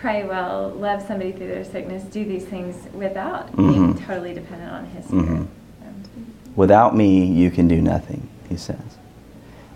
pray 0.00 0.24
well, 0.24 0.70
love 0.70 1.02
somebody 1.02 1.32
through 1.32 1.48
their 1.48 1.64
sickness, 1.64 2.02
do 2.04 2.24
these 2.24 2.44
things 2.46 2.76
without 2.94 3.54
being 3.56 3.92
Mhm. 3.94 4.06
totally 4.06 4.32
dependent 4.32 4.72
on 4.72 4.86
His 4.86 5.04
Spirit. 5.04 5.26
Mhm. 5.26 5.36
Um, 5.36 5.46
Without 6.56 6.96
me, 6.96 7.24
you 7.24 7.50
can 7.50 7.68
do 7.68 7.80
nothing. 7.82 8.22
He 8.48 8.56
says. 8.56 8.76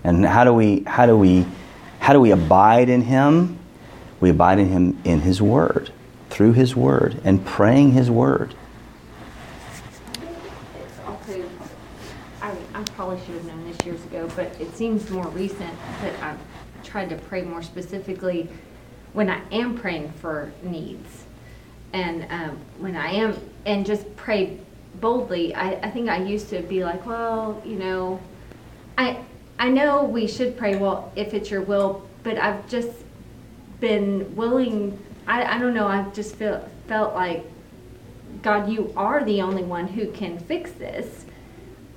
And 0.03 0.25
how 0.25 0.43
do 0.43 0.53
we? 0.53 0.83
How 0.87 1.05
do 1.05 1.17
we? 1.17 1.45
How 1.99 2.13
do 2.13 2.19
we 2.19 2.31
abide 2.31 2.89
in 2.89 3.01
Him? 3.03 3.57
We 4.19 4.29
abide 4.31 4.57
in 4.59 4.69
Him 4.69 4.97
in 5.03 5.21
His 5.21 5.41
Word, 5.41 5.91
through 6.37 6.53
His 6.53 6.75
Word, 6.75 7.19
and 7.23 7.43
praying 7.43 7.93
His 7.93 8.11
Word. 8.11 8.53
I 12.77 12.83
probably 12.95 13.17
should 13.25 13.33
have 13.33 13.45
known 13.45 13.65
this 13.65 13.83
years 13.83 14.03
ago, 14.05 14.29
but 14.35 14.45
it 14.61 14.71
seems 14.75 15.09
more 15.09 15.27
recent 15.29 15.73
that 16.01 16.13
I've 16.21 16.37
tried 16.83 17.09
to 17.09 17.15
pray 17.15 17.41
more 17.41 17.63
specifically 17.63 18.49
when 19.13 19.31
I 19.31 19.41
am 19.51 19.75
praying 19.75 20.11
for 20.21 20.51
needs. 20.61 21.23
And 21.93 22.27
um, 22.29 22.59
when 22.77 22.95
I 22.95 23.13
am, 23.13 23.35
and 23.65 23.83
just 23.83 24.15
pray 24.15 24.59
boldly, 25.01 25.55
I, 25.55 25.71
I 25.71 25.89
think 25.89 26.07
I 26.07 26.21
used 26.21 26.49
to 26.49 26.61
be 26.61 26.83
like, 26.83 27.03
well, 27.07 27.59
you 27.65 27.77
know, 27.77 28.19
I, 28.95 29.17
I 29.57 29.69
know 29.69 30.03
we 30.03 30.27
should 30.27 30.55
pray, 30.55 30.75
well, 30.75 31.11
if 31.15 31.33
it's 31.33 31.49
your 31.49 31.61
will, 31.61 32.07
but 32.21 32.37
I've 32.37 32.69
just 32.69 32.91
been 33.79 34.35
willing, 34.35 34.99
I, 35.27 35.55
I 35.55 35.59
don't 35.59 35.73
know, 35.73 35.87
I've 35.87 36.13
just 36.13 36.35
felt, 36.35 36.63
felt 36.87 37.13
like 37.13 37.45
God, 38.41 38.69
you 38.69 38.93
are 38.95 39.23
the 39.23 39.41
only 39.41 39.63
one 39.63 39.87
who 39.87 40.11
can 40.11 40.39
fix 40.39 40.71
this. 40.71 41.25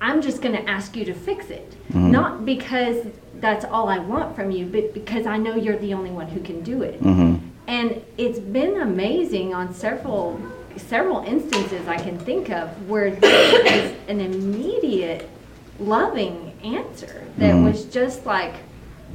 I'm 0.01 0.21
just 0.21 0.41
going 0.41 0.55
to 0.55 0.67
ask 0.69 0.95
you 0.95 1.05
to 1.05 1.13
fix 1.13 1.49
it. 1.49 1.75
Mhm. 1.93 2.09
Not 2.11 2.45
because 2.45 3.05
that's 3.39 3.65
all 3.65 3.87
I 3.87 3.99
want 3.99 4.35
from 4.35 4.51
you, 4.51 4.65
but 4.65 4.93
because 4.93 5.25
I 5.25 5.37
know 5.37 5.55
you're 5.55 5.77
the 5.77 5.93
only 5.93 6.09
one 6.11 6.27
who 6.27 6.39
can 6.41 6.61
do 6.61 6.81
it. 6.83 6.99
hmm 6.99 7.35
And 7.67 8.01
it's 8.17 8.39
been 8.39 8.81
amazing 8.81 9.53
on 9.53 9.73
several 9.73 10.39
several 10.77 11.19
instances 11.23 11.85
I 11.87 11.97
can 11.97 12.17
think 12.17 12.49
of 12.49 12.69
where 12.89 13.11
there 13.11 13.65
is 13.75 13.93
an 14.07 14.21
immediate 14.21 15.27
loving 15.79 16.53
answer 16.63 17.23
that 17.37 17.53
Mhm. 17.55 17.65
was 17.65 17.85
just 17.85 18.25
like, 18.25 18.53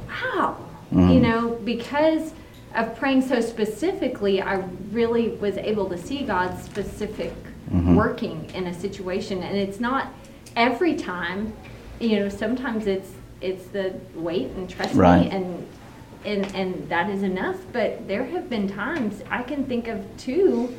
wow, 0.07 0.55
you 0.91 1.19
know, 1.19 1.57
because 1.65 2.33
of 2.75 2.95
praying 2.97 3.21
so 3.27 3.39
specifically, 3.41 4.41
I 4.41 4.63
really 4.91 5.29
was 5.29 5.57
able 5.57 5.89
to 5.89 5.97
see 5.97 6.23
God's 6.23 6.61
specific 6.63 7.33
Mhm. 7.73 7.95
working 7.95 8.49
in 8.53 8.67
a 8.67 8.73
situation, 8.73 9.43
and 9.43 9.57
it's 9.57 9.79
not 9.79 10.07
every 10.55 10.95
time. 10.95 11.53
You 11.99 12.19
know, 12.19 12.29
sometimes 12.29 12.87
it's 12.87 13.11
it's 13.41 13.65
the 13.67 13.93
wait 14.15 14.47
and 14.55 14.67
trust 14.69 14.95
Right. 14.95 15.25
me, 15.25 15.29
and 15.31 15.65
and 16.25 16.55
and 16.55 16.89
that 16.89 17.09
is 17.09 17.23
enough. 17.23 17.57
But 17.73 18.07
there 18.07 18.23
have 18.25 18.49
been 18.49 18.67
times 18.67 19.21
I 19.29 19.43
can 19.43 19.63
think 19.65 19.87
of 19.87 19.99
two 20.17 20.73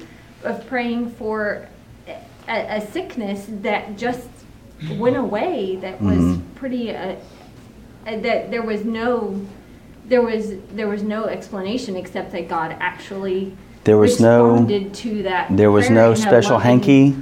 of 0.44 0.66
praying 0.66 1.10
for 1.10 1.66
a, 2.48 2.76
a 2.76 2.80
sickness 2.80 3.46
that 3.62 3.96
just 3.98 4.28
went 4.98 5.16
away. 5.16 5.76
That 5.76 6.00
was 6.00 6.18
Mhm. 6.18 6.40
pretty. 6.54 6.94
Uh, 6.94 7.14
uh, 8.06 8.16
that 8.20 8.50
there 8.50 8.62
was 8.62 8.84
no 8.84 9.34
there 10.08 10.22
was 10.22 10.54
there 10.72 10.88
was 10.88 11.02
no 11.02 11.24
explanation 11.24 11.96
except 11.96 12.32
that 12.32 12.48
God 12.48 12.74
actually 12.80 13.56
There 13.84 13.98
was 13.98 14.20
no 14.20 14.50
responded 14.50 14.94
to 14.94 15.22
that. 15.24 15.54
there 15.56 15.70
was 15.70 15.90
no 15.90 16.14
special 16.14 16.58
hanky. 16.58 17.14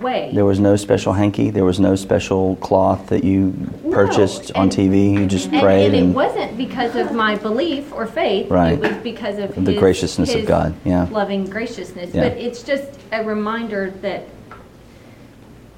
way. 0.00 0.30
There 0.34 0.44
was 0.44 0.60
no 0.60 0.76
special 0.76 1.12
hanky. 1.12 1.50
There 1.50 1.64
was 1.64 1.80
no 1.80 1.96
special 1.96 2.56
cloth 2.56 3.08
that 3.08 3.24
you 3.24 3.52
purchased 3.90 4.52
on 4.54 4.64
and- 4.64 4.72
TV. 4.72 5.12
You 5.14 5.26
just 5.26 5.50
and, 5.50 5.60
prayed 5.60 5.86
and 5.86 5.94
it 5.94 6.02
and 6.02 6.14
wasn't 6.14 6.56
because 6.56 6.94
of 6.94 7.12
my 7.12 7.36
belief 7.36 7.92
or 7.92 8.06
faith. 8.06 8.50
Right. 8.50 8.74
It 8.74 8.80
was 8.80 9.02
because 9.02 9.38
of 9.38 9.54
the 9.64 9.72
his- 9.72 9.80
graciousness 9.80 10.34
of 10.34 10.46
God. 10.46 10.74
Yeah. 10.84 11.08
loving 11.10 11.46
graciousness. 11.46 12.14
Yeah. 12.14 12.28
But 12.28 12.38
it's 12.38 12.62
just 12.62 12.90
a 13.12 13.24
reminder 13.24 13.90
that 14.02 14.24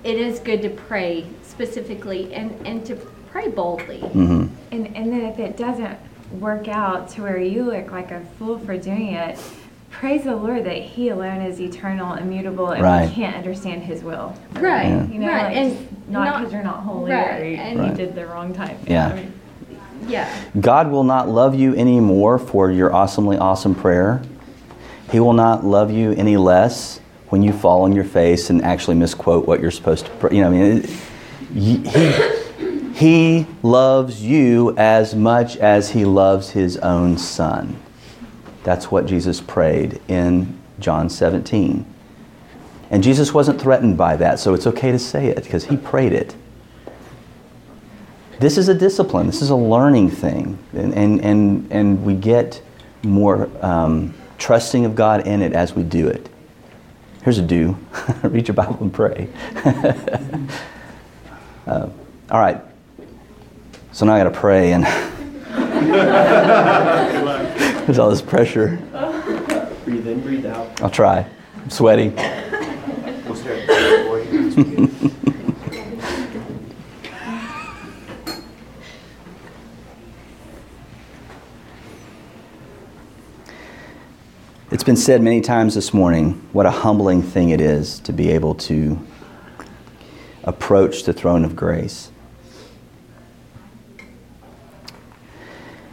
it 0.05 0.19
is 0.19 0.39
good 0.41 0.63
to 0.63 0.71
pray 0.71 1.27
specifically 1.43 2.33
and, 2.35 2.51
and 2.67 2.85
to 2.87 2.97
pray 3.31 3.49
boldly. 3.49 4.01
Mm-hmm. 4.01 4.47
And, 4.73 4.97
and 4.97 5.13
then 5.13 5.23
if 5.27 5.39
it 5.39 5.57
doesn't 5.57 5.99
work 6.41 6.69
out 6.69 7.09
to 7.11 7.23
where 7.23 7.39
you 7.39 7.65
look 7.65 7.91
like 7.91 8.11
a 8.11 8.21
fool 8.39 8.59
for 8.59 8.77
doing 8.77 9.13
it, 9.15 9.39
praise 9.91 10.25
the 10.25 10.37
Lord 10.37 10.65
that 10.65 10.77
He 10.83 11.09
alone 11.09 11.41
is 11.41 11.61
eternal, 11.61 12.15
immutable, 12.15 12.71
and 12.71 12.83
Right. 12.83 13.09
we 13.09 13.15
can't 13.15 13.37
understand 13.37 13.83
His 13.83 14.03
will. 14.03 14.35
Right. 14.55 14.87
Yeah. 14.89 15.07
You 15.07 15.19
know, 15.21 15.29
right. 15.29 15.45
like, 15.45 15.57
and 15.57 15.89
not 16.09 16.39
because 16.39 16.53
you're 16.53 16.63
not 16.63 16.81
holy 16.83 17.13
right, 17.13 17.41
or 17.41 17.45
you, 17.45 17.57
and- 17.57 17.87
you 17.87 17.95
did 17.95 18.15
the 18.15 18.27
wrong 18.27 18.53
time. 18.55 18.77
Yeah. 18.87 19.09
I 19.09 19.15
mean, 19.15 19.33
yeah. 20.07 20.45
God 20.61 20.91
will 20.91 21.05
not 21.05 21.29
love 21.29 21.55
you 21.55 21.75
anymore 21.75 22.39
for 22.39 22.71
your 22.71 22.93
awesomely 22.95 23.39
awesome 23.39 23.75
prayer. 23.75 24.23
He 25.11 25.21
will 25.21 25.33
not 25.33 25.65
love 25.65 25.91
you 25.91 26.13
any 26.13 26.37
less 26.37 27.01
when 27.31 27.43
you 27.43 27.53
fall 27.53 27.83
on 27.83 27.93
your 27.93 28.05
face 28.05 28.51
and 28.51 28.63
actually 28.63 28.97
misquote 28.97 29.47
what 29.49 29.61
you're 29.61 29.71
supposed 29.71 30.05
to 30.07 30.11
pray. 30.13 30.37
You 30.37 30.43
know, 30.43 30.49
I 30.49 30.51
mean, 30.51 30.63
it, 30.79 30.91
he, 31.55 31.77
he 32.97 33.47
loves 33.63 34.23
you 34.23 34.75
as 34.79 35.15
much 35.15 35.59
as 35.59 35.91
he 35.91 36.07
loves 36.07 36.49
his 36.49 36.79
own 36.79 37.19
son. 37.19 37.77
That's 38.65 38.91
what 38.91 39.05
Jesus 39.05 39.39
prayed 39.39 40.01
in 40.09 40.59
John 40.79 41.11
17. 41.11 41.85
And 42.89 43.03
Jesus 43.03 43.35
wasn't 43.35 43.61
threatened 43.61 43.99
by 43.99 44.17
that, 44.17 44.39
so 44.39 44.55
it's 44.55 44.67
okay 44.67 44.93
to 44.93 44.99
say 44.99 45.27
it 45.27 45.43
because 45.43 45.67
he 45.67 45.77
prayed 45.77 46.15
it. 46.15 46.35
This 48.41 48.57
is 48.57 48.71
a 48.71 48.75
discipline. 48.75 49.27
This 49.27 49.43
is 49.43 49.51
a 49.51 49.57
learning 49.57 50.11
thing, 50.11 50.59
and 50.73 50.95
and 50.95 51.21
and, 51.23 51.71
and 51.71 52.03
we 52.03 52.15
get 52.15 52.63
more 53.03 53.51
um, 53.61 54.15
trusting 54.39 54.87
of 54.87 54.95
God 54.95 55.27
in 55.27 55.43
it 55.43 55.53
as 55.53 55.75
we 55.75 55.83
do 55.83 56.09
it. 56.09 56.31
Here's 57.23 57.37
a 57.37 57.43
do: 57.43 57.77
read 58.23 58.49
your 58.49 58.55
Bible 58.55 58.79
and 58.81 58.93
pray. 58.93 59.29
uh, 61.67 61.89
all 62.31 62.41
right. 62.41 62.63
So 63.97 64.05
now 64.05 64.13
I 64.13 64.19
got 64.23 64.25
to 64.25 64.31
pray, 64.39 64.75
and 64.75 64.85
there's 67.87 67.99
all 67.99 68.11
this 68.11 68.21
pressure. 68.21 68.77
Breathe 69.87 70.07
in, 70.07 70.21
breathe 70.21 70.45
out. 70.45 70.83
I'll 70.83 70.91
try. 70.91 71.27
I'm 71.63 71.71
sweaty. 71.71 72.11
We'll 72.11 73.35
start 73.35 73.57
at 73.57 73.67
the 73.67 74.05
boy 74.07 74.21
as 74.21 74.55
we 74.55 74.65
get- 74.65 74.91
It's 84.71 84.85
been 84.85 84.97
said 84.97 85.23
many 85.23 85.41
times 85.41 85.75
this 85.75 85.95
morning 85.95 86.47
what 86.53 86.67
a 86.67 86.71
humbling 86.71 87.23
thing 87.23 87.49
it 87.49 87.63
is 87.63 87.99
to 88.01 88.13
be 88.13 88.29
able 88.33 88.57
to 88.57 88.99
approach 90.45 91.05
the 91.05 91.15
throne 91.15 91.47
of 91.47 91.57
grace. 91.57 92.11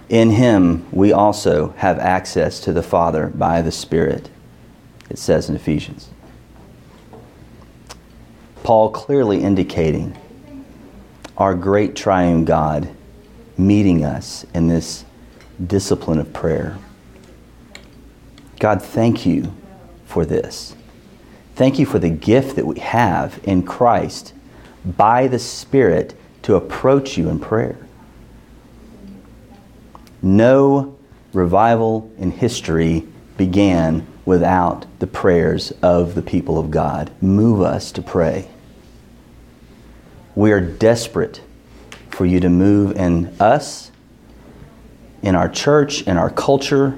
In 0.10 0.32
him 0.32 0.86
we 0.92 1.12
also 1.12 1.70
have 1.78 1.98
access 2.00 2.60
to 2.62 2.74
the 2.74 2.84
Father 2.84 3.28
by 3.28 3.62
the 3.62 3.72
Spirit, 3.72 4.30
it 5.10 5.18
says 5.18 5.50
in 5.50 5.56
Ephesians. 5.56 6.10
Paul 8.64 8.92
clearly 8.92 9.42
indicating 9.42 10.18
our 11.38 11.56
great 11.56 11.96
triune 11.96 12.46
God 12.46 12.90
meeting 13.58 14.04
us 14.04 14.46
in 14.54 14.68
this 14.68 15.06
discipline 15.66 16.20
of 16.20 16.32
prayer. 16.34 16.78
God, 18.60 18.82
thank 18.82 19.26
you 19.26 19.54
for 20.06 20.26
this. 20.26 20.76
Thank 21.56 21.78
you 21.78 21.86
for 21.86 22.00
the 22.00 22.10
gift 22.10 22.56
that 22.56 22.66
we 22.66 22.80
have 22.80 23.40
in 23.44 23.64
Christ 23.64 24.34
by 24.86 25.28
the 25.28 25.40
Spirit 25.40 26.16
to 26.44 26.56
approach 26.56 27.18
you 27.18 27.30
in 27.30 27.40
prayer. 27.40 27.78
No 30.24 30.98
revival 31.34 32.10
in 32.18 32.32
history 32.32 33.06
began 33.36 34.08
without 34.26 34.86
the 35.00 35.08
prayers 35.08 35.74
of 35.82 36.16
the 36.16 36.22
people 36.22 36.58
of 36.58 36.72
God. 36.72 37.12
Move 37.22 37.62
us 37.62 37.92
to 37.92 38.02
pray. 38.02 38.48
We 40.34 40.54
are 40.54 40.62
desperate 40.62 41.42
for 42.10 42.26
you 42.26 42.40
to 42.40 42.50
move 42.50 42.96
in 42.96 43.36
us, 43.40 43.92
in 45.22 45.36
our 45.36 45.50
church, 45.50 46.04
in 46.04 46.18
our 46.18 46.30
culture, 46.30 46.98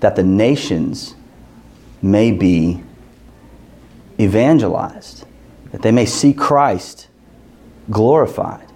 that 0.00 0.16
the 0.16 0.22
nations 0.22 1.14
may 2.02 2.30
be 2.30 2.82
evangelized, 4.20 5.24
that 5.72 5.80
they 5.80 5.92
may 5.92 6.04
see 6.04 6.34
Christ 6.34 7.08
glorified. 7.90 8.66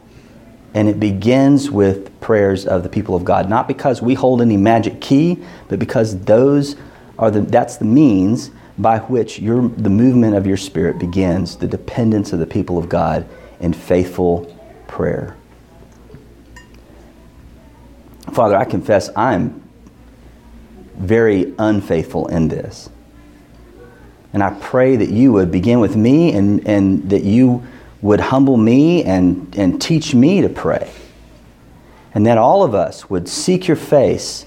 And 0.75 0.89
it 0.89 1.01
begins 1.01 1.71
with 1.71 2.21
prayers 2.21 2.66
of 2.66 2.83
the 2.83 2.89
people 2.89 3.14
of 3.14 3.25
God, 3.25 3.49
not 3.49 3.66
because 3.66 4.03
we 4.03 4.14
hold 4.14 4.43
any 4.43 4.57
magic 4.57 5.01
key, 5.01 5.43
but 5.69 5.79
because 5.79 6.19
those 6.21 6.77
are 7.19 7.31
the, 7.31 7.41
that's 7.41 7.77
the 7.77 7.85
means 7.85 8.51
by 8.79 8.99
which 8.99 9.41
your, 9.41 9.69
the 9.69 9.91
movement 9.91 10.37
of 10.37 10.47
your 10.47 10.57
spirit 10.57 10.99
begins, 10.99 11.57
the 11.57 11.66
dependence 11.66 12.33
of 12.33 12.39
the 12.39 12.47
people 12.47 12.79
of 12.79 12.89
God 12.89 13.27
in 13.61 13.73
faithful 13.73 14.55
prayer. 14.87 15.37
Father, 18.33 18.57
I 18.57 18.64
confess 18.64 19.11
I'm 19.16 19.62
very 20.97 21.55
unfaithful 21.59 22.29
in 22.29 22.49
this. 22.49 22.91
And 24.33 24.43
I 24.43 24.51
pray 24.61 24.97
that 24.97 25.09
you 25.09 25.33
would 25.33 25.51
begin 25.51 25.81
with 25.81 25.97
me 25.97 26.35
and, 26.35 26.66
and 26.66 27.09
that 27.11 27.25
you 27.25 27.66
would 28.01 28.20
humble 28.20 28.57
me 28.57 29.03
and, 29.05 29.55
and 29.57 29.80
teach 29.80 30.14
me 30.14 30.40
to 30.40 30.49
pray. 30.49 30.90
And 32.14 32.26
that 32.26 32.38
all 32.38 32.62
of 32.62 32.74
us 32.74 33.11
would 33.11 33.28
seek 33.28 33.68
your 33.68 33.76
face, 33.76 34.46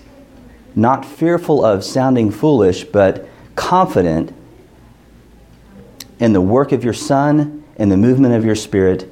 not 0.76 1.06
fearful 1.06 1.64
of 1.64 1.84
sounding 1.84 2.32
foolish, 2.32 2.84
but 2.86 3.28
confident 3.56 4.34
in 6.20 6.34
the 6.34 6.42
work 6.42 6.72
of 6.72 6.84
your 6.84 6.94
Son, 6.94 7.64
in 7.76 7.90
the 7.90 7.98
movement 7.98 8.34
of 8.34 8.46
your 8.46 8.56
Spirit, 8.56 9.12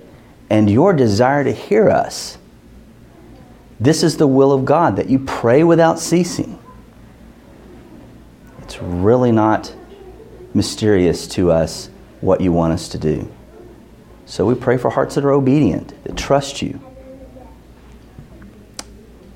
and 0.50 0.70
your 0.70 0.94
desire 0.94 1.44
to 1.44 1.52
hear 1.52 1.90
us. 1.90 2.38
This 3.80 4.04
is 4.04 4.18
the 4.18 4.28
will 4.28 4.52
of 4.52 4.66
God, 4.66 4.96
that 4.98 5.10
you 5.10 5.20
pray 5.20 5.64
without 5.64 6.00
ceasing. 6.00 6.60
It's 8.62 8.82
really 8.82 9.32
not 9.32 9.74
mysterious 10.54 11.28
to 11.28 11.52
us 11.52 11.90
what 12.22 12.42
you 12.42 12.52
want 12.52 12.74
us 12.74 12.90
to 12.90 12.98
do. 12.98 13.32
So 14.30 14.46
we 14.46 14.54
pray 14.54 14.78
for 14.78 14.92
hearts 14.92 15.16
that 15.16 15.26
are 15.26 15.32
obedient, 15.32 16.04
that 16.04 16.16
trust 16.16 16.62
you. 16.62 16.80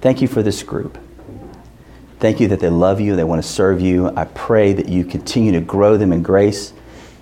Thank 0.02 0.22
you 0.22 0.28
for 0.28 0.44
this 0.44 0.62
group. 0.62 1.00
Thank 2.20 2.40
you 2.40 2.48
that 2.50 2.60
they 2.60 2.70
love 2.70 3.02
you, 3.02 3.16
they 3.16 3.24
want 3.24 3.42
to 3.42 3.48
serve 3.48 3.82
you. 3.82 4.16
I 4.16 4.26
pray 4.26 4.72
that 4.72 4.88
you 4.88 5.04
continue 5.04 5.52
to 5.54 5.62
grow 5.62 5.98
them 5.98 6.14
in 6.14 6.22
grace, 6.22 6.74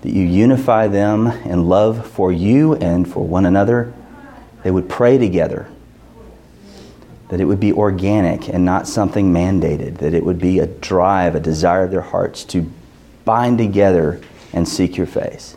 that 0.02 0.10
you 0.10 0.22
unify 0.22 0.86
them 0.88 1.28
in 1.28 1.66
love 1.66 2.06
for 2.06 2.30
you 2.30 2.74
and 2.74 3.10
for 3.10 3.26
one 3.26 3.46
another. 3.46 3.94
They 4.64 4.70
would 4.70 4.90
pray 4.90 5.16
together, 5.16 5.66
that 7.30 7.40
it 7.40 7.46
would 7.46 7.58
be 7.58 7.72
organic 7.72 8.50
and 8.50 8.66
not 8.66 8.86
something 8.86 9.32
mandated, 9.32 9.96
that 9.96 10.12
it 10.12 10.26
would 10.26 10.38
be 10.38 10.58
a 10.58 10.66
drive, 10.66 11.34
a 11.34 11.40
desire 11.40 11.84
of 11.84 11.90
their 11.90 12.02
hearts 12.02 12.44
to 12.44 12.70
bind 13.24 13.56
together 13.56 14.20
and 14.52 14.68
seek 14.68 14.98
your 14.98 15.06
face. 15.06 15.56